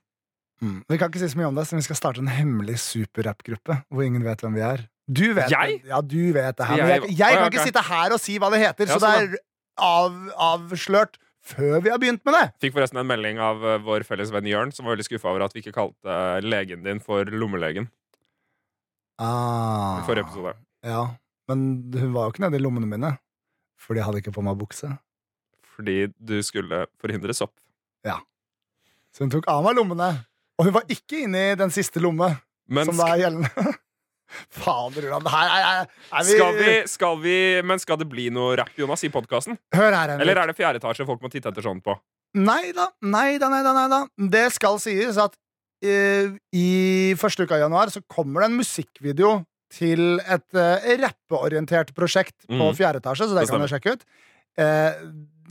Mm. 0.63 0.83
Vi 0.89 0.99
kan 0.99 1.11
ikke 1.11 1.19
si 1.23 1.29
så 1.33 1.39
mye 1.41 1.49
om 1.51 1.57
det, 1.59 1.65
så 1.69 1.77
vi 1.77 1.83
skal 1.87 1.99
starte 1.99 2.23
en 2.23 2.31
hemmelig 2.31 2.79
superrappgruppe 2.83 3.81
hvor 3.91 4.05
ingen 4.07 4.23
vet 4.27 4.41
hvem 4.45 4.55
vi 4.59 4.63
er. 4.67 4.85
Du 5.11 5.25
vet 5.35 5.51
Jeg? 5.51 5.81
Ja, 5.91 5.99
du 6.01 6.33
vet 6.33 6.57
det 6.57 6.67
her. 6.69 6.77
Men 6.79 6.89
Jeg- 6.89 7.03
jeg, 7.11 7.19
jeg 7.19 7.39
kan 7.39 7.51
ikke 7.53 7.65
sitte 7.67 7.83
her 7.89 8.13
og 8.15 8.21
si 8.23 8.39
hva 8.39 8.51
det 8.55 8.61
heter, 8.63 8.87
så 8.87 9.01
det 9.01 9.09
sånn, 9.09 9.33
er 9.35 9.39
av, 9.79 10.13
avslørt 10.39 11.19
før 11.43 11.81
vi 11.83 11.91
har 11.91 11.99
begynt 11.99 12.23
med 12.25 12.35
det. 12.39 12.45
Fikk 12.63 12.77
forresten 12.77 13.01
en 13.03 13.07
melding 13.11 13.41
av 13.43 13.65
eh, 13.67 13.79
vår 13.83 14.05
felles 14.07 14.31
venn 14.31 14.47
Jørn, 14.47 14.71
som 14.73 14.87
var 14.87 14.95
veldig 14.95 15.09
skuffa 15.09 15.29
over 15.33 15.43
at 15.43 15.53
vi 15.57 15.61
ikke 15.65 15.75
kalte 15.75 16.07
eh, 16.07 16.41
legen 16.47 16.85
din 16.87 17.01
for 17.03 17.25
lommelegen. 17.27 17.91
Ah. 19.19 19.99
I 20.01 20.07
forrige 20.07 20.25
episode. 20.29 20.55
Ja, 20.87 21.03
men 21.51 21.67
hun 21.95 22.13
var 22.15 22.29
jo 22.29 22.33
ikke 22.37 22.45
nede 22.47 22.59
i 22.59 22.63
lommene 22.63 22.87
mine. 22.89 23.17
Fordi 23.83 23.99
jeg 23.99 24.07
hadde 24.07 24.23
ikke 24.23 24.35
på 24.39 24.45
meg 24.47 24.59
bukse. 24.61 24.89
Fordi 25.75 26.07
du 26.23 26.37
skulle 26.47 26.85
forhindre 27.03 27.35
sopp. 27.35 27.55
Så 29.13 29.27
hun 29.27 29.33
tok 29.33 29.49
av 29.51 29.63
meg 29.67 29.77
lommene. 29.77 30.11
Og 30.61 30.69
hun 30.69 30.77
var 30.77 30.89
ikke 30.93 31.25
inne 31.27 31.51
i 31.53 31.57
den 31.59 31.73
siste 31.75 32.01
lomme, 32.03 32.31
Men 32.73 32.89
som 32.89 33.01
er 33.05 33.25
gjeldende. 33.25 33.51
Fader, 34.63 35.05
Ulan, 35.11 35.27
her 35.29 35.51
er, 35.53 35.67
er, 35.67 35.91
er 36.09 36.25
vi, 36.25 36.37
skal 36.39 36.55
vi, 36.57 36.73
skal 36.89 37.19
vi, 37.21 37.37
men 37.69 37.81
skal 37.83 37.99
det 38.01 38.07
bli 38.09 38.31
noe 38.33 38.55
rapp, 38.57 38.73
Jonas, 38.81 39.03
i 39.05 39.11
podkasten? 39.13 39.59
Eller 39.77 40.41
er 40.41 40.49
det 40.49 40.57
fjerde 40.57 40.81
etasje 40.81 41.05
folk 41.09 41.21
må 41.21 41.29
titte 41.33 41.53
etter 41.53 41.65
sånn 41.65 41.83
på? 41.85 41.99
Nei 42.41 42.73
da, 42.73 42.89
nei 43.05 43.37
da, 43.37 43.51
nei 43.53 43.61
da, 43.67 43.75
nei 43.77 43.87
da. 43.93 44.01
Det 44.33 44.47
skal 44.57 44.81
sies 44.81 45.21
at 45.21 45.37
uh, 45.37 46.33
i 46.57 46.69
første 47.21 47.45
uka 47.45 47.61
i 47.61 47.65
januar 47.67 47.93
så 47.93 48.01
kommer 48.09 48.41
det 48.41 48.49
en 48.49 48.61
musikkvideo 48.63 49.35
til 49.73 50.17
et 50.25 50.49
uh, 50.57 50.89
rappeorientert 51.05 51.93
prosjekt 51.97 52.39
på 52.49 52.57
mm. 52.63 52.77
fjerde 52.79 53.05
etasje, 53.05 53.29
så 53.29 53.37
det, 53.37 53.45
Det 53.45 53.53
kan 53.53 53.67
du 53.67 53.69
sjekke 53.69 53.97
ut. 53.99 54.09
Eh, 54.61 54.97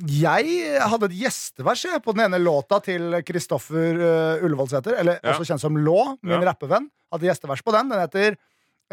jeg 0.07 0.79
hadde 0.81 1.09
et 1.09 1.17
gjestevers 1.19 1.85
på 2.03 2.13
den 2.15 2.25
ene 2.25 2.39
låta 2.41 2.79
til 2.83 3.19
Kristoffer 3.27 3.99
uh, 3.99 4.45
Ullevålsæter, 4.45 4.97
eller 4.99 5.19
Ja. 5.23 5.33
også 5.35 5.45
kjent 5.51 5.61
som 5.61 5.75
Lå, 5.77 6.17
min 6.23 6.39
Ja. 6.41 6.51
rappevenn. 6.53 6.89
Hadde 7.11 7.27
gjestevers 7.27 7.61
på 7.61 7.71
den. 7.75 7.89
Den 7.91 7.99
heter 7.99 8.37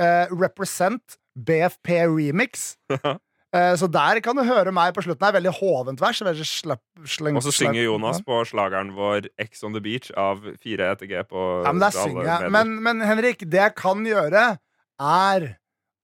uh, 0.01 0.27
Represent 0.35 1.17
BFP 1.39 2.03
Remix. 2.11 2.77
Eh, 3.49 3.73
så 3.81 3.87
der 3.89 4.21
kan 4.21 4.37
du 4.37 4.43
høre 4.45 4.69
meg 4.77 4.93
på 4.93 5.01
slutten. 5.01 5.23
Det 5.25 5.29
er 5.31 5.41
veldig 5.41 5.53
hovent 5.57 6.01
vers. 6.03 6.21
Og 6.21 7.43
så 7.47 7.53
synger 7.55 7.81
Jonas 7.87 8.21
på 8.21 8.43
slageren 8.45 8.91
vår 8.93 9.31
X 9.41 9.63
on 9.65 9.73
the 9.73 9.81
Beach 9.81 10.11
av 10.21 10.43
4 10.61 10.91
ETG 10.93 11.15
på 11.31 11.45
Ja, 11.65 11.73
men 11.73 11.81
der 11.81 11.95
synger 11.97 12.27
jeg. 12.29 12.51
Men, 12.53 12.75
men 12.85 13.01
Henrik, 13.01 13.47
det 13.49 13.63
jeg 13.63 13.75
kan 13.79 14.05
gjøre, 14.05 14.59
er 15.01 15.49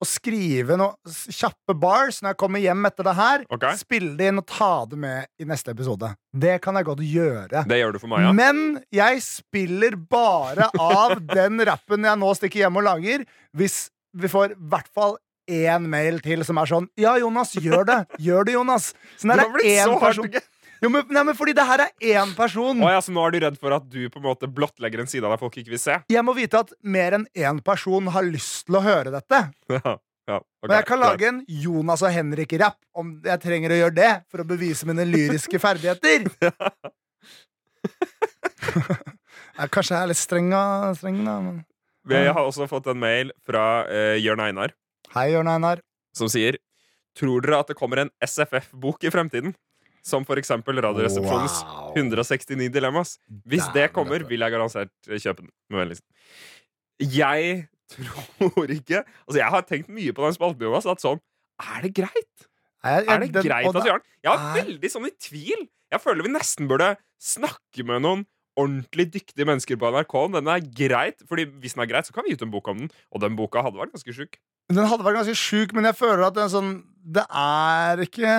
å 0.01 0.07
skrive 0.07 0.75
noen 0.79 1.15
kjappe 1.31 1.75
bars 1.79 2.19
når 2.21 2.33
jeg 2.33 2.39
kommer 2.41 2.63
hjem 2.63 2.87
etter 2.89 3.07
det 3.07 3.15
her. 3.17 3.45
Okay. 3.55 3.79
Spille 3.79 4.13
det 4.19 4.29
inn 4.31 4.41
og 4.41 4.47
ta 4.49 4.71
det 4.89 4.99
med 4.99 5.29
i 5.39 5.47
neste 5.47 5.71
episode. 5.75 6.11
Det 6.35 6.57
kan 6.63 6.77
jeg 6.79 6.87
godt 6.89 7.03
gjøre. 7.07 7.65
Det 7.69 7.79
gjør 7.79 7.95
du 7.95 8.01
for 8.03 8.11
Maja. 8.11 8.33
Men 8.35 8.81
jeg 8.93 9.23
spiller 9.25 9.95
bare 9.95 10.69
av 10.79 11.17
den 11.37 11.63
rappen 11.69 12.07
jeg 12.09 12.21
nå 12.21 12.33
stikker 12.39 12.65
hjem 12.65 12.81
og 12.81 12.89
lager, 12.89 13.27
hvis 13.55 13.85
vi 14.15 14.31
får 14.31 14.55
i 14.55 14.59
hvert 14.71 14.91
fall 14.95 15.17
én 15.45 15.85
mail 15.91 16.17
til 16.25 16.41
som 16.45 16.57
er 16.57 16.69
sånn 16.69 16.87
Ja, 16.97 17.11
Jonas, 17.21 17.51
gjør 17.61 17.85
det! 17.85 17.99
Gjør 18.25 18.47
det, 18.47 18.55
Jonas! 18.55 18.87
Sånn, 19.21 19.35
det 19.35 19.45
er 19.45 19.83
så 19.85 19.93
én 19.93 19.99
person 20.01 20.29
jo, 20.83 20.89
men, 20.89 21.05
nei, 21.13 21.23
men 21.29 21.37
fordi 21.37 21.53
det 21.57 21.65
her 21.67 21.85
er 21.85 22.15
én 22.15 22.33
person. 22.37 22.81
Å 22.83 22.91
ja, 22.95 23.03
så 23.03 23.13
nå 23.15 23.23
er 23.25 23.35
du 23.35 23.39
redd 23.45 23.59
for 23.61 23.75
at 23.77 23.85
du 23.91 24.01
på 24.11 24.21
en 24.21 24.27
måte 24.27 24.49
blottlegger 24.51 25.03
en 25.03 25.11
side 25.11 25.27
av 25.27 25.35
deg 25.35 25.43
folk 25.43 25.55
ikke 25.61 25.75
vil 25.75 25.81
se? 25.81 25.99
Jeg 26.11 26.25
må 26.25 26.35
vite 26.37 26.61
at 26.65 26.73
mer 26.81 27.19
enn 27.19 27.29
én 27.35 27.61
person 27.65 28.11
har 28.15 28.27
lyst 28.27 28.65
til 28.67 28.79
å 28.79 28.83
høre 28.85 29.13
dette. 29.15 29.45
Ja, 30.25 30.39
ja, 30.39 30.39
ok, 30.41 30.65
Og 30.65 30.71
jeg 30.73 30.85
kan 30.89 30.97
lage 30.97 31.27
en 31.29 31.39
Jonas 31.45 32.01
og 32.01 32.09
Henrik-rapp 32.09 32.79
om 32.97 33.11
jeg 33.21 33.41
trenger 33.43 33.75
å 33.75 33.77
gjøre 33.77 33.93
det 33.93 34.13
for 34.33 34.41
å 34.41 34.45
bevise 34.49 34.87
mine 34.89 35.05
lyriske 35.05 35.59
ferdigheter. 35.61 36.25
jeg, 39.59 39.69
kanskje 39.73 39.99
er 39.99 40.09
litt 40.09 40.19
streng, 40.19 40.49
streng 40.97 41.21
da 41.25 41.35
men 41.43 41.61
Vi 42.09 42.21
har 42.25 42.41
også 42.41 42.67
fått 42.69 42.89
en 42.91 42.99
mail 43.01 43.31
fra 43.45 43.85
uh, 43.85 44.15
Jørn 44.17 44.41
Einar 44.41 44.73
Hei, 45.13 45.29
Jørn 45.33 45.49
Einar. 45.51 45.83
som 46.17 46.29
sier 46.31 46.57
Tror 47.15 47.45
dere 47.45 47.61
at 47.61 47.69
det 47.71 47.77
kommer 47.79 48.01
en 48.01 48.11
SFF-bok 48.25 49.05
i 49.07 49.13
fremtiden? 49.13 49.53
Som 50.05 50.25
eksempel 50.37 50.77
Radioresepsjonens 50.85 51.63
Wow. 51.65 51.93
169 51.97 52.69
dilemmas. 52.73 53.15
Hvis 53.49 53.65
det 53.73 53.87
kommer, 53.95 54.21
vil 54.29 54.39
jeg 54.45 54.53
garantert 54.53 54.91
eh, 55.09 55.17
kjøpe 55.17 55.41
den. 55.45 55.51
Med 55.73 55.81
vennligst. 55.81 56.05
Jeg 57.01 57.67
tror 58.39 58.71
ikke 58.73 59.01
Altså, 59.03 59.37
jeg 59.39 59.49
har 59.53 59.65
tenkt 59.69 59.89
mye 59.93 60.13
på 60.15 60.23
den 60.25 60.35
spalten, 60.37 60.63
Jonas, 60.65 60.87
at 60.89 61.01
sånn 61.03 61.19
Er 61.61 61.83
det 61.85 61.93
greit? 61.97 62.47
Er, 62.85 63.03
Er 63.09 63.19
det 63.23 63.31
greit 63.33 63.67
at 63.69 63.77
vi 63.81 63.89
gjør 63.89 63.99
den? 64.01 64.07
Jeg 64.25 64.31
var 64.31 64.45
er- 64.45 64.63
veldig 64.63 64.89
sånn 64.93 65.07
i 65.09 65.13
tvil. 65.21 65.67
Jeg 65.93 66.01
føler 66.03 66.25
vi 66.25 66.31
nesten 66.33 66.67
burde 66.69 66.91
snakke 67.21 67.85
med 67.87 68.03
noen 68.05 68.25
ordentlig 68.55 69.07
dyktige 69.11 69.45
mennesker 69.49 69.75
på 69.81 69.89
NRK 69.91 70.13
om 70.19 70.35
den 70.37 70.47
er 70.47 70.61
greit. 70.63 71.23
Fordi 71.27 71.45
hvis 71.59 71.73
den 71.75 71.83
er 71.83 71.89
greit, 71.89 72.07
så 72.07 72.13
kan 72.15 72.23
vi 72.23 72.31
gi 72.31 72.37
ut 72.39 72.45
en 72.45 72.53
bok 72.53 72.69
om 72.71 72.83
den. 72.83 72.91
Og 73.11 73.21
den 73.23 73.35
boka 73.35 73.63
hadde 73.65 73.79
vært 73.81 73.91
ganske 73.95 74.13
sjuk. 74.15 74.37
Den 74.71 74.85
hadde 74.87 75.03
vært 75.05 75.17
ganske 75.19 75.35
sjuk, 75.37 75.73
men 75.77 75.85
jeg 75.89 75.97
føler 75.97 76.23
at 76.29 76.37
det 76.37 76.43
er 76.45 76.53
sånn 76.53 76.71
Det 77.05 77.25
er 77.29 78.01
ikke 78.05 78.35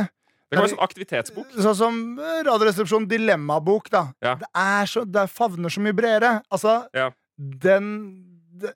Det 0.47 0.55
kan 0.57 0.63
være 0.63 0.73
sånn 0.77 0.85
aktivitetsbok. 0.87 1.55
Sånn 1.59 1.75
som 1.75 1.95
Radioresepsjonen 2.19 2.47
Radioresepsjon 2.47 3.07
Dilemmabok, 3.11 3.89
da. 3.91 4.05
Ja. 4.23 4.37
Det, 4.39 4.47
er 4.63 4.87
så, 4.91 5.03
det 5.05 5.25
favner 5.35 5.73
så 5.75 5.83
mye 5.83 5.97
bredere. 5.99 6.37
Altså, 6.55 6.77
Ja. 6.95 7.09
den 7.37 7.89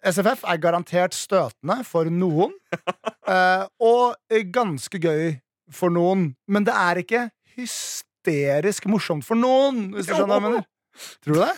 SFF 0.04 0.42
er 0.44 0.58
garantert 0.60 1.14
støtende 1.16 1.78
for 1.88 2.10
noen, 2.12 2.52
eh, 3.30 3.62
og 3.80 4.16
eh, 4.28 4.42
ganske 4.52 4.98
gøy 5.00 5.38
for 5.72 5.94
noen. 5.94 6.32
Men 6.50 6.66
det 6.66 6.74
er 6.74 7.00
ikke 7.04 7.22
hysterisk 7.56 8.86
morsomt 8.90 9.24
for 9.24 9.38
noen, 9.38 9.92
hvis 9.94 10.10
du 10.10 10.14
skjønner 10.16 10.34
hva 10.34 10.40
jeg 10.40 10.46
mener. 10.48 10.66
Tror 11.24 11.38
du 11.38 11.44
det? 11.46 11.54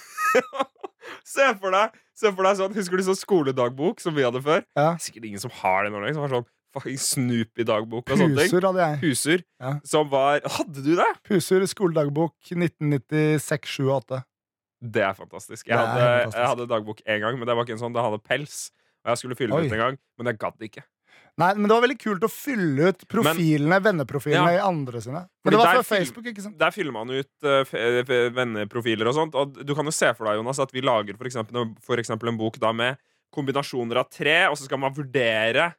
Se 1.27 1.49
for 1.59 1.75
deg, 1.75 1.97
se 2.15 2.31
for 2.31 2.47
deg 2.47 2.59
sånn 2.61 2.75
Husker 2.77 3.01
du 3.01 3.03
sånn 3.09 3.19
skoledagbok 3.19 3.99
som 4.05 4.15
vi 4.15 4.23
hadde 4.23 4.41
før? 4.45 4.63
Ja. 4.79 4.93
Sikkert 5.03 5.27
ingen 5.27 5.43
som 5.43 5.51
har 5.63 5.83
det 5.89 5.91
nå 5.95 6.03
lenger. 6.05 6.29
Sånn 6.31 6.47
Snoopy-dagbok 6.81 8.11
og 8.11 8.19
sånne 8.19 8.37
ting. 8.39 8.51
Puser 8.51 8.67
hadde 8.69 8.83
jeg. 8.87 9.01
Huser. 9.03 9.43
Ja. 9.61 9.73
Som 9.85 10.09
var 10.11 10.41
Hadde 10.59 10.83
du 10.85 10.95
det? 10.97 11.09
Puser 11.29 11.65
skoledagbok 11.67 12.35
1996, 12.55 13.67
7 13.79 13.83
og 13.91 13.97
8. 14.05 14.23
Det 14.83 15.03
er 15.07 15.15
fantastisk. 15.15 15.67
Jeg 15.69 15.77
er 15.77 15.87
hadde, 15.87 16.01
fantastisk. 16.01 16.39
jeg 16.39 16.49
hadde 16.53 16.67
dagbok 16.73 17.03
én 17.07 17.21
gang, 17.23 17.39
men 17.39 17.47
det 17.47 17.55
var 17.55 17.65
ikke 17.65 17.77
en 17.77 17.83
sånn. 17.85 17.93
Det 17.95 18.03
hadde 18.03 18.19
pels. 18.27 18.71
Og 19.05 19.11
jeg 19.13 19.19
skulle 19.19 19.37
fylle 19.39 19.55
Oi. 19.55 19.67
ut 19.67 19.73
en 19.73 19.79
gang, 19.79 19.99
men 20.19 20.27
jeg 20.33 20.39
gadd 20.39 20.59
ikke. 20.63 20.83
Nei, 21.41 21.55
men 21.57 21.65
det 21.65 21.73
var 21.73 21.83
veldig 21.87 21.99
kult 22.03 22.25
å 22.27 22.29
fylle 22.29 22.89
ut 22.93 23.05
profilene, 23.09 23.79
venneprofilene 23.81 24.53
Ja. 24.53 24.59
i 24.59 24.67
andre 24.69 25.01
sine. 25.01 25.23
Fordi 25.41 25.45
Men 25.45 25.53
det 25.55 25.61
var 25.63 25.75
fra 25.79 25.83
Facebook, 25.97 26.27
ikke 26.27 26.43
sant? 26.45 26.59
Der 26.59 26.71
fyller 26.71 26.93
man 26.93 27.09
ut 27.11 27.31
f- 27.43 27.73
venneprofiler 28.37 29.09
og 29.09 29.15
sånt. 29.17 29.35
Og 29.35 29.55
du 29.65 29.75
kan 29.75 29.85
jo 29.85 29.91
se 29.91 30.13
for 30.15 30.27
deg, 30.27 30.37
Jonas, 30.37 30.59
at 30.61 30.71
vi 30.73 30.83
lager 30.85 31.17
for 31.17 31.25
eksempel, 31.25 31.75
for 31.81 31.97
eksempel 31.97 32.29
en 32.29 32.37
bok 32.37 32.59
da 32.61 32.73
med 32.73 32.99
kombinasjoner 33.33 33.97
av 33.97 34.11
tre, 34.13 34.47
og 34.51 34.57
så 34.57 34.65
skal 34.69 34.79
man 34.79 34.93
vurdere 34.93 35.71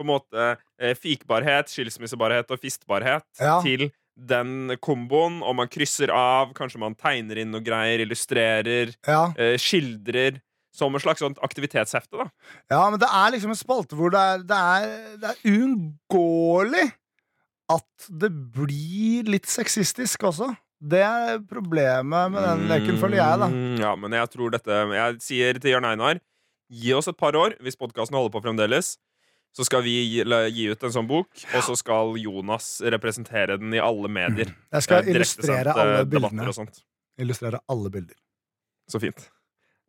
på 0.00 0.06
en 0.06 0.12
måte 0.14 0.50
eh, 0.80 0.94
fikbarhet, 0.98 1.68
skilsmissebarhet 1.70 2.50
og 2.50 2.60
fistbarhet 2.64 3.26
Ja. 3.40 3.58
til 3.64 3.90
den 4.20 4.74
komboen, 4.84 5.38
og 5.46 5.54
man 5.56 5.68
krysser 5.72 6.10
av, 6.12 6.50
kanskje 6.56 6.80
man 6.82 6.96
tegner 6.98 7.38
inn 7.40 7.52
noe 7.54 7.62
greier, 7.64 8.02
illustrerer, 8.04 8.94
Ja. 9.06 9.28
eh, 9.36 9.56
skildrer. 9.60 10.40
Som 10.72 10.94
en 10.94 11.00
slags 11.02 11.18
sånt 11.18 11.38
aktivitetshefte, 11.42 12.14
da. 12.16 12.28
ja, 12.70 12.84
men 12.90 13.00
det 13.02 13.08
er 13.10 13.32
liksom 13.34 13.50
en 13.50 13.58
spalte 13.58 13.96
hvor 13.98 14.12
det 14.14 14.20
er, 14.22 14.44
det 14.46 14.54
er, 14.54 15.16
det 15.18 15.30
er 15.32 15.50
uunngåelig 15.50 16.84
at 17.74 18.06
det 18.22 18.30
blir 18.54 19.26
litt 19.30 19.48
sexistisk 19.50 20.22
også. 20.30 20.52
Det 20.80 21.02
er 21.04 21.40
problemet 21.50 22.30
med 22.32 22.42
den 22.46 22.62
leken, 22.70 23.00
føler 23.02 23.18
jeg, 23.18 23.40
da. 23.42 23.48
Mm, 23.50 23.80
Ja, 23.82 23.90
men 24.00 24.14
jeg 24.16 24.30
tror 24.32 24.50
dette 24.54 24.78
Jeg 24.94 25.18
sier 25.26 25.58
til 25.60 25.74
Jørn 25.74 25.84
Einar 25.90 26.20
Gi 26.70 26.92
oss 26.94 27.08
et 27.10 27.18
par 27.18 27.34
år, 27.34 27.56
hvis 27.60 27.74
podkasten 27.76 28.14
holder 28.14 28.30
på 28.30 28.42
fremdeles. 28.46 28.92
Så 29.56 29.64
skal 29.66 29.82
vi 29.82 29.96
gi, 30.06 30.22
gi 30.54 30.64
ut 30.70 30.84
en 30.86 30.92
sånn 30.94 31.08
bok, 31.10 31.26
og 31.56 31.62
så 31.66 31.74
skal 31.78 32.14
Jonas 32.22 32.68
representere 32.86 33.56
den 33.58 33.74
i 33.74 33.80
alle 33.82 34.06
medier. 34.08 34.52
Jeg 34.72 34.82
skal 34.86 35.02
Eh, 35.02 35.10
illustrere 35.14 35.74
alle 35.74 36.04
bildene. 36.06 36.46
og 36.46 36.54
sånt. 36.54 36.82
Illustrere 37.18 37.58
alle 37.68 37.90
bilder. 37.90 38.14
Så 38.88 39.00
fint. 39.02 39.28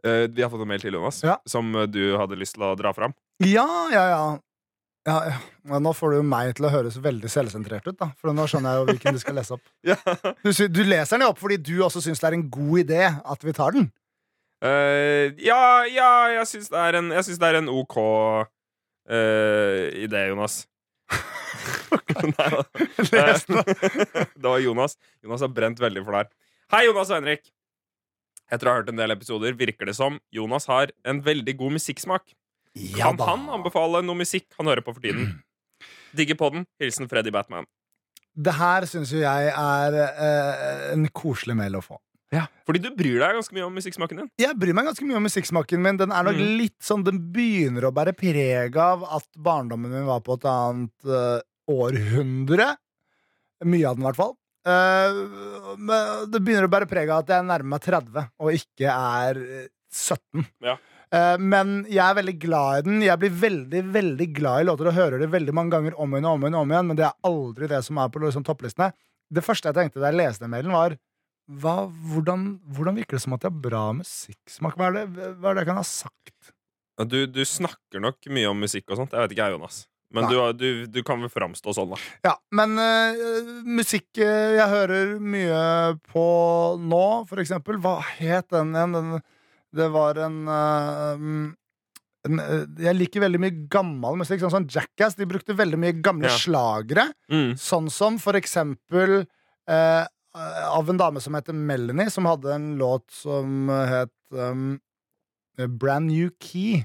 Eh, 0.03 0.25
vi 0.33 0.41
har 0.41 0.49
fått 0.49 0.61
en 0.63 0.67
mail 0.67 0.81
til, 0.81 0.93
Jonas, 0.97 1.21
Ja. 1.23 1.37
som 1.45 1.75
eh, 1.75 1.85
du 1.85 2.17
hadde 2.17 2.35
lyst 2.35 2.55
til 2.57 2.63
å 2.65 2.75
dra 2.75 2.91
fram. 2.91 3.13
Ja, 3.39 3.67
ja, 3.93 4.05
ja. 4.09 4.39
ja, 5.05 5.17
ja. 5.29 5.79
Nå 5.79 5.93
får 5.93 6.09
du 6.09 6.15
jo 6.17 6.23
meg 6.23 6.55
til 6.57 6.65
å 6.65 6.71
høres 6.73 6.97
veldig 6.97 7.29
selvsentrert 7.29 7.85
ut, 7.87 7.97
da. 7.99 8.11
For 8.17 8.33
nå 8.33 8.47
skjønner 8.49 8.73
jeg 8.73 8.81
jo 8.81 8.85
hvilken 8.93 9.13
du 9.13 9.19
skal 9.21 9.35
lese 9.37 9.53
opp. 9.53 9.61
Ja. 9.85 9.95
Du, 10.43 10.49
du 10.51 10.83
leser 10.83 11.17
den 11.19 11.27
jo 11.27 11.29
opp 11.35 11.37
fordi 11.41 11.57
du 11.61 11.83
også 11.85 12.01
syns 12.01 12.19
det 12.19 12.31
er 12.31 12.33
en 12.33 12.49
god 12.49 12.79
idé 12.81 13.03
at 13.23 13.43
vi 13.45 13.53
tar 13.53 13.71
den. 13.77 13.91
Uh, 14.63 15.33
ja, 15.41 15.85
ja, 15.89 16.09
jeg 16.41 16.47
syns 16.49 16.69
det 16.69 17.39
det 17.41 17.47
er 17.49 17.55
en 17.61 17.69
OK 17.69 17.97
eh, 19.11 20.05
det, 20.11 20.27
Jonas. 20.31 20.61
Nei 22.37 22.49
da. 22.53 22.61
Det 24.41 24.45
var 24.47 24.61
Jonas. 24.63 24.97
Jonas 25.23 25.43
har 25.43 25.51
brent 25.53 25.81
veldig 25.81 26.03
for 26.05 26.15
det 26.15 26.23
her. 26.23 26.31
Hei, 26.71 26.85
Jonas 26.87 27.11
og 27.11 27.19
Henrik. 27.19 27.51
Etter 28.51 28.67
å 28.67 28.73
ha 28.73 28.79
hørt 28.81 28.91
en 28.91 28.99
del 28.99 29.13
episoder 29.13 29.55
virker 29.59 29.87
det 29.87 29.95
som 29.95 30.19
Jonas 30.35 30.67
har 30.71 30.91
en 31.07 31.21
veldig 31.23 31.55
god 31.59 31.77
musikksmak. 31.77 32.33
Kan 32.95 33.19
han 33.19 33.47
anbefale 33.51 34.01
noe 34.03 34.19
musikk 34.19 34.47
han 34.57 34.69
hører 34.71 34.83
på 34.85 34.95
for 34.95 35.03
tiden? 35.03 35.33
Digger 36.17 36.39
podden. 36.39 36.65
Hilsen 36.81 37.09
Freddy 37.11 37.31
Batman. 37.35 37.67
Det 38.31 38.53
her 38.55 38.87
syns 38.87 39.11
jo 39.11 39.19
jeg 39.23 39.51
er 39.51 39.97
eh, 39.99 40.83
en 40.93 41.07
koselig 41.15 41.55
mail 41.59 41.75
å 41.79 41.83
få. 41.83 41.99
Fordi 42.71 42.79
du 42.85 42.91
bryr 42.95 43.19
deg 43.19 43.35
ganske 43.35 43.55
mye 43.57 43.65
om 43.67 43.73
musikksmaken 43.75 44.21
din. 44.21 44.27
Jeg 44.39 44.55
bryr 44.59 44.75
meg 44.77 44.85
ganske 44.87 45.03
mye 45.07 45.17
om 45.19 45.25
musikksmaken 45.27 45.81
min. 45.83 45.97
Den 45.99 46.13
er 46.15 46.23
nok 46.23 46.37
mm. 46.37 46.51
litt 46.61 46.77
sånn 46.85 47.03
Den 47.03 47.17
begynner 47.33 47.89
å 47.89 47.95
bære 47.95 48.13
preg 48.15 48.77
av 48.79 49.03
at 49.17 49.27
barndommen 49.35 49.91
min 49.91 50.07
var 50.07 50.21
på 50.23 50.37
et 50.37 50.47
annet 50.47 51.09
uh, 51.09 51.41
århundre. 51.71 52.69
Mye 53.67 53.89
av 53.89 53.97
den, 53.97 54.05
i 54.05 54.07
hvert 54.07 54.21
fall. 54.21 54.37
Uh, 54.61 55.75
men 55.75 56.31
det 56.31 56.39
begynner 56.39 56.69
å 56.69 56.71
bære 56.71 56.87
preg 56.87 57.11
av 57.11 57.25
at 57.25 57.35
jeg 57.35 57.49
nærmer 57.49 57.73
meg 57.75 57.83
30 57.83 58.31
og 58.45 58.55
ikke 58.55 58.95
er 58.95 59.41
eh, 59.41 59.69
17. 59.91 60.47
Ja. 60.63 60.77
Uh, 61.11 61.35
men 61.43 61.81
jeg 61.91 62.05
er 62.05 62.17
veldig 62.21 62.37
glad 62.39 62.79
i 62.79 62.87
den. 62.87 63.05
Jeg 63.09 63.19
blir 63.25 63.37
veldig 63.43 63.85
veldig 63.91 64.31
glad 64.37 64.63
i 64.63 64.71
låter 64.71 64.93
og 64.93 64.99
hører 65.01 65.19
det 65.19 65.31
veldig 65.33 65.59
mange 65.59 65.75
ganger 65.75 65.99
om 65.99 66.15
igjen 66.15 66.29
og 66.29 66.37
om 66.37 66.45
igjen, 66.45 66.59
og 66.61 66.63
om 66.63 66.75
igjen 66.75 66.91
men 66.93 67.03
det 67.03 67.09
er 67.09 67.31
aldri 67.33 67.71
det 67.73 67.83
som 67.83 67.99
er 67.99 68.13
på 68.13 68.23
liksom, 68.23 68.47
topplistene. 68.47 68.93
Det 69.31 69.43
første 69.43 69.67
jeg 69.67 69.81
tenkte 69.81 69.99
da 69.99 70.11
jeg 70.11 70.21
leste 70.21 70.45
den 70.45 70.55
mailen, 70.55 70.75
var 70.75 70.95
hva, 71.59 71.75
hvordan, 72.13 72.47
hvordan 72.71 72.97
virker 73.01 73.17
det 73.17 73.23
som 73.25 73.35
at 73.35 73.43
jeg 73.45 73.51
har 73.51 73.61
bra 73.63 73.83
musikksmak? 73.97 74.77
Hva 74.79 74.91
det, 74.95 75.05
hva 75.11 75.51
er 75.51 75.57
det 75.57 75.63
jeg 75.65 75.69
kan 75.71 75.79
ha 75.81 75.87
sagt? 75.87 76.51
Du, 77.09 77.23
du 77.25 77.41
snakker 77.47 78.03
nok 78.03 78.27
mye 78.29 78.49
om 78.51 78.59
musikk 78.61 78.91
og 78.91 78.99
sånt. 79.01 79.15
Jeg 79.15 79.25
vet 79.25 79.33
ikke 79.35 79.47
jeg, 79.47 79.55
Jonas. 79.57 79.79
Men 80.11 80.27
du, 80.27 80.35
du, 80.59 80.67
du 80.91 80.99
kan 81.07 81.21
vel 81.23 81.31
framstå 81.31 81.71
sånn, 81.75 81.93
da. 81.93 81.99
Ja, 82.27 82.33
men 82.59 82.75
uh, 82.75 83.61
musikk 83.63 84.19
øh, 84.19 84.57
jeg 84.57 84.67
hører 84.73 85.13
mye 85.23 85.61
på 86.11 86.25
nå, 86.83 87.03
for 87.29 87.39
eksempel 87.39 87.79
Hva 87.79 87.93
het 88.17 88.49
den 88.51 88.75
igjen? 88.75 88.97
Den, 88.97 89.21
det 89.71 89.87
var 89.93 90.19
en, 90.19 90.41
uh, 90.51 91.15
en 92.27 92.41
Jeg 92.83 92.97
liker 92.99 93.23
veldig 93.23 93.39
mye 93.39 93.55
gammel 93.71 94.19
musikk. 94.19 94.43
Sånn 94.43 94.51
som 94.59 94.67
Jackass. 94.67 95.15
De 95.15 95.29
brukte 95.31 95.55
veldig 95.57 95.79
mye 95.79 95.95
gamle 96.03 96.27
Ja. 96.27 96.35
slagere. 96.43 97.07
Mm. 97.31 97.55
Sånn 97.57 97.87
som 97.89 98.19
for 98.21 98.35
eksempel 98.37 99.21
eh, 99.23 100.03
av 100.35 100.89
en 100.89 100.97
dame 100.99 101.19
som 101.23 101.35
heter 101.35 101.53
Melanie, 101.57 102.09
som 102.13 102.25
hadde 102.29 102.53
en 102.55 102.69
låt 102.79 103.07
som 103.11 103.67
het 103.69 104.13
um, 104.31 104.79
Brand 105.79 106.07
New 106.11 106.29
Key. 106.39 106.83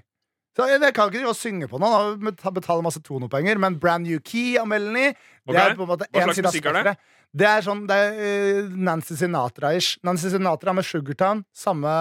Så 0.56 0.64
jeg, 0.70 0.80
kan 0.96 1.11
ikke 1.11 1.18
drive 1.20 1.30
og 1.35 1.37
synge 1.37 1.66
på 1.68 1.78
noe, 1.78 1.90
da, 2.16 2.30
bet- 2.30 2.54
betale 2.56 2.82
masse 2.82 3.02
tonopenger, 3.04 3.59
men 3.61 3.76
Brand 3.78 4.06
New 4.09 4.18
Key 4.24 4.54
av 4.59 4.66
Melanie 4.70 5.12
Det 5.46 5.52
er 5.61 5.74
på 5.76 5.85
en 5.85 5.90
måte 5.90 6.06
Hva 6.09 6.22
en 6.22 6.30
slags 6.30 6.40
musikk 6.48 6.64
er 6.72 6.88
det? 6.88 6.94
Det 7.37 7.46
er 7.50 7.64
sånn, 7.66 7.82
det 7.90 7.96
er 8.00 8.20
eh, 8.24 8.68
Nancy 8.72 9.14
Sinatra-ish. 9.20 9.98
Nancy 10.06 10.30
Sinatra 10.32 10.72
med 10.72 10.87
Sugartown. 10.88 11.42
Samme, 11.52 11.92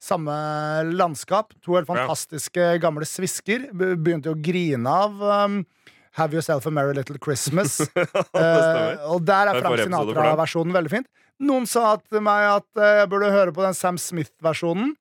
samme 0.00 0.32
landskap. 0.96 1.52
To 1.66 1.76
helt 1.76 1.86
fantastiske 1.90 2.78
gamle 2.80 3.04
svisker. 3.04 3.66
Be- 3.76 3.90
Begynte 4.00 4.30
jo 4.32 4.36
å 4.38 4.40
grine 4.40 4.88
av 4.88 5.20
um, 5.44 5.58
Have 6.18 6.36
Yourself 6.36 6.66
a 6.66 6.70
Merry 6.70 6.94
Little 6.94 7.18
Christmas. 7.22 7.80
Eh, 8.42 9.02
og 9.12 9.22
der 9.26 9.50
er 9.50 9.58
Frank. 9.60 9.80
Sinatra-versjonen 9.84 10.74
veldig 10.74 10.90
fint. 10.92 11.08
Noen 11.44 11.66
sa 11.68 11.94
til 12.00 12.22
meg 12.24 12.46
at 12.48 12.80
eh, 12.80 12.98
jeg 13.02 13.10
burde 13.12 13.30
høre 13.32 13.54
på 13.54 13.64
den 13.64 13.76
Sam 13.76 13.98
Smith-versjonen. 14.00 14.94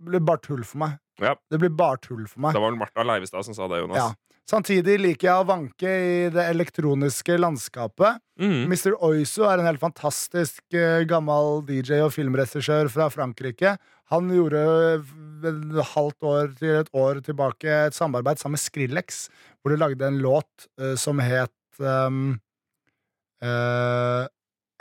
Det 0.00 0.10
blir 0.12 0.22
bare 0.26 0.42
tull 0.44 0.64
for 0.66 0.82
meg. 0.84 0.98
Ja. 1.22 1.34
Det 1.50 1.60
blir 1.62 1.72
bare 1.74 2.00
tull 2.02 2.26
for 2.28 2.44
meg. 2.44 2.56
Det 2.56 2.62
var 2.64 2.76
Martha 2.78 3.06
Leivestad 3.06 3.46
som 3.46 3.56
sa 3.56 3.68
det, 3.70 3.80
Jonas. 3.82 4.00
Ja. 4.00 4.10
Samtidig 4.50 4.98
liker 5.00 5.30
jeg 5.30 5.40
å 5.40 5.46
vanke 5.48 5.88
i 5.88 6.16
det 6.32 6.42
elektroniske 6.50 7.38
landskapet. 7.40 8.20
Mm. 8.40 8.66
Mr. 8.68 8.92
Oizo 9.06 9.46
er 9.48 9.62
en 9.62 9.68
helt 9.70 9.80
fantastisk 9.80 10.76
eh, 10.76 11.04
gammel 11.08 11.62
DJ 11.68 12.02
og 12.04 12.12
filmregissør 12.12 12.90
fra 12.92 13.08
Frankrike. 13.12 13.78
Han 14.12 14.28
gjorde 14.32 14.60
et 15.44 15.88
halvt 15.94 16.28
år 16.28 16.52
til 16.58 16.76
et 16.82 16.90
år 16.92 17.20
tilbake 17.24 17.78
et 17.88 17.96
samarbeid 17.96 18.40
sammen 18.40 18.58
med 18.58 18.64
Skrillex, 18.64 19.26
hvor 19.60 19.72
de 19.72 19.80
lagde 19.80 20.06
en 20.06 20.20
låt 20.24 20.68
uh, 20.80 20.94
som 21.00 21.22
het 21.24 21.80
um, 21.80 22.36
uh, 23.44 24.24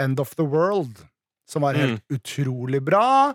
End 0.02 0.20
of 0.20 0.36
the 0.36 0.46
World. 0.46 1.06
Som 1.48 1.66
var 1.68 1.78
helt 1.78 2.02
utrolig 2.12 2.80
bra. 2.84 3.34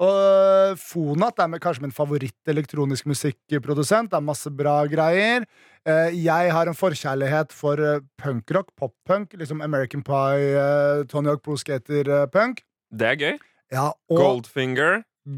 Og 0.00 0.78
Fonat 0.80 1.42
er 1.42 1.50
med, 1.52 1.60
kanskje 1.60 1.84
min 1.84 1.92
favoritt-elektronisk 1.92 3.08
musikkprodusent. 3.10 4.08
Det 4.10 4.16
er 4.16 4.24
masse 4.24 4.48
bra 4.48 4.78
greier. 4.88 5.44
Eh, 5.84 6.16
jeg 6.24 6.52
har 6.54 6.68
en 6.68 6.76
forkjærlighet 6.76 7.52
for 7.56 7.80
eh, 7.84 8.00
punkrock, 8.20 8.72
pop-punk. 8.80 9.36
Liksom 9.36 9.60
American 9.64 10.04
Pie, 10.04 10.56
eh, 10.56 11.04
Tony 11.08 11.28
Hawk 11.28 11.44
Pro 11.44 11.56
Skater-punk. 11.60 12.64
Det 12.90 13.12
er 13.12 13.20
gøy. 13.20 13.38
Ja, 13.70 13.90
og 14.10 14.48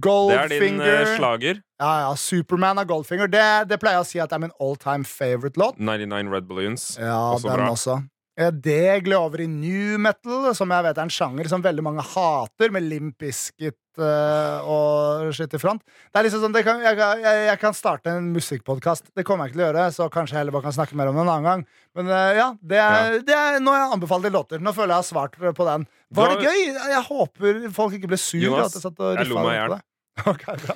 Goldfinger. 0.01 0.49
Det 0.49 0.93
er 0.95 1.05
din 1.05 1.11
eh, 1.13 1.17
slager. 1.19 1.61
ja, 1.81 1.93
ja, 2.07 2.15
Superman 2.17 2.79
av 2.79 2.87
Goldfinger. 2.87 3.27
Det, 3.29 3.69
det 3.69 3.79
pleier 3.83 3.99
jeg 4.01 4.07
å 4.07 4.09
si 4.09 4.19
at 4.23 4.31
det 4.31 4.39
er 4.39 4.45
min 4.47 4.55
all 4.61 4.77
time 4.81 5.05
favorite 5.05 5.59
låt. 5.61 5.77
99 5.79 6.33
Red 6.33 6.49
Balloons. 6.49 6.97
Ja, 7.01 7.19
Også 7.35 7.49
den 7.49 7.57
bra. 7.61 7.71
også. 7.75 7.99
Eh, 8.39 8.51
Det 8.51 9.05
gled 9.05 9.19
over 9.19 9.43
i 9.45 9.47
new 9.47 9.99
metal, 10.01 10.55
som 10.57 10.71
jeg 10.73 10.85
vet 10.87 10.99
er 10.99 11.05
en 11.05 11.13
sjanger 11.13 11.49
som 11.51 11.63
veldig 11.65 11.85
mange 11.85 12.05
hater, 12.15 12.73
med 12.73 12.87
Limp 12.89 13.19
Bizkit 13.21 13.77
uh, 14.01 14.65
og 14.65 15.33
shit 15.37 15.53
i 15.53 15.61
front. 15.61 15.83
Det 15.85 16.21
er 16.21 16.27
liksom 16.27 16.41
sånn, 16.47 16.55
det 16.57 16.63
kan, 16.65 16.81
jeg, 16.81 16.97
jeg, 16.97 17.43
jeg 17.51 17.61
kan 17.61 17.77
starte 17.77 18.15
en 18.15 18.31
musikkpodkast. 18.33 19.11
Det 19.13 19.27
kommer 19.29 19.45
jeg 19.45 19.53
ikke 19.53 19.59
til 19.59 19.65
å 19.65 19.69
gjøre, 19.69 19.87
så 19.99 20.09
kanskje 20.13 20.37
jeg 20.37 20.45
heller 20.45 20.57
bare 20.57 20.69
kan 20.71 20.77
snakke 20.79 20.97
mer 20.97 21.11
om 21.13 21.19
det 21.19 21.25
en 21.27 21.33
annen 21.35 21.49
gang. 21.51 21.65
Men 21.99 22.09
uh, 22.09 22.33
ja, 22.39 22.49
det 22.73 22.81
er, 22.81 23.19
det 23.27 23.37
er, 23.37 23.61
nå 23.61 23.75
har 23.75 23.85
jeg 23.85 23.97
anbefalt 23.99 24.25
de 24.25 24.33
låter. 24.33 24.65
Nå 24.65 24.73
føler 24.77 24.95
jeg 24.95 25.01
jeg 25.03 25.05
har 25.05 25.09
svart 25.09 25.39
på 25.59 25.69
den. 25.69 25.87
Var 26.17 26.33
det 26.33 26.49
gøy? 26.49 26.61
Jeg 26.93 27.05
håper 27.09 27.63
folk 27.77 27.97
ikke 27.97 28.13
ble 28.13 28.21
sur. 28.21 28.41
Jonas, 28.41 28.77
at 28.81 28.93
jeg 28.93 29.23
jeg 29.23 29.33
lo 29.33 29.43
meg 29.45 29.57
i 29.57 29.59
hjel. 29.61 29.81
Ok, 30.29 30.43
bra. 30.45 30.75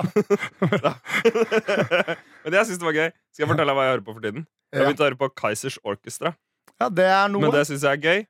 Men 2.46 2.54
jeg 2.57 2.68
syns 2.68 2.80
det 2.80 2.86
var 2.88 2.96
gøy. 2.96 3.11
Skal 3.36 3.44
jeg 3.44 3.50
fortelle 3.50 3.68
deg 3.68 3.76
hva 3.76 3.84
jeg 3.84 3.92
hører 3.92 4.04
på 4.07 4.14
for 4.16 4.24
tiden? 4.24 4.46
Jeg 4.72 4.80
har 4.80 4.88
begynt 4.88 5.02
å 5.02 5.07
høre 5.11 5.18
på 5.20 5.28
Kaizers 5.36 5.76
Orchestra. 5.84 6.32
Ja, 6.81 6.91
det 6.93 7.07
er 7.09 7.31
noe. 7.33 7.47
Men 7.47 7.55
det 7.55 7.66
syns 7.68 7.85
jeg 7.87 7.99
er 7.99 8.03
gøy. 8.03 8.27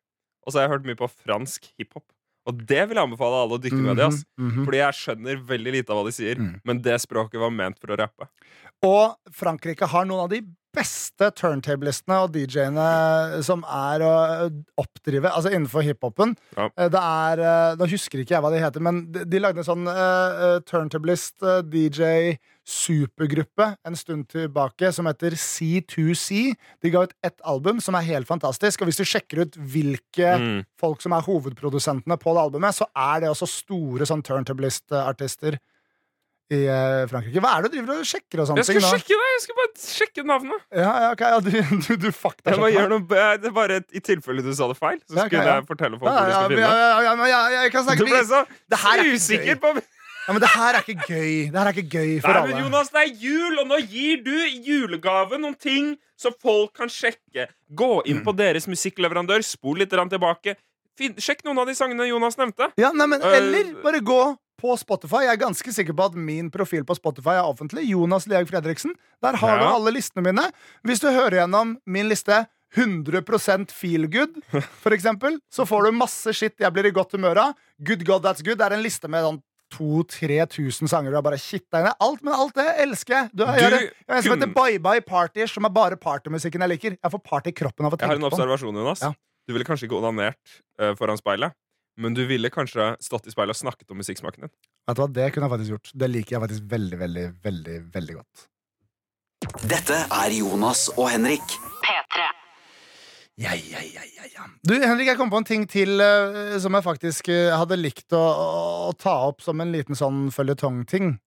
Og 0.46 0.52
så 0.52 0.60
har 0.60 0.66
jeg 0.66 0.76
hørt 0.76 0.86
mye 0.86 0.98
på 0.98 1.08
fransk 1.10 1.66
hiphop. 1.74 2.04
Og 2.46 2.60
det 2.62 2.84
vil 2.86 2.94
jeg 2.94 3.02
anbefale 3.08 3.40
alle 3.42 3.56
å 3.56 3.62
dykke 3.62 3.80
ned 3.82 3.98
i. 3.98 4.04
ass 4.06 4.20
mm 4.38 4.50
-hmm. 4.50 4.64
Fordi 4.64 4.78
jeg 4.78 4.94
skjønner 4.94 5.40
veldig 5.48 5.72
lite 5.72 5.90
av 5.92 5.98
hva 5.98 6.04
de 6.06 6.12
sier. 6.14 6.38
Mm. 6.38 6.60
Men 6.64 6.82
det 6.82 7.00
språket 7.02 7.40
var 7.40 7.50
ment 7.50 7.78
for 7.80 7.90
å 7.90 7.98
rappe. 7.98 8.28
Og 8.86 9.16
Frankrike 9.32 9.86
har 9.86 10.04
noen 10.04 10.24
av 10.24 10.30
de 10.30 10.42
beste 10.76 11.30
turntablistene 11.40 12.18
og 12.24 12.34
DJ-ene 12.36 13.42
som 13.46 13.64
er 13.66 14.04
å 14.04 14.12
oppdrive 14.82 15.30
altså 15.32 15.50
innenfor 15.54 15.82
hiphopen. 15.86 16.34
Ja. 16.56 16.68
Eh, 16.76 16.90
Det 16.92 17.00
er 17.02 17.42
eh, 17.42 17.76
Nå 17.80 17.88
husker 17.90 18.20
ikke 18.22 18.36
jeg 18.36 18.44
hva 18.44 18.52
de 18.54 18.60
heter, 18.62 18.84
men 18.84 19.06
de, 19.12 19.24
de 19.24 19.40
lagde 19.42 19.62
en 19.64 19.68
sånn 19.70 19.88
eh, 19.88 20.44
eh, 20.50 20.58
turntablist 20.68 21.42
eh, 21.42 21.62
DJ 21.72 22.36
supergruppe 22.66 23.68
en 23.86 23.94
stund 23.98 24.24
tilbake 24.32 24.88
som 24.94 25.06
heter 25.06 25.36
C2C. 25.38 26.54
De 26.82 26.90
ga 26.90 27.04
ut 27.06 27.12
ett 27.26 27.38
album 27.46 27.78
som 27.84 27.94
er 27.94 28.06
helt 28.08 28.26
fantastisk. 28.26 28.82
Og 28.82 28.90
hvis 28.90 28.98
du 28.98 29.04
sjekker 29.06 29.44
ut 29.44 29.56
hvilke 29.56 30.32
Mm. 30.36 30.64
folk 30.80 31.00
som 31.02 31.12
er 31.14 31.22
hovedprodusentene 31.22 32.16
på 32.18 32.34
det 32.34 32.42
albumet, 32.42 32.74
så 32.74 32.86
er 32.96 33.20
det 33.22 33.30
også 33.30 33.46
store 33.48 34.06
sånn 34.08 34.22
turntablist-artister 34.26 35.58
i 36.54 36.60
eh, 36.70 37.06
Frankrike. 37.10 37.40
Hva 37.42 37.56
er 37.56 37.64
det 37.66 37.72
du 37.72 37.76
driver 37.80 38.02
og 38.04 38.06
sjekker 38.06 38.42
og 38.42 38.46
sånne 38.50 38.62
Jeg 38.62 38.68
skal 38.68 38.76
ting 38.78 38.86
sjekke 38.92 39.16
det! 39.18 39.30
Jeg 39.32 39.42
skal 39.42 39.56
bare 39.58 39.72
sjekke 39.82 40.24
navnet. 40.30 40.60
Ja, 40.78 40.92
ja, 41.02 41.08
ok, 41.16 41.24
ja, 41.26 41.40
du, 41.42 41.50
du, 41.88 41.90
du 42.06 42.08
fakta 42.14 42.52
Jeg 42.54 42.60
må 42.62 42.68
noe, 42.92 43.18
jeg- 43.18 43.40
det 43.42 43.50
er 43.50 43.56
bare 43.56 43.80
I 43.90 44.02
tilfelle 44.10 44.44
du 44.46 44.52
sa 44.54 44.68
det 44.70 44.78
feil, 44.78 45.00
så 45.08 45.16
Ja, 45.18 45.26
skulle 45.26 45.42
ja. 45.42 45.56
jeg 45.58 45.66
fortelle 45.72 45.98
folk 45.98 46.06
ja, 46.06 46.14
hvor 46.14 46.26
de 46.26 46.30
ja, 46.30 46.38
skal 46.38 46.42
ja, 46.42 46.48
finne 46.54 46.62
det. 46.62 46.86
ja, 46.86 47.02
ja, 47.08 47.14
men 47.18 47.30
jeg, 47.32 47.56
jeg 47.58 47.74
kan 47.74 47.86
snakke 47.88 47.98
Du 48.06 48.12
ble 48.12 48.22
så 48.30 48.42
Det 48.70 48.80
er 48.92 49.04
usikker 49.16 49.62
på 49.66 49.74
ja, 50.26 50.32
men 50.34 50.42
det 50.42 50.48
her 50.50 50.74
er 50.74 50.82
ikke 50.82 51.04
gøy. 51.06 51.34
Det 51.54 51.58
her 51.60 51.68
er 51.70 51.76
ikke 51.76 51.90
gøy 52.00 52.08
for 52.18 52.34
Nei, 52.34 52.40
men. 52.48 52.56
Jonas, 52.64 52.88
det 52.90 52.98
er 52.98 53.10
jul, 53.22 53.60
og 53.62 53.68
nå 53.70 53.76
gir 53.86 54.24
du 54.26 54.32
i 54.34 54.56
julegave 54.66 55.38
noen 55.38 55.54
ting 55.54 55.92
så 56.18 56.32
folk 56.42 56.72
kan 56.74 56.90
sjekke. 56.90 57.44
Gå 57.78 57.90
inn 58.10 58.24
på 58.26 58.34
deres 58.34 58.66
musikkleverandør, 58.66 59.44
spol 59.46 59.78
litt 59.78 59.94
tilbake. 59.94 60.56
Finn, 60.98 61.14
sjekk 61.20 61.44
noen 61.46 61.60
av 61.62 61.70
de 61.70 61.76
sangene 61.78 62.08
Jonas 62.08 62.34
nevnte. 62.40 62.72
Ja, 62.80 62.90
nei, 62.90 63.06
men, 63.06 63.22
Øh, 63.22 63.36
eller 63.38 63.70
bare 63.84 64.00
gå 64.02 64.18
på 64.60 64.74
Spotify. 64.80 65.24
Jeg 65.26 65.36
er 65.36 65.42
ganske 65.44 65.72
sikker 65.78 65.96
på 65.96 66.08
at 66.10 66.18
min 66.18 66.50
profil 66.52 66.84
på 66.86 66.96
Spotify 66.98 67.36
er 67.38 67.48
offentlig. 67.48 67.86
Jonas 67.90 68.28
Leag 68.30 68.48
Fredriksen. 68.50 68.94
Der 69.24 69.38
har 69.40 69.60
du 69.60 69.66
alle 69.68 69.94
listene 69.96 70.24
mine. 70.26 70.48
Hvis 70.86 71.02
du 71.04 71.10
hører 71.10 71.42
gjennom 71.42 71.76
min 71.86 72.08
liste 72.12 72.44
100 72.76 73.70
feel 73.72 74.08
good, 74.10 74.40
for 74.82 74.92
eksempel, 74.92 75.38
så 75.52 75.66
får 75.68 75.86
du 75.86 75.96
masse 75.96 76.32
shit 76.36 76.56
jeg 76.60 76.72
blir 76.72 76.88
i 76.88 76.94
godt 76.94 77.14
humør 77.16 77.48
av. 77.48 77.60
Good 77.78 78.04
God 78.04 78.24
That's 78.26 78.44
Good 78.44 78.60
er 78.60 78.76
en 78.76 78.84
liste 78.84 79.08
med 79.08 79.24
sånn 79.24 79.42
2000-3000 79.74 80.86
sanger 80.86 81.10
du 81.10 81.18
har 81.18 81.24
bare 81.26 81.38
kitta 81.42 81.80
inn 81.82 81.88
i. 81.90 81.94
Alt, 82.06 82.22
men 82.22 82.34
alt 82.36 82.54
det 82.58 82.66
elsker 82.84 83.16
jeg. 83.16 83.30
Du, 83.32 83.44
jeg, 83.44 83.70
Du 83.72 83.76
jeg 83.76 83.92
har 84.08 84.18
en 84.20 84.26
som 84.26 84.36
heter 84.36 84.52
Bye 84.54 84.82
Bye 84.82 85.04
Partyish, 85.04 85.56
som 85.56 85.66
er 85.66 85.74
bare 85.74 85.98
partymusikken 86.00 86.62
jeg 86.64 86.74
liker. 86.76 86.98
Jeg 87.00 87.14
får 87.16 87.22
party 87.24 87.52
i 87.52 87.56
kroppen 87.62 87.88
av 87.88 87.96
å 87.96 87.98
tenke 87.98 88.06
på 88.06 88.14
Jeg 88.14 88.20
har 88.20 88.22
en 88.22 88.30
observasjon, 88.30 88.78
Jonas. 88.82 89.02
Ja. 89.02 89.12
Du 89.46 89.54
ville 89.54 89.66
kanskje 89.66 89.88
ikke 89.88 89.98
onanert 90.00 90.56
uh, 90.82 90.92
foran 90.98 91.18
speilet, 91.18 91.54
men 91.96 92.16
du 92.16 92.24
ville 92.28 92.50
kanskje 92.52 92.94
stått 93.02 93.28
i 93.28 93.32
speilet 93.34 93.56
og 93.56 93.62
snakket 93.64 93.92
om 93.92 94.00
musikksmaken 94.00 94.46
din. 94.46 94.52
Vet 94.86 94.98
du 94.98 95.02
hva, 95.02 95.08
Det 95.12 95.30
kunne 95.34 95.48
jeg 95.48 95.54
faktisk 95.54 95.74
gjort. 95.74 95.94
Det 96.02 96.10
liker 96.12 96.36
jeg 96.36 96.44
faktisk 96.44 96.68
veldig, 96.72 96.98
veldig, 97.04 97.26
veldig, 97.44 97.78
veldig 97.94 98.18
godt. 98.18 98.48
Dette 99.68 100.02
er 100.10 100.34
Jonas 100.36 100.88
og 100.96 101.10
Henrik. 101.12 101.56
P3. 101.84 102.26
Ja, 103.36 103.52
ja, 103.52 103.82
ja, 103.84 104.04
ja, 104.16 104.28
ja. 104.32 104.46
Du, 104.64 104.72
Henrik, 104.80 105.10
jeg 105.10 105.18
kom 105.18 105.30
på 105.32 105.40
en 105.42 105.48
ting 105.48 105.66
til 105.68 106.00
uh, 106.00 106.56
som 106.62 106.76
jeg 106.76 106.86
faktisk 106.86 107.28
uh, 107.28 107.52
hadde 107.60 107.76
likt 107.76 108.16
å, 108.16 108.22
å, 108.22 108.60
å 108.88 108.92
ta 108.96 109.18
opp 109.28 109.44
som 109.44 109.60
en 109.60 109.74
liten 109.74 109.98
sånn 109.98 110.30
føljetongting. 110.32 111.18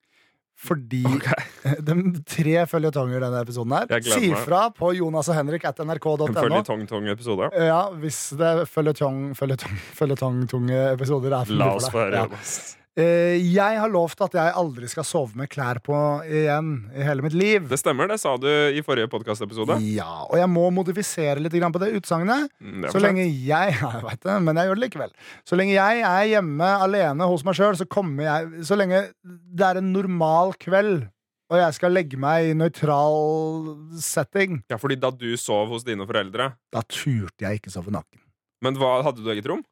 Fordi 0.60 1.04
De 1.88 1.96
tre 2.28 2.56
følgetonger 2.68 3.24
denne 3.24 3.44
episoden 3.46 3.76
her. 3.78 4.02
Si 4.04 4.32
fra 4.36 4.66
på 4.76 4.92
Jonas 4.98 5.30
og 5.32 5.38
Henrik 5.38 5.64
at 5.70 5.80
nrk.no. 5.86 6.28
føljetong-tong-episode. 6.36 7.52
Ja, 7.70 7.86
hvis 8.02 8.20
det 8.40 8.50
er 8.50 8.66
føljetong, 8.68 9.30
føljetong 9.40 10.68
episoder 10.92 11.38
er 11.40 11.48
for 11.48 11.62
La 11.62 11.72
oss 11.78 11.88
få 11.94 12.04
høre. 12.04 12.26
Jonas. 12.28 12.58
Eh, 13.00 13.38
Jeg 13.54 13.78
har 13.80 13.92
lovt 13.92 14.20
at 14.26 14.34
jeg 14.36 14.54
aldri 14.60 14.88
skal 14.92 15.06
sove 15.08 15.38
med 15.40 15.48
klær 15.52 15.78
på 15.86 15.96
igjen 16.28 16.72
i 16.92 17.06
hele 17.06 17.24
mitt 17.24 17.36
liv. 17.38 17.68
Det 17.70 17.78
stemmer, 17.80 18.10
det 18.12 18.18
sa 18.20 18.34
du 18.42 18.48
i 18.50 18.82
forrige 18.84 19.08
podkastepisode. 19.12 19.78
Ja, 19.94 20.26
og 20.26 20.36
jeg 20.40 20.50
må 20.52 20.66
modifisere 20.76 21.40
litt 21.40 21.56
på 21.56 21.80
det 21.82 21.94
utsagnet. 21.96 22.50
Mm, 22.60 22.90
Så 22.92 23.00
lenge 23.00 23.24
jeg 23.24 23.46
ja, 23.80 23.92
jeg 23.94 24.04
vet 24.04 24.26
det, 24.26 24.36
men 24.44 24.60
jeg 24.60 24.68
gjør 24.70 24.80
det 24.82 24.84
likevel. 24.88 25.14
Så 25.48 25.56
lenge 25.60 25.78
jeg 25.78 26.02
er 26.04 26.26
hjemme 26.34 26.68
alene 26.84 27.30
hos 27.32 27.46
meg 27.48 27.56
sjøl, 27.56 27.78
så 27.80 27.88
kommer 27.88 28.26
jeg 28.28 28.66
Så 28.68 28.76
lenge 28.80 29.06
det 29.24 29.66
er 29.70 29.80
en 29.80 29.94
normal 29.94 30.54
kveld, 30.60 31.08
og 31.50 31.58
jeg 31.58 31.74
skal 31.80 31.96
legge 31.96 32.18
meg 32.20 32.52
i 32.52 32.54
nøytral 32.58 33.96
setting, 34.02 34.60
Ja, 34.70 34.78
fordi 34.78 35.00
da 35.00 35.10
du 35.12 35.32
sov 35.40 35.70
hos 35.72 35.84
dine 35.88 36.06
foreldre 36.06 36.52
da 36.74 36.84
turte 36.86 37.48
jeg 37.48 37.62
ikke 37.62 37.72
sove 37.74 37.90
naken. 37.96 38.20
Men 38.62 38.76
hva, 38.76 39.00
hadde 39.06 39.24
du 39.24 39.30
eget 39.32 39.48
rom? 39.50 39.64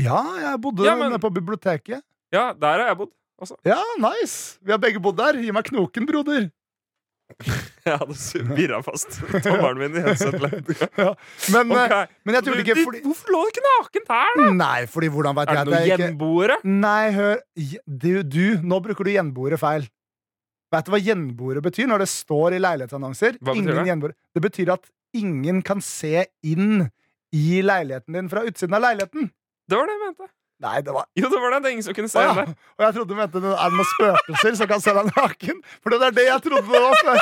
Ja, 0.00 0.18
jeg 0.40 0.60
bodde 0.64 0.84
Ja, 0.84 0.94
men- 0.96 1.10
nede 1.12 1.20
på 1.22 1.30
biblioteket. 1.32 2.02
Ja, 2.34 2.52
der 2.52 2.82
har 2.82 2.88
jeg 2.92 2.96
bodd. 3.02 3.12
også. 3.40 3.56
Ja, 3.68 3.80
nice! 4.02 4.58
Vi 4.62 4.72
har 4.74 4.78
begge 4.82 5.00
bodd 5.02 5.18
der. 5.20 5.38
Gi 5.40 5.52
meg 5.54 5.64
knoken, 5.70 6.06
broder. 6.08 6.48
Jeg 7.86 7.98
hadde 7.98 8.40
virra 8.54 8.78
fast 8.86 9.16
tommelen 9.42 9.78
min 9.80 9.96
i 9.98 10.02
headset. 10.04 10.36
Ja. 11.02 11.08
Men, 11.54 11.72
okay. 11.74 12.06
Men 12.26 12.36
jeg 12.36 12.44
trodde 12.46 12.62
ikke 12.62 12.76
fordi 12.84 13.00
Hvorfor 13.02 13.32
lå 13.34 13.40
du 13.42 13.50
ikke 13.50 13.64
naken 13.66 14.04
her, 14.10 14.30
da? 14.38 14.46
Nei, 14.58 14.86
fordi 14.90 15.08
hvordan 15.14 15.36
vet 15.38 15.50
Er 15.50 15.58
det 15.58 15.64
noen 15.66 15.74
jeg 15.76 15.90
ikke 15.90 15.98
gjenboere? 16.04 16.56
Nei, 16.66 17.04
hør 17.16 17.40
du, 17.86 18.08
du, 18.22 18.44
nå 18.62 18.78
bruker 18.84 19.06
du 19.06 19.12
gjenboere 19.12 19.58
feil. 19.58 19.86
Vet 20.74 20.86
du 20.88 20.92
hva 20.94 21.00
gjenboere 21.02 21.62
betyr 21.66 21.90
når 21.90 22.04
det 22.04 22.08
står 22.14 22.56
i 22.56 22.62
leilighetsannonser? 22.62 23.38
Hva 23.40 23.52
betyr 23.54 23.62
Ingen 23.62 23.80
det? 23.82 23.86
gjenboere. 23.90 24.16
Det 24.38 24.44
betyr 24.46 24.72
at 24.74 24.90
ingen 25.22 25.62
kan 25.66 25.82
se 25.82 26.26
inn 26.46 26.86
i 27.34 27.60
leiligheten 27.66 28.18
din 28.18 28.30
fra 28.32 28.42
utsiden 28.46 28.74
av 28.78 28.86
leiligheten. 28.86 29.30
Det 29.66 29.78
var 29.78 29.90
det 29.90 29.98
jeg 29.98 30.04
mente. 30.06 30.30
Nei, 30.64 30.80
det 30.80 30.92
var 30.96 31.04
Jo, 31.18 31.28
det 31.28 31.36
var 31.42 31.50
det. 31.52 31.58
Det 31.62 31.68
er 31.68 31.74
ingen 31.76 31.84
som 31.84 31.94
kunne 31.96 32.08
se 32.08 32.22
henne. 32.24 32.44
Ah. 32.48 32.74
Og 32.78 32.84
jeg 32.86 32.94
trodde 32.96 33.10
du 33.12 33.18
mente 33.18 33.40
det 33.44 33.50
er 33.52 33.74
noen 33.74 33.88
spøkelser 33.92 34.54
som 34.56 34.68
kan 34.70 34.80
se 34.80 34.94
deg 34.96 35.10
naken. 35.12 35.58
For 35.84 35.92
det 35.92 35.98
er 36.08 36.14
det 36.16 36.24
jeg 36.30 36.44
trodde 36.46 36.64
det 36.64 36.80
var 36.80 36.94
før. 37.04 37.18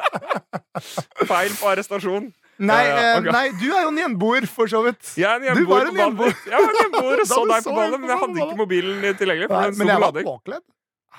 Feil 1.30 1.52
på 1.60 1.68
arrestasjon. 1.74 2.30
Nei, 2.60 2.80
Ja, 2.84 2.96
ja, 3.00 3.12
Okay. 3.20 3.32
nei, 3.32 3.46
du 3.56 3.66
er 3.72 3.82
jo 3.86 3.88
en 3.92 3.98
gjenboer, 4.02 4.44
for 4.48 4.68
så 4.68 4.82
vidt. 4.84 5.14
Jeg 5.16 5.24
er 5.28 5.52
en 5.52 5.56
Du 5.56 5.64
var 5.68 5.86
en 5.88 5.96
gjenboer. 5.96 6.34
Jeg 6.44 6.60
var 6.60 6.68
en 6.74 6.80
gjenboer 6.82 7.22
og 7.22 7.28
så 7.32 7.40
deg 7.48 7.64
på 7.64 7.72
ballen 7.72 7.76
ballet, 7.76 8.00
men 8.00 8.10
jeg 8.12 8.18
hadde 8.24 8.42
ikke 8.44 8.58
mobilen 8.58 9.16
tilgjengelig. 9.20 9.48
Nei, 9.52 9.70
men 9.78 9.92
jeg 9.92 10.02
var 10.04 10.12
påkledd. 10.28 10.64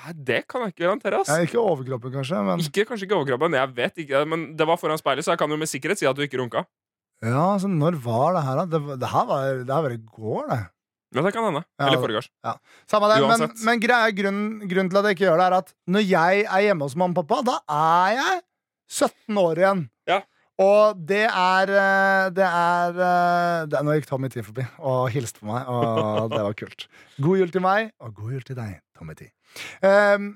Nei, 0.02 0.14
Det 0.30 0.40
kan 0.50 0.62
jeg 0.66 0.74
ikke 0.76 0.84
garantere. 0.86 1.22
ass 1.22 1.30
Ja, 1.34 1.40
ikke 1.46 1.62
overkroppen, 1.62 2.14
kanskje, 2.14 2.44
men 2.46 2.62
Ikke, 2.66 2.86
Kanskje 2.90 3.06
ikke 3.10 3.18
overkroppen, 3.18 3.58
jeg 3.58 3.74
vet 3.78 3.98
ikke. 4.06 4.22
Men 4.30 4.46
det 4.58 4.68
var 4.70 4.78
foran 4.82 4.98
speilet, 5.02 5.26
så 5.26 5.34
jeg 5.34 5.42
kan 5.42 5.50
jo 5.54 5.58
med 5.62 5.70
sikkerhet 5.70 5.98
si 6.02 6.06
at 6.10 6.16
du 6.18 6.22
ikke 6.26 6.38
runka. 6.42 6.66
Ja, 7.22 7.58
så 7.62 7.70
når 7.70 7.98
var 8.02 8.34
det 8.38 8.46
her, 8.46 8.62
da? 8.62 8.66
Det, 8.78 9.00
det 9.02 9.10
her 9.12 9.26
var, 9.30 9.42
det 9.66 9.74
her 9.76 9.82
var 9.86 9.94
i 9.98 10.00
går, 10.02 10.46
det. 10.50 10.62
Men 11.14 11.26
det 11.28 11.34
kan 11.36 11.44
hende. 11.44 11.64
Ja, 11.80 11.86
Eller 11.88 11.98
Ja. 11.98 12.02
forgårs. 12.06 12.30
Samme 12.88 13.08
det, 13.12 13.22
men, 13.22 13.30
Uansett. 13.30 13.64
men 13.66 13.80
greia, 13.84 14.12
grunnen, 14.16 14.62
grunnen 14.70 14.90
til 14.90 14.98
at 15.02 15.06
jeg 15.10 15.16
ikke 15.18 15.26
gjør 15.28 15.38
det, 15.42 15.48
er 15.48 15.56
at 15.58 15.74
når 15.88 16.06
jeg 16.08 16.44
er 16.46 16.62
hjemme 16.68 16.82
hos 16.88 16.96
mamma 16.96 17.20
og 17.20 17.28
pappa, 17.28 17.42
da 17.44 17.58
er 17.68 18.16
jeg 18.16 18.42
17 18.90 19.38
år 19.38 19.56
igjen. 19.60 19.90
Ja. 20.08 20.22
Og 20.62 21.00
det 21.08 21.24
er 21.26 21.72
eh, 21.74 22.30
Det 22.30 22.46
er, 22.46 22.90
eh, 22.92 23.66
det 23.66 23.74
er 23.80 23.84
Nå 23.84 23.96
gikk 23.98 24.06
Tommy 24.08 24.30
T 24.30 24.44
forbi 24.46 24.66
og 24.80 25.10
hilste 25.10 25.40
på 25.42 25.48
meg, 25.50 25.66
og 25.68 26.30
det 26.36 26.42
var 26.46 26.54
kult. 26.54 26.88
God 27.20 27.38
jul 27.40 27.50
til 27.52 27.62
meg, 27.62 27.92
og 28.00 28.14
god 28.16 28.32
jul 28.38 28.42
til 28.46 28.56
deg, 28.56 28.80
Tommy 28.98 29.16
T. 29.16 29.28
Um, 29.84 30.30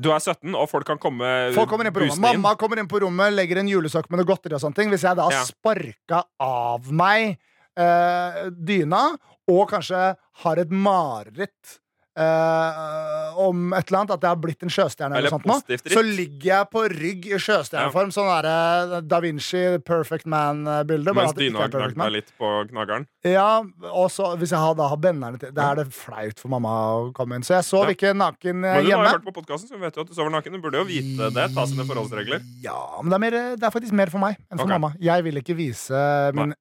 Du 0.00 0.08
er 0.10 0.18
17, 0.18 0.54
og 0.56 0.66
folk 0.70 0.86
kan 0.88 0.98
komme 0.98 1.52
Folk 1.54 1.68
kommer 1.68 1.84
inn 1.86 1.92
på 1.92 2.00
rommet. 2.00 2.18
Mamma 2.18 2.54
kommer 2.56 2.78
inn 2.80 2.88
på 2.88 2.98
rommet, 3.04 3.34
legger 3.36 3.58
en 3.60 3.68
julesokk 3.68 4.08
med 4.10 4.18
noe 4.22 4.26
godteri 4.26 4.54
og 4.56 4.62
sånne 4.64 4.74
ting. 4.74 4.90
Hvis 4.90 5.04
jeg 5.04 5.14
da 5.18 5.28
Ja. 5.30 5.44
sparka 5.44 6.24
av 6.40 6.88
meg 6.90 7.36
uh, 7.78 8.48
dyna, 8.50 9.02
og 9.48 9.68
kanskje 9.70 10.06
har 10.44 10.62
et 10.62 10.72
mareritt 10.72 11.78
eh, 12.18 13.38
om 13.38 13.72
et 13.76 13.88
eller 13.88 14.00
annet, 14.00 14.12
at 14.16 14.24
jeg 14.24 14.32
har 14.32 14.40
blitt 14.42 14.64
en 14.66 14.72
sjøstjerne, 14.72 15.18
eller, 15.18 15.28
Eller 15.28 15.34
sånt 15.34 15.46
nå, 15.48 15.92
så 15.94 16.02
ligger 16.04 16.48
jeg 16.50 16.68
på 16.72 16.82
rygg 16.92 17.28
i 17.30 17.40
sjøstjerneform. 17.42 18.10
Sånn 18.14 18.28
derre 18.30 19.00
Da 19.06 19.20
Vinci 19.22 19.62
Perfect 19.86 20.28
Man-bilde. 20.30 21.14
Mens 21.16 21.36
dyna 21.38 21.64
har 21.64 21.74
Man. 21.78 21.96
meg 22.02 22.14
litt 22.16 22.32
på 22.40 22.50
knageren. 22.70 23.06
Ja, 23.26 23.62
og 23.92 24.08
så 24.14 24.32
hvis 24.40 24.54
jeg 24.54 24.62
har, 24.62 24.76
da 24.78 24.88
har 24.90 25.00
benderne 25.02 25.40
til 25.40 25.52
Da 25.54 25.72
er 25.72 25.82
det 25.82 25.88
flaut 25.94 26.40
for 26.42 26.52
mamma 26.52 26.74
å 26.98 27.10
komme 27.16 27.38
inn. 27.38 27.46
Så 27.46 27.56
jeg 27.58 27.68
sov 27.68 27.86
Ja. 27.86 27.96
ikke 27.96 28.14
naken 28.16 28.50
hjemme. 28.50 28.72
Men 28.74 28.84
du 28.84 28.92
har 28.92 29.04
jo 29.04 29.12
hørt 29.16 29.28
på 29.28 29.36
podkasten, 29.40 29.70
så 29.70 29.80
vet 29.80 29.94
du 29.94 30.00
at 30.02 30.08
du 30.08 30.14
sover 30.14 30.34
naken. 30.34 30.58
Du 30.58 30.64
burde 30.64 30.82
jo 30.82 30.88
vite 30.88 31.30
det. 31.34 31.50
Ta 31.54 31.66
sine 31.66 31.86
forholdsregler. 31.88 32.42
Ja, 32.64 32.80
men 33.02 33.10
det 33.12 33.18
er, 33.20 33.24
mer, 33.26 33.38
det 33.56 33.68
er 33.68 33.74
faktisk 33.74 33.92
mer 33.92 34.10
for 34.10 34.22
meg 34.22 34.38
enn 34.50 34.58
for 34.58 34.66
okay. 34.66 34.78
mamma. 34.78 34.94
Jeg 35.00 35.24
vil 35.24 35.38
ikke 35.42 35.56
vise 35.58 36.02
min 36.34 36.54
Nei. 36.54 36.58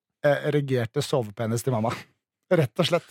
erigerte 0.48 1.02
sovepenis 1.02 1.66
til 1.66 1.74
mamma. 1.74 1.96
Rett 2.52 2.80
og 2.80 2.86
slett. 2.88 3.10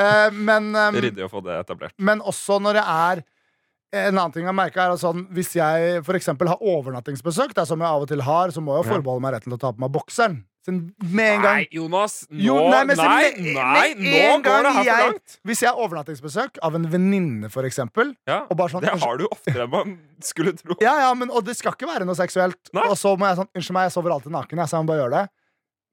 Eh, 0.00 0.30
men, 0.32 0.70
Ryddig 0.96 1.26
å 1.26 1.30
få 1.32 1.42
det 1.44 1.58
etablert. 1.60 1.92
men 1.98 2.20
også 2.20 2.60
når 2.62 2.80
det 2.80 2.84
er 2.88 3.24
en 3.98 4.18
annen 4.18 4.32
ting 4.34 4.44
jeg 4.44 4.52
merker 4.56 4.82
er 4.84 4.92
at 4.92 5.00
sånn, 5.00 5.22
Hvis 5.32 5.54
jeg 5.56 6.02
eksempel 6.18 6.48
har 6.50 6.60
overnattingsbesøk, 6.60 7.54
det 7.56 7.62
er 7.64 7.68
som 7.70 7.80
jeg 7.80 7.88
av 7.88 8.02
og 8.04 8.08
til 8.10 8.20
har, 8.20 8.52
så 8.52 8.60
må 8.60 8.76
jeg 8.76 8.90
forbeholde 8.92 9.24
meg 9.24 9.32
retten 9.38 9.48
til 9.52 9.56
å 9.56 9.60
ta 9.60 9.72
på 9.72 9.80
meg 9.80 9.92
bokseren. 9.94 10.44
Med 10.68 11.38
en 11.38 11.40
gang 11.40 11.54
Nei, 11.62 11.68
Jonas! 11.72 12.26
Nå, 12.28 12.42
Jo, 12.44 12.56
nei, 12.68 12.82
men 12.84 12.96
nei, 13.00 13.30
med- 13.38 13.54
nei, 13.56 13.94
med 13.94 14.12
nå 14.12 14.42
går 14.44 14.66
det 14.66 14.72
her 14.74 14.84
for 14.84 15.06
langt! 15.06 15.38
Hvis 15.48 15.62
jeg 15.62 15.70
har 15.70 15.80
overnattingsbesøk 15.80 16.58
av 16.62 16.74
en 16.76 16.84
venninne, 16.92 17.48
eksempel 17.64 18.14
Ja, 18.28 18.42
sånn, 18.68 18.82
det 18.84 18.92
har 19.00 19.16
du 19.16 19.24
oftere 19.30 19.64
enn 19.64 19.70
man 19.72 19.98
skulle 20.20 20.52
tro. 20.58 20.76
Ja, 20.84 20.98
ja, 21.06 21.14
men, 21.14 21.30
Og 21.30 21.44
det 21.46 21.56
skal 21.56 21.72
ikke 21.72 21.88
være 21.88 22.04
noe 22.04 22.18
seksuelt. 22.18 22.58
Nei. 22.74 22.84
Og 22.84 22.98
så 23.00 23.16
må 23.16 23.24
jeg 23.30 23.38
sånn 23.40 23.48
Unnskyld 23.54 23.72
meg, 23.78 23.88
jeg 23.88 23.92
sover 23.96 24.12
alltid 24.12 24.32
naken. 24.32 24.58
Jeg, 24.58 24.68
så 24.68 24.76
jeg 24.76 24.84
må 24.84 24.92
bare 24.92 25.08
gjøre 25.08 25.16
det. 25.16 25.30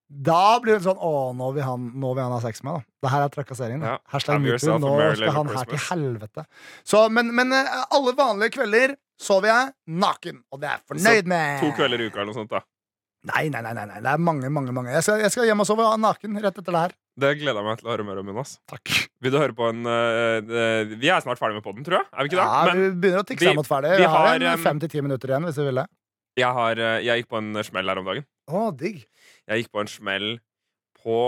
Da 0.10 0.60
blir 0.62 0.76
det 0.78 0.84
sånn 0.86 1.00
Å, 1.02 1.34
nå 1.34 1.48
vil 1.56 1.64
han, 1.66 1.88
nå 1.98 2.12
vil 2.14 2.24
han 2.28 2.32
ha 2.36 2.42
sex 2.44 2.62
med 2.64 2.74
meg. 2.76 2.84
da 3.02 3.08
Det 3.08 3.12
her 3.16 3.24
er 3.26 3.30
trakassering. 3.34 3.80
da 3.82 3.88
Ja. 3.96 3.98
Hashtag 4.14 4.42
metoo. 4.42 4.78
Nå 4.78 5.16
skal 5.16 5.32
han 5.34 5.48
her 5.50 5.66
til 5.66 5.82
helvete. 5.90 6.46
Så, 6.86 7.10
men, 7.10 7.34
men 7.36 7.52
eh, 7.54 7.84
alle 7.92 8.14
vanlige 8.14 8.54
kvelder 8.60 8.96
sover 9.18 9.48
jeg 9.50 9.74
naken, 9.88 10.44
og 10.52 10.60
det 10.62 10.70
er 10.70 10.78
jeg 10.78 10.86
fornøyd 10.92 11.26
med. 11.32 11.60
To 11.64 11.72
kvelder 11.74 12.02
i 12.04 12.08
uka 12.10 12.20
eller 12.22 12.34
noe 12.34 12.38
sånt. 12.38 12.50
da 12.54 12.62
Nei, 13.26 13.48
nei, 13.50 13.62
nei, 13.66 13.74
nei, 13.74 14.00
det 14.06 14.06
er 14.12 14.20
mange, 14.22 14.50
mange. 14.54 14.70
mange 14.76 14.92
Jeg 14.94 15.02
skal, 15.02 15.18
jeg 15.24 15.32
skal 15.34 15.48
hjem 15.50 15.64
og 15.64 15.66
sove 15.66 15.86
naken 15.98 16.36
rett 16.44 16.60
etter 16.62 16.72
det 16.76 16.82
her. 16.84 16.92
Det 17.18 17.32
gleder 17.40 17.58
jeg 17.58 17.66
meg 17.66 17.80
til 17.80 17.88
å 17.88 17.92
høre 17.96 18.06
mer 18.06 18.20
om. 18.22 18.28
Jonas 18.30 18.60
Takk. 18.70 18.92
Vil 19.24 19.32
du 19.34 19.38
høre 19.40 19.56
på 19.58 19.66
en 19.72 19.82
eh, 19.90 20.94
Vi 20.94 21.10
er 21.10 21.24
snart 21.26 21.40
ferdig 21.42 21.58
med 21.58 21.66
podden, 21.66 21.82
tror 21.88 22.04
jeg. 22.04 22.06
Er 22.14 22.22
vi 22.22 22.30
ikke 22.30 22.38
det? 22.38 22.46
Ja, 22.46 22.62
Men 22.70 22.78
vi 22.84 22.90
begynner 23.02 23.24
å 23.24 23.26
tikse 23.26 23.50
vi- 23.50 23.56
mot 23.58 23.66
ferdig. 23.66 23.96
vi 23.96 24.04
Vi 24.04 24.12
har 24.14 24.46
har, 24.46 24.58
fem 24.62 24.80
til 24.84 24.90
ti 24.94 25.02
minutter 25.02 25.34
igjen, 25.34 25.48
hvis 25.50 25.56
du 25.58 25.64
vil 25.66 25.82
det. 25.82 25.88
jeg, 26.38 26.54
har, 26.54 26.76
jeg 27.02 27.24
gikk 27.24 27.30
på 27.34 27.38
en 27.42 27.64
smell 27.64 27.90
her 27.90 27.98
om 27.98 28.06
dagen. 28.06 28.26
Å, 28.52 28.70
digg. 28.78 29.04
Jeg 29.50 29.64
gikk 29.64 29.72
på 29.74 29.82
en 29.82 29.90
smell 29.90 30.30
på 31.02 31.20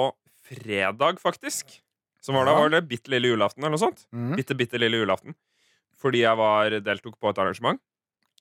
fredag, 0.47 1.19
faktisk. 1.23 1.79
Som 2.21 2.35
var 2.35 2.45
da 2.45 2.53
Ja. 2.55 2.59
var 2.61 2.69
det 2.69 2.87
bitte 2.89 3.09
lille 3.09 3.29
julaften 3.33 3.63
eller 3.63 3.77
noe 3.77 3.81
sånt. 3.81 4.05
Mm. 4.13 4.35
Bitte, 4.35 4.55
bitte 4.57 4.79
lille 4.79 4.97
julaften. 4.99 5.35
Fordi 5.97 6.21
jeg 6.21 6.37
var, 6.37 6.69
deltok 6.81 7.15
på 7.19 7.29
et 7.29 7.37
arrangement 7.41 7.79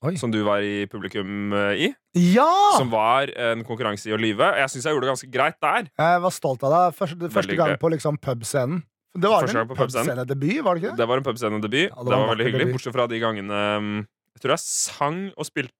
Oi. 0.04 0.14
som 0.20 0.30
du 0.30 0.42
var 0.44 0.60
i 0.60 0.84
publikum 0.86 1.52
eh, 1.56 1.86
i. 1.86 1.94
Ja! 2.34 2.48
Som 2.76 2.90
var 2.92 3.30
en 3.32 3.64
konkurranse 3.64 4.10
i 4.10 4.12
å 4.12 4.18
lyve. 4.20 4.50
Jeg 4.60 4.68
syns 4.68 4.84
jeg 4.84 4.92
gjorde 4.92 5.06
det 5.06 5.12
ganske 5.14 5.30
greit 5.32 5.56
der. 5.64 5.88
Jeg 5.96 6.20
var 6.26 6.34
stolt 6.36 6.62
av 6.68 6.74
deg 6.74 6.98
første, 6.98 7.30
første 7.32 7.56
gang 7.56 7.78
på 7.80 7.90
liksom 7.94 8.18
pubscenen. 8.20 8.82
Det 9.16 9.30
var 9.32 9.48
en 9.48 9.68
pubscenedebut, 9.70 10.58
var 10.60 10.76
det 10.76 10.82
ikke 10.82 10.90
det? 10.92 11.00
Det 11.00 11.08
var 11.08 11.16
en 11.16 11.24
pubscenedebut. 11.24 11.88
Ja, 11.88 11.94
det 11.96 12.04
det, 12.04 12.12
var 12.12 12.18
en 12.18 12.26
var 12.26 12.34
veldig 12.34 12.46
hyggelig. 12.50 12.66
debut. 12.66 12.76
Bortsett 12.76 12.92
fra 12.98 13.06
de 13.08 13.20
gangene 13.22 13.60
um, 13.80 13.94
Jeg 14.36 14.42
tror 14.44 14.52
jeg 14.52 14.60
sang 14.66 15.20
og 15.32 15.46
spilte, 15.48 15.72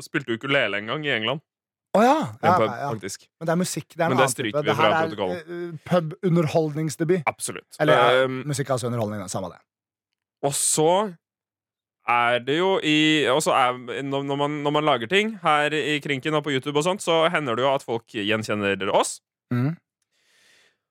og 0.00 0.06
spilte 0.06 0.32
ukulele 0.38 0.80
en 0.80 0.86
gang 0.88 1.04
i 1.04 1.12
England. 1.12 1.42
Å 1.96 2.02
ja. 2.04 2.16
Ja, 2.42 2.50
pub, 2.58 2.66
ja. 2.68 2.90
faktisk. 2.92 3.24
Men 3.40 3.48
det 3.48 3.54
er 3.54 3.60
musikk. 3.62 3.86
Det 3.94 4.04
er 4.04 4.12
Men 4.12 4.20
det 4.20 4.28
stryker 4.32 4.66
vi 4.66 4.74
fra 4.76 4.90
protokollen. 4.98 5.38
eh, 5.38 5.78
pubunderholdningsdebut. 5.88 7.22
Absolutt. 7.26 7.78
Eller 7.80 8.24
Um, 8.26 8.42
musikk 8.46 8.70
altså 8.70 8.90
underholdning. 8.90 9.24
Samme 9.28 9.48
det. 9.54 9.58
og 10.44 10.52
så 10.54 11.14
er 12.08 12.38
det 12.40 12.58
jo 12.58 12.78
i 12.80 13.26
er 13.52 14.02
når, 14.02 14.36
man, 14.36 14.62
når 14.64 14.70
man 14.72 14.84
lager 14.84 15.06
ting 15.10 15.34
her 15.42 15.74
i 15.76 15.98
Krinken 16.00 16.34
og 16.34 16.44
på 16.44 16.54
YouTube 16.54 16.78
og 16.78 16.84
sånt, 16.86 17.02
så 17.04 17.26
hender 17.28 17.56
det 17.56 17.64
jo 17.66 17.74
at 17.74 17.84
folk 17.84 18.06
gjenkjenner 18.16 18.88
oss. 18.88 19.20
Mm. 19.52 19.76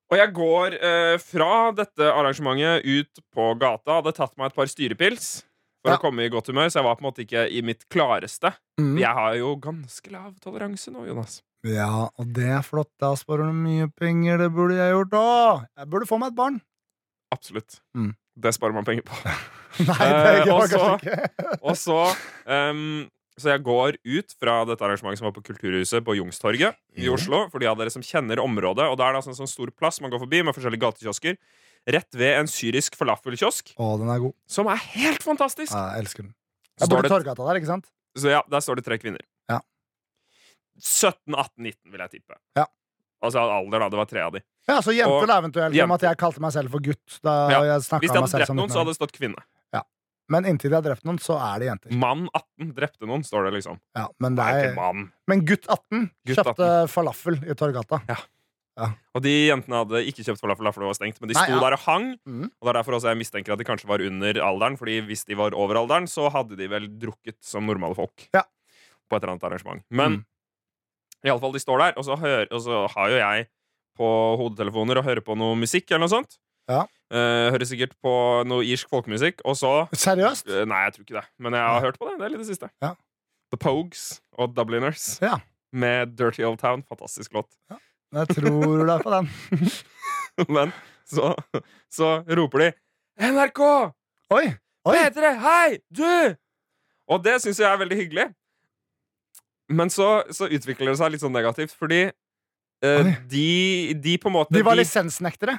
Og 0.07 0.17
jeg 0.17 0.33
går 0.33 0.77
eh, 0.77 1.17
fra 1.19 1.71
dette 1.75 2.11
arrangementet 2.13 2.85
ut 2.85 3.23
på 3.33 3.49
gata. 3.59 3.97
Hadde 3.99 4.13
tatt 4.15 4.37
meg 4.37 4.51
et 4.51 4.55
par 4.55 4.69
styrepils 4.71 5.43
for 5.87 5.95
Ja. 5.95 5.97
å 5.97 6.03
komme 6.03 6.25
i 6.27 6.29
godt 6.33 6.51
humør, 6.51 6.67
så 6.69 6.81
jeg 6.81 6.87
var 6.89 6.95
på 6.99 7.05
en 7.05 7.09
måte 7.09 7.23
ikke 7.25 7.45
i 7.49 7.61
mitt 7.65 7.87
klareste. 7.89 8.53
Mm. 8.79 8.93
Jeg 8.99 9.13
har 9.17 9.35
jo 9.39 9.55
ganske 9.63 10.11
lav 10.13 10.33
toleranse 10.43 10.91
nå, 10.93 11.07
Jonas. 11.07 11.39
Ja, 11.65 12.09
og 12.13 12.33
det 12.35 12.45
er 12.59 12.61
flott. 12.63 12.91
Da 13.01 13.13
sparer 13.17 13.47
du 13.49 13.55
mye 13.57 13.87
penger. 13.97 14.37
Det 14.45 14.51
burde 14.53 14.75
jeg 14.77 14.93
gjort 14.93 15.15
òg. 15.17 15.65
Jeg 15.79 15.89
burde 15.89 16.07
få 16.07 16.19
meg 16.21 16.31
et 16.35 16.37
barn. 16.37 16.59
Absolutt. 17.33 17.79
Mm. 17.97 18.13
Det 18.37 18.53
sparer 18.55 18.75
man 18.77 18.85
penger 18.87 19.03
på. 19.07 19.17
Nei, 19.87 19.97
det 19.97 20.07
Eh, 20.07 20.45
gjør 20.45 20.59
man 20.59 20.71
kanskje 20.71 20.95
ikke. 21.01 21.57
Og 21.67 21.75
så 21.77 21.97
um, 22.45 23.07
Så 23.37 23.51
jeg 23.51 23.61
går 23.65 23.97
ut 24.05 24.31
fra 24.39 24.59
dette 24.65 24.81
arrangementet 24.85 25.19
som 25.19 25.27
var 25.27 25.35
på 25.35 25.43
Kulturhuset 25.45 26.05
på 26.05 26.15
Jungstorget 26.17 26.77
i. 26.97 27.09
Oslo. 27.13 27.43
For 27.51 27.59
de 27.61 27.67
av 27.69 27.77
dere 27.77 27.91
som 27.93 28.01
kjenner 28.05 28.39
området. 28.41 28.87
Og 28.89 28.95
da 28.97 29.09
er 29.09 29.13
det 29.13 29.19
altså 29.21 29.33
en 29.35 29.41
sånn 29.43 29.51
stor 29.51 29.69
plass 29.77 29.99
man 30.01 30.09
går 30.13 30.23
forbi 30.23 30.41
med 30.47 30.55
forskjellige 30.57 30.81
gatekiosker. 30.87 31.37
Rett 31.87 32.15
ved 32.19 32.33
en 32.41 32.47
syrisk 32.51 32.95
falafelkiosk, 32.99 33.73
Å, 33.79 33.93
den 34.01 34.09
er 34.11 34.19
god. 34.19 34.33
som 34.45 34.67
er 34.67 34.75
helt 34.97 35.23
fantastisk. 35.23 35.71
Ja, 35.71 35.93
jeg 35.95 36.03
elsker 36.05 36.23
den. 36.25 36.33
Jeg 36.81 36.89
bor 36.91 37.05
i 37.05 37.09
Torgata 37.09 37.45
der, 37.47 37.59
ikke 37.61 37.69
sant? 37.71 37.87
så 38.17 38.29
ja, 38.33 38.41
der 38.49 38.59
står 38.65 38.75
det 38.81 38.85
tre 38.85 38.97
kvinner. 38.99 39.21
Ja. 39.49 39.61
17, 40.79 41.33
18, 41.33 41.63
19, 41.63 41.91
vil 41.93 42.03
jeg 42.03 42.11
tippe. 42.19 42.35
Ja. 42.57 42.65
Altså 43.23 43.41
alder, 43.41 43.79
da. 43.81 43.89
Det 43.89 43.97
var 43.97 44.05
tre 44.09 44.21
av 44.21 44.33
de. 44.35 44.41
Ja, 44.67 44.75
så 44.83 44.91
jenter, 44.93 45.23
Og- 45.23 45.29
eventuelt. 45.31 45.73
jente. 45.73 45.93
at 45.95 46.01
jeg 46.01 46.17
kalte 46.17 46.39
meg 46.43 46.51
selv 46.53 46.69
for 46.71 46.79
gutt. 46.79 47.19
Da 47.23 47.49
Ja. 47.49 47.61
jeg 47.63 47.79
Hvis 47.79 47.89
de 47.89 48.19
hadde 48.19 48.31
drept 48.31 48.53
noen, 48.53 48.69
så 48.69 48.77
hadde 48.83 48.91
det 48.93 48.97
stått 48.99 49.11
kvinne. 49.13 49.41
Ja. 49.73 49.81
Men 50.29 50.43
inntil 50.45 50.69
de 50.69 50.75
har 50.75 50.81
drept 50.83 51.03
noen, 51.05 51.17
så 51.17 51.39
er 51.39 51.59
det 51.59 51.67
jenter. 51.69 51.91
Mann 51.97 52.27
18 52.35 52.73
drepte 52.75 53.07
noen, 53.07 53.23
står 53.23 53.45
det 53.45 53.53
liksom. 53.63 53.79
Ja, 53.95 54.07
men, 54.19 54.35
det 54.35 54.43
Det 54.45 54.53
er 54.53 54.59
er, 54.59 54.71
ikke 54.71 54.75
mann. 54.75 55.11
men 55.27 55.45
gutt 55.45 55.65
18 55.67 56.11
Gutt 56.27 56.37
kjøpte 56.37 56.89
falafel 56.89 57.49
i 57.49 57.53
Torgata. 57.55 58.01
Og 59.17 59.23
de 59.25 59.31
jentene 59.47 59.79
hadde 59.81 60.03
ikke 60.05 60.21
kjøpt 60.27 60.39
falafel, 60.43 60.67
for 60.73 60.83
det 60.83 60.89
var 60.91 60.97
stengt. 60.99 61.17
Men 61.21 61.31
de 61.31 61.37
Nei, 61.37 61.43
sto 61.47 61.55
ja. 61.57 61.61
der 61.63 61.75
og 61.77 61.83
hang. 61.87 62.07
Mm. 62.29 62.43
Og 62.45 62.67
det 62.67 62.69
er 62.69 62.77
derfor 62.77 62.97
også 62.99 63.09
jeg 63.09 63.17
mistenker 63.17 63.55
at 63.55 63.59
de 63.61 63.65
kanskje 63.65 63.89
var 63.89 64.03
under 64.05 64.39
alderen. 64.45 64.77
Fordi 64.77 64.99
hvis 65.07 65.25
de 65.25 65.37
var 65.39 65.55
over 65.57 65.79
alderen, 65.81 66.05
så 66.11 66.27
hadde 66.29 66.57
de 66.59 66.67
vel 66.69 66.85
drukket 67.01 67.39
som 67.41 67.65
normale 67.65 67.97
folk. 67.97 68.27
Ja. 68.37 68.43
På 69.09 69.17
et 69.17 69.23
eller 69.23 69.33
annet 69.37 69.47
arrangement. 69.49 69.83
Men 69.89 70.19
Mm. 70.19 70.25
i 71.25 71.29
alle 71.33 71.39
fall, 71.41 71.51
de 71.55 71.59
står 71.63 71.77
der, 71.81 71.93
og 71.97 72.05
så, 72.05 72.15
hører, 72.21 72.47
og 72.53 72.61
så 72.61 72.83
har 72.93 73.09
jo 73.09 73.17
jeg 73.17 73.47
på 73.97 74.07
hodetelefoner 74.37 74.99
og 75.01 75.03
hører 75.09 75.23
på 75.25 75.33
noe 75.35 75.55
musikk 75.57 75.89
eller 75.89 76.05
noe 76.05 76.13
sånt. 76.13 76.37
Ja. 76.69 76.83
Uh, 77.09 77.47
hører 77.55 77.65
sikkert 77.65 77.95
på 78.03 78.11
noe 78.45 78.61
irsk 78.67 78.89
folkemusikk, 78.91 79.39
og 79.47 79.55
så 79.57 79.87
Seriøst? 79.95 80.45
Uh, 80.51 80.65
Nei, 80.67 80.83
jeg 80.85 80.93
tror 80.93 81.05
ikke 81.07 81.17
det. 81.21 81.25
Men 81.39 81.53
jeg 81.55 81.63
har 81.63 81.81
hørt 81.81 81.97
på 81.97 82.09
det 82.11 82.17
Det 82.19 82.25
er 82.27 82.33
litt 82.35 82.43
det 82.43 82.49
siste. 82.51 82.69
Ja. 82.83 82.93
The 83.49 83.57
Pogues 83.57 84.21
og 84.37 84.53
Dubliners 84.53 85.17
Ja. 85.23 85.39
med 85.71 86.17
Dirty 86.19 86.43
Old 86.43 86.59
Town. 86.59 86.83
Fantastisk 86.83 87.31
låt. 87.33 87.47
Jeg 88.15 88.27
tror 88.37 88.85
det 88.87 88.93
er 88.95 89.03
på 89.03 89.13
den. 89.13 89.29
Men 90.55 90.73
så, 91.07 91.33
så 91.91 92.11
roper 92.39 92.63
de 92.63 92.69
NRK! 93.31 93.61
Oi! 94.37 94.43
Oi. 94.87 94.95
P3, 94.95 95.31
hei! 95.43 95.79
Du! 95.89 96.35
Og 97.07 97.23
det 97.23 97.37
syns 97.43 97.59
jeg 97.59 97.67
er 97.67 97.79
veldig 97.81 97.97
hyggelig. 97.99 98.27
Men 99.73 99.91
så, 99.91 100.21
så 100.31 100.47
utvikler 100.47 100.93
det 100.93 100.99
seg 100.99 101.11
litt 101.13 101.23
sånn 101.23 101.35
negativt, 101.35 101.73
fordi 101.75 102.05
eh, 102.07 103.09
de, 103.31 103.47
de 103.99 104.13
på 104.21 104.29
en 104.31 104.35
måte 104.37 104.55
De 104.55 104.63
var 104.63 104.77
de- 104.77 104.83
lisensnektere. 104.85 105.57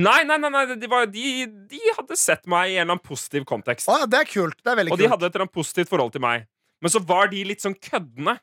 Nei, 0.00 0.22
nei, 0.24 0.38
nei, 0.40 0.48
nei 0.54 0.64
de, 0.78 0.88
var, 0.88 1.06
de, 1.10 1.44
de 1.68 1.80
hadde 1.96 2.16
sett 2.16 2.46
meg 2.48 2.70
i 2.70 2.76
en 2.78 2.86
eller 2.86 2.94
annen 2.96 3.04
positiv 3.04 3.44
kontekst. 3.48 3.90
Å, 3.90 4.00
ja, 4.02 4.08
det 4.10 4.22
er 4.22 4.28
kult. 4.30 4.56
Det 4.62 4.72
er 4.72 4.78
veldig 4.80 4.94
Og 4.94 5.00
de 5.02 5.08
hadde 5.10 5.26
et 5.26 5.34
eller 5.34 5.44
annet 5.44 5.56
positivt 5.58 5.90
forhold 5.90 6.14
til 6.14 6.22
meg. 6.24 6.46
Men 6.80 6.94
så 6.94 7.02
var 7.04 7.28
de 7.32 7.42
litt 7.44 7.62
sånn 7.62 7.76
køddende. 7.76 8.38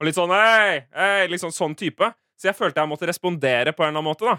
Og 0.00 0.06
litt 0.06 0.16
sånn 0.16 0.32
hei, 0.32 0.84
hei, 0.94 1.40
sånn, 1.40 1.52
sånn 1.56 1.74
type. 1.76 2.12
Så 2.40 2.48
jeg 2.48 2.56
følte 2.56 2.80
jeg 2.80 2.88
måtte 2.88 3.08
respondere 3.10 3.74
på 3.76 3.84
en 3.84 3.90
eller 3.92 4.00
annen 4.00 4.10
måte. 4.10 4.24
da 4.24 4.38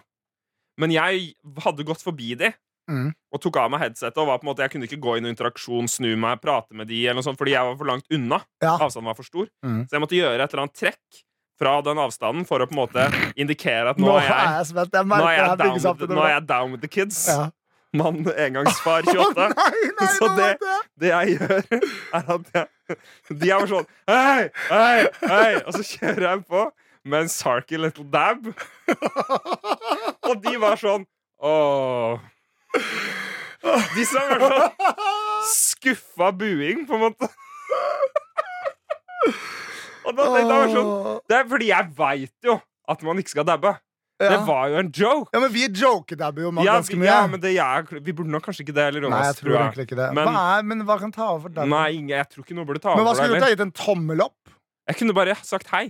Men 0.81 0.91
jeg 0.95 1.35
hadde 1.61 1.85
gått 1.85 2.01
forbi 2.03 2.33
de 2.39 2.53
Mm. 2.89 3.11
og 3.31 3.39
tok 3.39 3.55
av 3.61 3.69
meg 3.71 3.79
headsetet. 3.79 4.17
Og 4.17 4.25
var 4.27 4.39
på 4.41 4.43
en 4.43 4.49
måte, 4.49 4.63
Jeg 4.65 4.71
kunne 4.71 4.87
ikke 4.87 4.99
gå 4.99 5.11
i 5.15 5.21
noen 5.21 5.31
interaksjon, 5.35 5.87
snu 5.87 6.17
meg, 6.17 6.41
prate 6.41 6.73
med 6.73 6.87
de, 6.89 6.97
eller 7.05 7.21
noe 7.21 7.23
sånt, 7.23 7.37
fordi 7.37 7.51
jeg 7.53 7.63
var 7.63 7.75
for 7.77 7.85
langt 7.87 8.05
unna. 8.11 8.41
Ja. 8.59 8.73
Avstanden 8.81 9.05
var 9.05 9.13
for 9.15 9.23
stor. 9.23 9.47
Mm. 9.63 9.85
Så 9.87 9.91
jeg 9.95 10.01
måtte 10.01 10.17
gjøre 10.17 10.41
et 10.43 10.51
eller 10.51 10.63
annet 10.65 10.73
trekk 10.81 11.21
fra 11.61 11.75
den 11.85 12.01
avstanden 12.01 12.45
for 12.49 12.59
å 12.59 12.65
på 12.67 12.73
en 12.73 12.81
måte 12.81 13.05
indikere 13.37 13.93
at 13.93 13.97
nå, 14.01 14.09
Nå 14.09 14.17
er 14.17 14.25
jeg, 14.27 14.49
jeg 14.57 14.65
spent. 14.73 14.91
Jeg 14.97 15.05
nå 15.05 15.15
er 15.29 15.37
jeg, 15.37 15.57
down, 15.61 15.73
with, 15.77 16.09
nå 16.09 16.23
er 16.25 16.33
jeg 16.33 16.45
down 16.49 16.71
with 16.71 16.81
the 16.81 16.87
kids. 16.89 17.27
Ja. 17.29 17.51
Mann 17.93 18.23
engangsfar 18.25 19.03
28. 19.03 19.35
Å, 19.45 19.47
nei, 19.55 19.91
nei, 19.99 20.11
Så 20.17 20.27
det-. 20.35 20.57
Det 20.97 21.09
jeg 21.13 21.37
gjør, 21.37 21.63
er 22.17 22.29
at 22.35 22.51
jeg 22.55 22.97
De 23.39 23.49
er 23.51 23.59
bare 23.59 23.67
sånn 23.67 23.87
Hei, 24.07 24.49
hei, 24.71 25.07
hei 25.27 25.51
Og 25.61 25.73
så 25.75 25.83
kjører 25.85 26.25
jeg 26.29 26.45
på 26.47 26.63
med 27.05 27.25
en 27.25 27.29
sarky 27.31 27.77
little 27.81 28.05
dab. 28.13 28.45
Og 30.29 30.35
de 30.43 30.55
var 30.61 30.77
sånn 30.81 31.05
Åh. 31.41 32.19
De 33.95 34.03
som 34.05 34.27
var 34.29 34.43
sånn 34.45 34.91
skuffa 35.51 36.29
buing, 36.37 36.83
på 36.89 36.93
en 36.97 37.07
måte. 37.07 37.29
Og 40.01 40.15
da 40.17 40.25
tenkte 40.33 40.57
jeg 40.57 40.73
sånn 40.75 40.91
Det 41.29 41.37
er 41.37 41.47
fordi 41.49 41.71
jeg 41.71 41.89
veit 41.97 42.47
jo 42.51 42.59
at 42.91 43.03
man 43.05 43.19
ikke 43.21 43.31
skal 43.35 43.45
dabbe. 43.47 43.71
Det 44.21 44.37
var 44.45 44.67
jo 44.69 44.75
en 44.81 44.89
joke! 44.93 45.29
Ja, 45.33 45.39
men 45.41 45.49
vi 45.53 45.63
jokedabber 45.65 46.43
jo 46.43 46.49
Ja, 46.61 46.75
ganske 46.77 46.97
mye. 46.99 47.07
ja, 47.09 47.21
men 47.29 47.41
det 47.41 47.55
jeg, 47.55 48.01
vi 48.05 48.13
burde 48.13 48.29
nok 48.29 48.43
kanskje 48.45 48.61
ikke 48.67 48.75
det 48.77 48.83
Eller, 48.91 49.07
Nei, 49.09 49.21
jeg 49.31 49.37
tror 49.39 49.55
egentlig 49.57 49.85
ikke 49.87 49.97
det. 49.97 50.09
Men- 50.13 50.27
hva, 50.29 50.43
er, 50.59 50.65
men 50.69 50.83
hva 50.85 50.97
kan 51.01 51.13
ta 51.15 51.29
over 51.31 51.47
for 51.47 51.55
deg? 51.55 51.71
Nei, 51.71 51.87
jeg 52.11 52.27
tror 52.29 52.45
ikke 52.45 52.57
noe 52.57 52.67
burde 52.69 52.81
ta 52.83 52.91
over 52.93 53.01
men 53.01 53.07
hva 53.09 53.15
skulle 53.17 53.33
du 53.33 53.39
gjort? 53.39 53.53
Gitt 53.55 53.63
en 53.65 53.73
tommel 53.73 54.21
opp? 54.27 54.53
Jeg 54.91 54.99
kunne 54.99 55.15
bare 55.17 55.33
sagt 55.47 55.71
hei. 55.73 55.87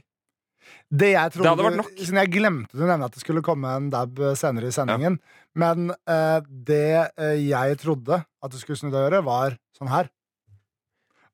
Det 0.91 1.11
jeg 1.13 1.31
trodde, 1.33 1.43
Det 1.43 1.51
hadde 1.53 1.67
vært 1.69 1.79
nok. 1.81 1.91
Jeg 2.21 2.31
glemte 2.33 2.77
å 2.77 2.87
nevne 2.89 3.05
at 3.05 3.13
det 3.15 3.21
skulle 3.23 3.41
komme 3.45 3.67
en 3.75 3.89
dab 3.93 4.19
senere 4.39 4.67
i 4.67 4.75
sendingen. 4.75 5.19
Men 5.55 5.91
uh, 6.07 6.39
det 6.47 7.11
uh, 7.19 7.35
jeg 7.39 7.77
trodde 7.83 8.21
at 8.23 8.51
du 8.51 8.57
skulle 8.61 8.77
snu 8.79 8.89
deg 8.89 8.99
og 9.01 9.07
gjøre, 9.09 9.23
var 9.25 9.57
sånn 9.77 9.91
her. 9.91 10.09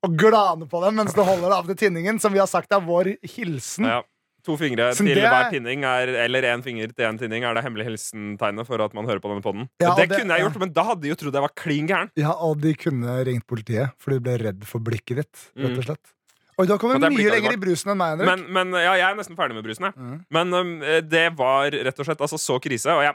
Og 0.06 0.14
glane 0.18 0.68
på 0.70 0.78
dem 0.84 0.94
mens 1.00 1.14
du 1.16 1.22
holder 1.26 1.56
av 1.56 1.66
til 1.66 1.74
tinningen, 1.88 2.20
som 2.22 2.30
vi 2.34 2.38
har 2.38 2.46
sagt 2.50 2.70
er 2.74 2.80
vår 2.86 3.16
hilsen. 3.34 3.88
Ja. 3.88 4.02
To 4.46 4.54
fingre 4.56 4.92
Så 4.94 5.02
til 5.02 5.18
det- 5.18 5.26
hver 5.28 5.50
tinning, 5.50 5.82
er, 5.84 6.08
eller 6.24 6.42
én 6.46 6.62
finger 6.62 6.86
til 6.94 7.04
én 7.04 7.18
tinning, 7.18 7.42
er 7.44 7.54
det 7.58 7.64
hemmelige 7.64 7.90
hilsentegnet 7.90 8.64
for 8.68 8.80
at 8.80 8.94
man 8.94 9.04
hører 9.04 9.18
på 9.20 9.28
denne 9.28 9.42
podden. 9.42 9.66
Ja, 9.82 9.94
det, 9.96 10.08
det- 10.08 10.20
kunne 10.20 10.36
jeg 10.38 10.46
gjort, 10.46 10.58
men 10.62 10.72
da 10.72 10.84
hadde 10.84 11.02
de 11.02 11.08
jo 11.10 11.16
trodd 11.18 11.34
jeg 11.34 11.42
var 11.42 11.52
klin 11.58 11.88
gæren. 11.90 12.10
Ja, 12.16 12.30
og 12.32 12.60
de 12.62 12.72
kunne 12.78 13.24
ringt 13.26 13.44
politiet, 13.50 13.90
for 13.98 14.14
de 14.14 14.20
ble 14.20 14.38
redd 14.38 14.62
for 14.64 14.78
blikket 14.78 15.16
ditt. 15.16 15.34
Rett 15.58 15.74
Mm. 15.74 15.78
og 15.78 15.84
slett 15.84 16.14
Oi, 16.58 16.66
da 16.66 16.74
har 16.74 16.80
kommet 16.82 17.04
mye 17.14 17.30
lenger 17.32 17.54
i 17.54 17.60
brusen 17.62 17.92
enn 17.92 17.98
meg, 18.00 18.16
Henrik. 18.16 18.28
Men, 18.50 18.70
men 18.70 18.80
ja, 18.82 18.94
jeg 18.98 19.06
er 19.12 19.18
nesten 19.20 19.36
ferdig 19.38 19.54
med 19.58 19.64
brusen, 19.66 19.88
jeg. 19.88 19.94
Mm. 19.96 20.20
Men 20.34 20.54
um, 20.58 20.72
det 21.06 21.26
var 21.38 21.70
rett 21.70 22.00
og 22.02 22.08
slett 22.08 22.24
altså, 22.26 22.38
så 22.42 22.56
krise, 22.62 22.90
og 22.98 23.04
jeg, 23.06 23.14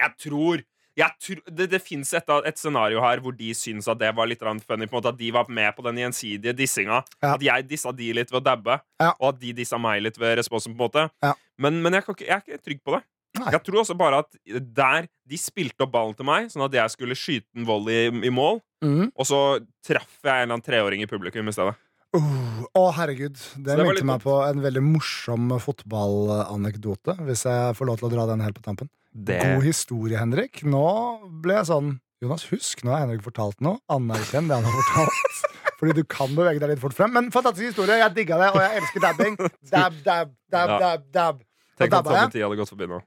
jeg 0.00 0.14
tror 0.26 0.62
jeg 0.92 1.08
tror, 1.24 1.38
det 1.56 1.66
det 1.72 1.78
fins 1.80 2.10
et, 2.18 2.28
et 2.44 2.58
scenario 2.60 3.00
her 3.00 3.20
hvor 3.24 3.32
de 3.32 3.54
syns 3.56 3.86
at 3.88 3.96
det 3.96 4.10
var 4.12 4.26
litt 4.28 4.42
funny. 4.44 4.84
Måte 4.92 5.08
At 5.08 5.16
de 5.16 5.30
var 5.32 5.48
med 5.48 5.72
på 5.72 5.80
den 5.86 5.96
gjensidige 6.02 6.52
dissinga. 6.52 6.98
Ja. 7.22 7.30
At 7.34 7.40
jeg 7.46 7.64
dissa 7.70 7.92
de 7.96 8.10
litt 8.12 8.28
ved 8.28 8.42
å 8.42 8.44
dabbe, 8.44 8.76
Ja. 9.00 9.14
og 9.18 9.30
at 9.30 9.38
de 9.40 9.54
dissa 9.56 9.78
meg 9.80 10.02
litt 10.04 10.18
ved 10.20 10.36
responsen. 10.36 10.76
på 10.76 10.84
en 10.84 10.90
måte 10.90 11.10
Ja. 11.24 11.32
Men, 11.58 11.80
men 11.82 11.94
jeg, 11.96 12.04
kan 12.04 12.14
ikke, 12.14 12.26
jeg 12.28 12.36
er 12.36 12.44
ikke 12.44 12.64
trygg 12.68 12.82
på 12.84 12.92
det. 12.98 13.02
Nei. 13.40 13.50
Jeg 13.54 13.62
tror 13.64 13.80
også 13.80 13.96
bare 13.96 14.18
at 14.20 14.36
der 14.60 15.08
de 15.24 15.38
spilte 15.40 15.80
opp 15.86 15.92
ballen 15.94 16.14
til 16.14 16.28
meg, 16.28 16.50
sånn 16.52 16.66
at 16.66 16.76
jeg 16.76 16.92
skulle 16.92 17.16
skyte 17.16 17.48
en 17.56 17.64
volley 17.64 18.10
i, 18.10 18.12
i 18.28 18.32
mål, 18.32 18.60
Mm. 18.82 19.12
og 19.14 19.24
så 19.24 19.38
traff 19.86 20.18
jeg 20.26 20.26
en 20.26 20.42
eller 20.42 20.56
annen 20.58 20.64
treåring 20.66 21.04
i 21.04 21.06
publikum 21.06 21.46
i 21.48 21.52
stedet. 21.54 21.72
Å, 22.12 22.82
herregud. 22.98 23.38
Det, 23.56 23.72
det 23.78 23.84
minte 23.86 24.04
meg 24.04 24.20
på 24.24 24.34
en 24.44 24.60
veldig 24.60 24.82
morsom 24.84 25.54
fotballanekdote, 25.64 27.16
hvis 27.24 27.46
jeg 27.48 27.76
får 27.78 27.88
lov 27.88 28.00
til 28.00 28.08
å 28.10 28.12
dra 28.12 28.26
den 28.28 28.44
helt 28.44 28.58
på 28.58 28.64
tampen. 28.66 28.90
Det 29.12 29.38
God 29.40 29.64
historie, 29.64 30.18
Henrik. 30.20 30.60
Nå 30.64 30.84
ble 31.44 31.58
jeg 31.60 31.68
sånn 31.68 31.94
Jonas, 32.22 32.44
husk, 32.52 32.84
nå 32.86 32.92
har 32.94 33.02
Henrik 33.02 33.24
fortalt 33.24 33.58
noe. 33.64 33.80
Anerkjenn 33.90 34.46
det 34.46 34.54
han 34.60 34.68
har 34.68 34.76
fortalt. 34.78 35.40
Fordi 35.80 35.96
du 35.98 36.04
kan 36.06 36.30
bevege 36.36 36.62
deg 36.62 36.70
litt 36.70 36.82
fort 36.84 36.94
frem. 36.94 37.10
Men 37.16 37.32
fantastisk 37.34 37.72
historie. 37.72 37.96
Jeg 37.98 38.14
digga 38.14 38.38
det, 38.38 38.50
og 38.54 38.60
jeg 38.62 38.78
elsker 38.78 39.02
dabbing. 39.02 39.38
Dab, 39.72 39.96
dab, 40.04 40.30
dab, 40.52 40.76
dab, 40.78 41.08
dab. 41.16 41.40
Tenk 41.80 41.96
at 41.98 42.06
jeg. 42.06 42.28
Tommy 42.30 42.44
hadde 42.44 42.60
gått 42.60 42.70
forbi 42.70 42.88
nå. 42.92 43.00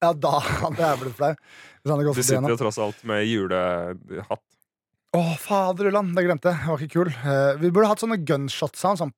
Ja, 0.00 0.10
da 0.16 0.34
hadde 0.44 0.84
jeg 0.84 1.00
blitt 1.00 1.16
flau. 1.16 1.32
Du 1.80 2.20
sitter 2.20 2.52
jo 2.52 2.58
tross 2.60 2.78
alt 2.80 3.00
med 3.08 3.24
julehatt. 3.24 4.44
Å, 5.10 5.20
faderullan, 5.42 6.12
det 6.14 6.22
glemte 6.22 6.52
jeg. 6.52 6.60
Det 6.62 6.70
var 6.70 6.82
ikke 6.84 6.94
kul. 7.00 7.08
Uh, 7.24 7.56
vi 7.58 7.70
burde 7.74 7.88
hatt 7.90 8.02
sånne 8.02 8.20
gunshot 8.22 8.78
sound. 8.78 9.00
Sånn. 9.00 9.10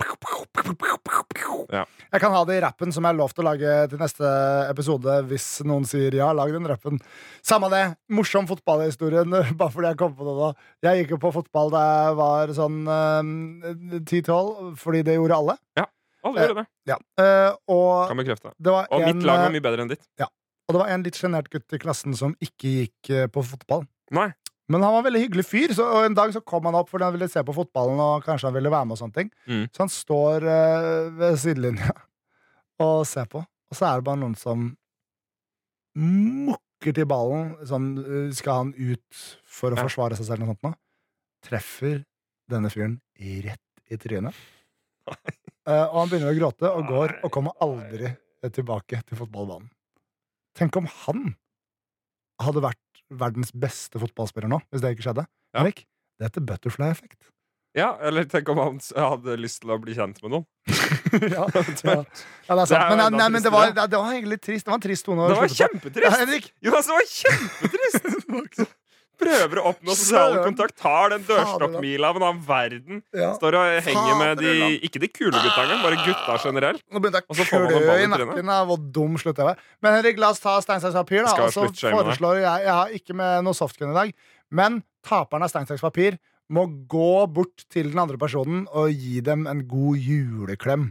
Ja. 1.72 1.82
Jeg 1.84 2.22
kan 2.22 2.32
ha 2.32 2.40
det 2.48 2.56
i 2.56 2.62
rappen 2.64 2.94
som 2.96 3.04
jeg 3.04 3.12
har 3.12 3.18
lovt 3.18 3.40
å 3.42 3.44
lage 3.44 3.74
til 3.92 4.00
neste 4.00 4.30
episode, 4.70 5.18
hvis 5.28 5.46
noen 5.68 5.84
sier 5.88 6.16
ja, 6.16 6.30
lag 6.36 6.52
den 6.54 6.68
rappen. 6.68 6.96
Samme 7.44 7.68
det. 7.72 7.82
Morsom 8.08 8.48
fotballhistorie. 8.48 9.26
bare 9.60 9.68
fordi 9.74 9.92
jeg 9.92 10.00
kom 10.00 10.16
på 10.16 10.24
det 10.30 10.36
nå. 10.40 10.50
Jeg 10.88 11.02
gikk 11.02 11.14
jo 11.18 11.22
på 11.26 11.34
fotball 11.36 11.72
da 11.76 11.84
jeg 11.88 12.18
var 12.22 12.56
sånn 12.56 12.82
uh, 12.88 14.00
10-12, 14.00 14.76
fordi 14.80 15.04
det 15.10 15.18
gjorde 15.20 15.40
alle. 15.44 15.60
Ja, 15.76 15.90
Alle 16.24 16.46
gjorde 16.48 16.62
det. 16.62 16.68
Ja. 16.88 16.96
Eh, 17.20 17.50
og 17.74 18.08
Kan 18.08 18.20
bekrefte. 18.22 18.56
det 18.56 18.72
var 18.72 18.88
Og 18.88 19.02
en, 19.02 19.12
mitt 19.12 19.26
lag 19.28 19.42
eh, 19.42 19.48
var 19.50 19.54
mye 19.58 19.64
bedre 19.68 19.84
enn 19.84 19.92
ditt. 19.92 20.06
og 20.22 20.76
det 20.76 20.80
var 20.86 20.92
en 20.94 21.04
litt 21.04 21.18
sjenert 21.18 21.50
gutt 21.52 21.74
i 21.76 21.80
klassen 21.82 22.16
som 22.16 22.32
ikke 22.40 22.76
gikk 22.78 23.10
eh, 23.12 23.28
på 23.28 23.44
fotball. 23.44 23.84
Nei. 24.14 24.30
Men 24.70 24.82
han 24.82 24.92
var 24.94 25.00
en 25.02 25.06
veldig 25.08 25.22
hyggelig 25.24 25.44
fyr, 25.48 25.72
så 25.74 25.84
og 25.84 26.04
en 26.06 26.14
dag 26.14 26.30
så 26.32 26.40
kom 26.46 26.64
han 26.68 26.76
opp 26.78 26.88
fordi 26.88 27.04
han 27.04 27.12
ville 27.16 27.28
se 27.28 27.42
på 27.44 27.54
fotballen. 27.56 27.98
Og 28.00 28.22
kanskje 28.24 28.46
han 28.48 28.54
ville 28.54 28.70
være 28.72 28.86
med 28.86 28.94
og 28.96 29.00
sånne 29.02 29.16
ting 29.18 29.30
Mm. 29.48 29.64
Så 29.74 29.82
han 29.82 29.88
står 29.92 30.46
eh, 30.48 31.10
ved 31.18 31.38
sidelinja 31.42 31.90
og 32.82 33.02
ser 33.06 33.26
på, 33.30 33.38
og 33.42 33.76
så 33.76 33.86
er 33.90 34.00
det 34.00 34.06
bare 34.06 34.18
noen 34.22 34.34
som 34.38 34.70
mukker 35.98 36.94
til 36.96 37.06
ballen. 37.10 37.52
Sånn, 37.68 37.90
eh, 38.00 38.30
skal 38.34 38.54
han 38.62 38.72
ut 38.74 39.20
for 39.44 39.70
å 39.72 39.76
Ja. 39.76 39.82
forsvare 39.84 40.16
seg 40.16 40.26
selv? 40.26 40.42
eller 40.42 40.46
Noe 40.46 40.56
sånt, 40.56 40.62
nå? 40.62 40.74
Treffer 41.42 42.04
denne 42.48 42.70
fyren 42.70 43.00
rett 43.18 43.60
i 43.90 43.96
trynet. 43.96 44.34
Eh, 45.64 45.84
og 45.86 45.94
han 45.94 46.08
begynner 46.10 46.32
å 46.32 46.34
gråte 46.34 46.66
og 46.74 46.88
går 46.90 47.12
og 47.22 47.30
kommer 47.30 47.52
aldri 47.62 48.08
tilbake 48.50 48.98
til 49.06 49.16
fotballbanen. 49.16 49.68
Tenk 50.58 50.74
om 50.76 50.86
han 50.90 51.36
hadde 52.42 52.64
vært 52.64 52.91
verdens 53.20 53.52
beste 53.52 54.00
fotballspiller 54.02 54.50
nå, 54.50 54.62
hvis 54.72 54.82
det 54.84 54.94
ikke 54.96 55.08
skjedde. 55.08 55.26
Ja. 55.52 55.62
Erik, 55.64 55.84
det 56.18 56.30
heter 56.30 56.44
butterfly-effekt. 56.48 57.20
Ja, 57.72 57.94
eller 58.04 58.26
tenk 58.28 58.50
om 58.52 58.58
han 58.60 58.80
hadde 58.92 59.38
lyst 59.40 59.62
til 59.62 59.72
å 59.72 59.78
bli 59.80 59.94
kjent 59.96 60.18
med 60.24 60.34
noen. 60.34 60.44
ja, 61.32 61.46
ja. 61.88 61.94
ja, 61.96 62.02
det 62.04 62.60
er 62.60 62.68
sant. 62.68 62.84
Men, 62.92 63.00
nei, 63.00 63.08
nei, 63.16 63.30
men 63.32 63.44
det, 63.44 63.52
var, 63.52 63.72
det 63.72 63.96
var 63.96 64.12
egentlig 64.12 64.36
litt 64.36 64.44
trist. 64.44 64.66
Det 64.66 64.74
var 64.74 64.80
en 64.80 64.84
trist 64.84 65.08
tone. 65.08 65.30
Det 65.32 65.38
var 65.40 65.56
kjempetrist! 65.56 66.18
Henrik, 66.20 66.52
Jonas, 66.60 66.90
det 66.90 66.98
var 66.98 67.10
kjempetrist! 67.16 68.76
Prøver 69.22 69.60
å 69.60 69.64
oppnå 69.70 69.94
sosial 69.96 70.36
kontakt, 70.42 70.76
tar 70.80 71.12
den 71.14 71.26
dørstokkmila 71.28 72.10
av 72.10 72.18
en 72.20 72.26
annen 72.28 72.42
verden. 72.46 73.02
Står 73.38 73.58
og 73.58 73.76
henger 73.88 74.18
med 74.20 74.42
de 74.42 74.54
Ikke 74.88 75.02
de 75.02 75.10
kule 75.12 75.32
gutta 75.36 75.64
engang, 75.64 75.82
bare 75.84 76.00
gutta 76.02 76.38
generelt. 76.42 76.82
Nå 76.92 77.02
begynte 77.02 77.22
jeg 77.22 77.46
å 77.46 77.48
klø 77.52 77.98
i 78.02 78.10
nakken 78.10 78.52
av 78.56 78.70
hvor 78.70 78.82
dum 78.98 79.16
slutter 79.20 79.46
jeg 79.46 79.52
med. 79.52 79.70
Men 79.84 79.98
Henrik, 79.98 80.20
la 80.22 80.32
oss 80.34 80.42
ta 80.42 80.56
stein, 80.64 80.82
saks, 80.82 80.96
papir. 80.98 81.24
Da. 81.26 81.36
Og 81.46 81.54
så 81.54 81.68
foreslår 81.70 82.42
jeg 82.42 82.66
Jeg 82.66 82.76
har 82.78 82.98
ikke 82.98 83.16
med 83.18 83.46
noe 83.46 83.56
softgun 83.56 83.92
i 83.94 83.96
dag, 83.96 84.12
men 84.50 84.82
taperen 85.06 85.46
av 85.46 85.52
stein, 85.52 85.68
saks, 85.70 85.82
papir 85.84 86.18
må 86.52 86.66
gå 86.90 87.12
bort 87.32 87.64
til 87.72 87.92
den 87.92 88.02
andre 88.02 88.18
personen 88.20 88.66
og 88.76 88.90
gi 88.92 89.22
dem 89.24 89.46
en 89.50 89.64
god 89.68 90.02
juleklem. 90.02 90.90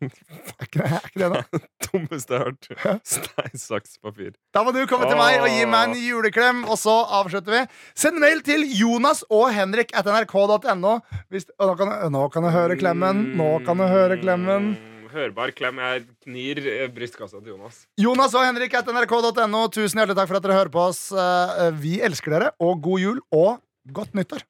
Er 0.00 0.64
ikke 0.64 0.80
det, 0.80 0.90
er 0.96 1.06
ikke 1.08 1.20
det 1.20 1.28
da? 1.34 1.40
Dummeste 1.86 2.32
jeg 2.36 2.40
har 2.40 2.84
hørt. 2.84 3.00
Stein, 3.06 3.56
saks, 3.60 3.98
papir. 4.00 4.30
Da 4.56 4.62
må 4.64 4.72
du 4.72 4.78
komme 4.88 5.08
til 5.10 5.18
meg 5.20 5.40
og 5.44 5.50
gi 5.52 5.64
meg 5.68 5.90
en 5.90 5.98
juleklem, 6.00 6.62
og 6.72 6.78
så 6.80 6.94
avslutter 7.20 7.52
vi. 7.58 7.62
Send 7.98 8.16
mail 8.22 8.40
til 8.46 8.64
Jonas 8.78 9.20
og 9.28 9.50
Henrik 9.52 9.92
at 9.98 10.08
nrk.no. 10.08 10.94
Nå, 11.02 11.74
kan 11.80 11.92
nå 12.14 12.22
kan 12.32 12.46
du 12.46 12.52
høre 12.54 12.78
klemmen. 12.80 13.26
Nå 13.36 13.50
kan 13.66 13.82
du 13.82 13.84
høre 13.90 14.16
klemmen. 14.22 14.70
Mm, 14.78 15.06
Hørbar 15.12 15.50
klem. 15.58 15.80
Jeg 15.82 16.04
knir 16.24 16.60
eh, 16.64 16.86
brystkassa 16.94 17.40
til 17.42 17.56
Jonas. 17.56 17.82
Jonas 18.00 18.36
og 18.38 18.44
Henrik 18.46 18.76
at 18.78 18.88
nrk.no. 18.94 19.64
Tusen 19.74 20.00
hjertelig 20.00 20.16
takk 20.20 20.30
for 20.30 20.38
at 20.40 20.46
dere 20.46 20.58
hører 20.62 20.72
på 20.76 20.84
oss. 20.88 21.06
Eh, 21.12 21.66
Vi 21.82 21.98
elsker 22.06 22.36
dere, 22.38 22.52
og 22.62 22.80
god 22.84 23.02
jul 23.04 23.18
og 23.34 23.58
godt 23.96 24.14
nyttår. 24.16 24.46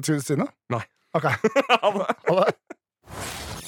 Skulle 0.00 0.20
du 0.20 0.26
si 0.28 0.36
noe? 0.40 0.48
Nei. 0.72 0.84
Ok. 1.16 1.24
Ha 1.82 1.90
det. 1.96 2.56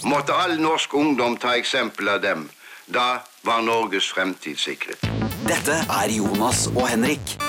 Måtte 0.05 0.35
all 0.35 0.59
norsk 0.61 0.95
ungdom 0.95 1.37
ta 1.37 1.57
eksempel 1.57 2.09
av 2.09 2.21
dem. 2.21 2.49
Da 2.87 3.23
var 3.43 3.63
Norges 3.63 4.13
fremtid 4.13 4.59
sikret. 4.59 5.03
Dette 5.49 5.83
er 5.89 6.13
Jonas 6.13 6.67
og 6.75 6.89
Henrik. 6.89 7.48